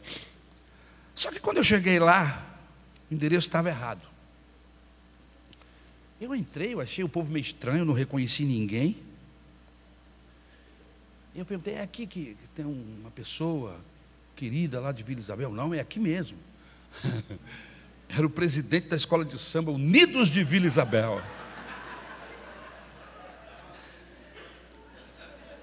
Só 1.13 1.31
que 1.31 1.39
quando 1.39 1.57
eu 1.57 1.63
cheguei 1.63 1.99
lá, 1.99 2.43
o 3.09 3.13
endereço 3.13 3.47
estava 3.47 3.69
errado. 3.69 4.01
Eu 6.19 6.33
entrei, 6.33 6.73
eu 6.73 6.81
achei 6.81 7.03
o 7.03 7.09
povo 7.09 7.31
meio 7.31 7.43
estranho, 7.43 7.85
não 7.85 7.93
reconheci 7.93 8.43
ninguém. 8.43 8.97
Eu 11.35 11.45
perguntei, 11.45 11.75
é 11.75 11.83
aqui 11.83 12.07
que 12.07 12.35
tem 12.55 12.65
uma 12.65 13.11
pessoa 13.11 13.79
querida 14.35 14.79
lá 14.79 14.91
de 14.91 15.03
Vila 15.03 15.19
Isabel? 15.19 15.51
Não, 15.53 15.71
é 15.71 15.79
aqui 15.79 15.99
mesmo. 15.99 16.39
Era 18.09 18.25
o 18.25 18.29
presidente 18.29 18.87
da 18.87 18.95
escola 18.95 19.23
de 19.23 19.37
samba 19.37 19.69
Unidos 19.69 20.29
de 20.29 20.43
Vila 20.43 20.65
Isabel. 20.65 21.21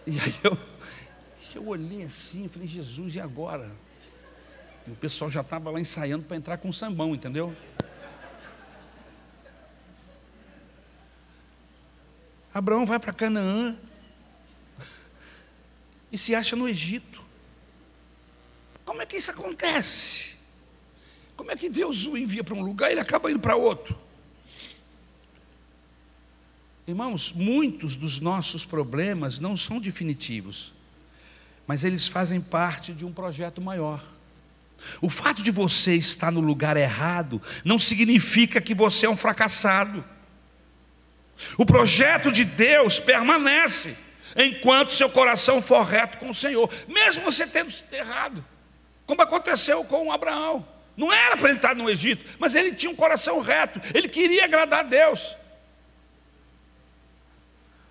E 0.07 0.19
aí 0.21 0.35
eu, 0.43 0.59
eu 1.55 1.69
olhei 1.69 2.03
assim, 2.03 2.49
falei, 2.49 2.69
Jesus, 2.69 3.17
e 3.17 3.21
agora? 3.21 3.71
E 4.87 4.91
o 4.91 4.97
pessoal 4.97 5.31
já 5.31 5.41
estava 5.41 5.71
lá 5.71 5.81
ensaiando 5.81 6.25
para 6.25 6.37
entrar 6.37 6.59
com 6.59 6.69
o 6.69 6.73
sambão, 6.73 7.15
entendeu? 7.15 7.57
Abraão 12.53 12.85
vai 12.87 13.01
para 13.01 13.13
Canaã 13.13 13.77
e 16.13 16.19
se 16.19 16.35
acha 16.35 16.55
no 16.55 16.69
Egito. 16.69 17.25
Como 18.85 19.03
é 19.03 19.07
que 19.07 19.17
isso 19.17 19.31
acontece? 19.31 20.39
Como 21.37 21.51
é 21.51 21.57
que 21.57 21.69
Deus 21.69 22.07
o 22.07 22.17
envia 22.17 22.45
para 22.45 22.55
um 22.55 22.63
lugar 22.63 22.91
e 22.91 22.93
ele 22.93 23.01
acaba 23.01 23.31
indo 23.31 23.41
para 23.41 23.57
outro? 23.57 23.99
Irmãos, 26.87 27.33
muitos 27.33 27.97
dos 27.97 28.21
nossos 28.21 28.65
problemas 28.67 29.41
não 29.41 29.57
são 29.57 29.81
definitivos, 29.81 30.73
mas 31.67 31.83
eles 31.83 32.07
fazem 32.07 32.43
parte 32.43 32.93
de 32.93 33.07
um 33.07 33.13
projeto 33.13 33.61
maior. 33.61 34.03
O 35.01 35.09
fato 35.09 35.43
de 35.43 35.51
você 35.51 35.95
estar 35.95 36.31
no 36.31 36.41
lugar 36.41 36.77
errado 36.77 37.41
não 37.65 37.79
significa 37.79 38.61
que 38.61 38.75
você 38.75 39.07
é 39.07 39.11
um 39.11 39.17
fracassado. 39.17 40.05
O 41.57 41.65
projeto 41.65 42.31
de 42.31 42.45
Deus 42.45 43.01
permanece 43.01 43.97
enquanto 44.37 44.93
seu 44.93 45.09
coração 45.09 45.63
for 45.63 45.85
reto 45.85 46.19
com 46.19 46.29
o 46.29 46.35
Senhor, 46.35 46.69
mesmo 46.87 47.25
você 47.25 47.47
tendo 47.47 47.73
errado, 47.93 48.45
como 49.07 49.23
aconteceu 49.23 49.83
com 49.85 50.13
Abraão. 50.13 50.67
Não 50.95 51.11
era 51.11 51.35
para 51.37 51.49
ele 51.49 51.59
estar 51.59 51.75
no 51.75 51.89
Egito, 51.89 52.37
mas 52.39 52.55
ele 52.55 52.75
tinha 52.75 52.93
um 52.93 52.97
coração 52.97 53.41
reto, 53.41 53.81
ele 53.95 54.09
queria 54.09 54.45
agradar 54.45 54.81
a 54.81 54.83
Deus 54.83 55.35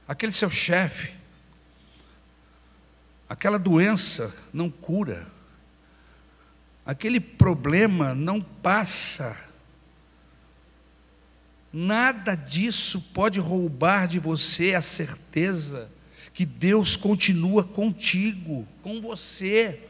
aquele 0.07 0.31
seu 0.31 0.49
chefe, 0.49 1.13
aquela 3.27 3.57
doença 3.57 4.35
não 4.53 4.69
cura, 4.69 5.27
aquele 6.85 7.19
problema 7.19 8.13
não 8.13 8.41
passa. 8.41 9.37
Nada 11.71 12.35
disso 12.35 13.01
pode 13.13 13.39
roubar 13.39 14.07
de 14.07 14.19
você 14.19 14.75
a 14.75 14.81
certeza 14.81 15.89
que 16.33 16.45
Deus 16.45 16.95
continua 16.95 17.63
contigo, 17.63 18.67
com 18.81 19.01
você. 19.01 19.81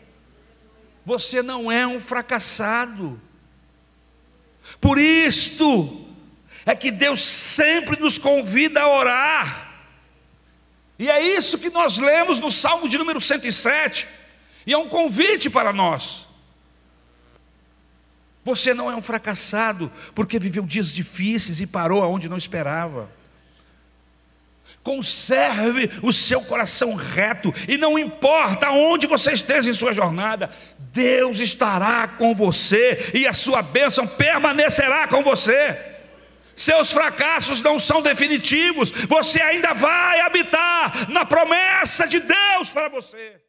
Você 1.06 1.42
não 1.42 1.72
é 1.72 1.86
um 1.86 2.00
fracassado. 2.00 3.20
Por 4.80 4.98
isto 4.98 6.06
é 6.66 6.76
que 6.76 6.92
Deus 6.92 7.22
sempre 7.22 8.00
nos 8.00 8.18
convida 8.18 8.82
a 8.82 8.90
orar. 8.90 9.63
E 11.04 11.10
é 11.10 11.22
isso 11.22 11.58
que 11.58 11.70
nós 11.70 11.98
lemos 11.98 12.40
no 12.40 12.50
Salmo 12.50 12.88
de 12.88 12.98
número 12.98 13.20
107, 13.20 14.08
e 14.66 14.72
é 14.72 14.78
um 14.78 14.88
convite 14.88 15.50
para 15.50 15.74
nós. 15.74 16.26
Você 18.46 18.74
não 18.74 18.90
é 18.90 18.96
um 18.96 19.02
fracassado 19.02 19.92
porque 20.16 20.40
viveu 20.40 20.64
dias 20.64 20.94
difíceis 20.94 21.60
e 21.60 21.68
parou 21.68 22.02
aonde 22.02 22.30
não 22.30 22.38
esperava. 22.38 23.10
Conserve 24.82 25.92
o 26.02 26.14
seu 26.14 26.40
coração 26.40 26.96
reto, 26.96 27.54
e 27.68 27.78
não 27.78 28.00
importa 28.00 28.72
onde 28.72 29.06
você 29.06 29.34
esteja 29.34 29.70
em 29.70 29.74
sua 29.74 29.92
jornada, 29.92 30.50
Deus 30.94 31.42
estará 31.42 32.08
com 32.08 32.34
você 32.34 33.12
e 33.14 33.28
a 33.28 33.34
sua 33.34 33.62
bênção 33.62 34.08
permanecerá 34.08 35.06
com 35.10 35.22
você. 35.22 35.93
Seus 36.56 36.92
fracassos 36.92 37.62
não 37.62 37.78
são 37.80 38.02
definitivos, 38.02 38.92
você 39.08 39.42
ainda 39.42 39.74
vai 39.74 40.22
habitar 40.22 41.10
na 41.12 41.26
promessa 41.26 42.08
de 42.08 42.20
Deus 42.20 42.70
para 42.70 42.90
você. 42.90 43.43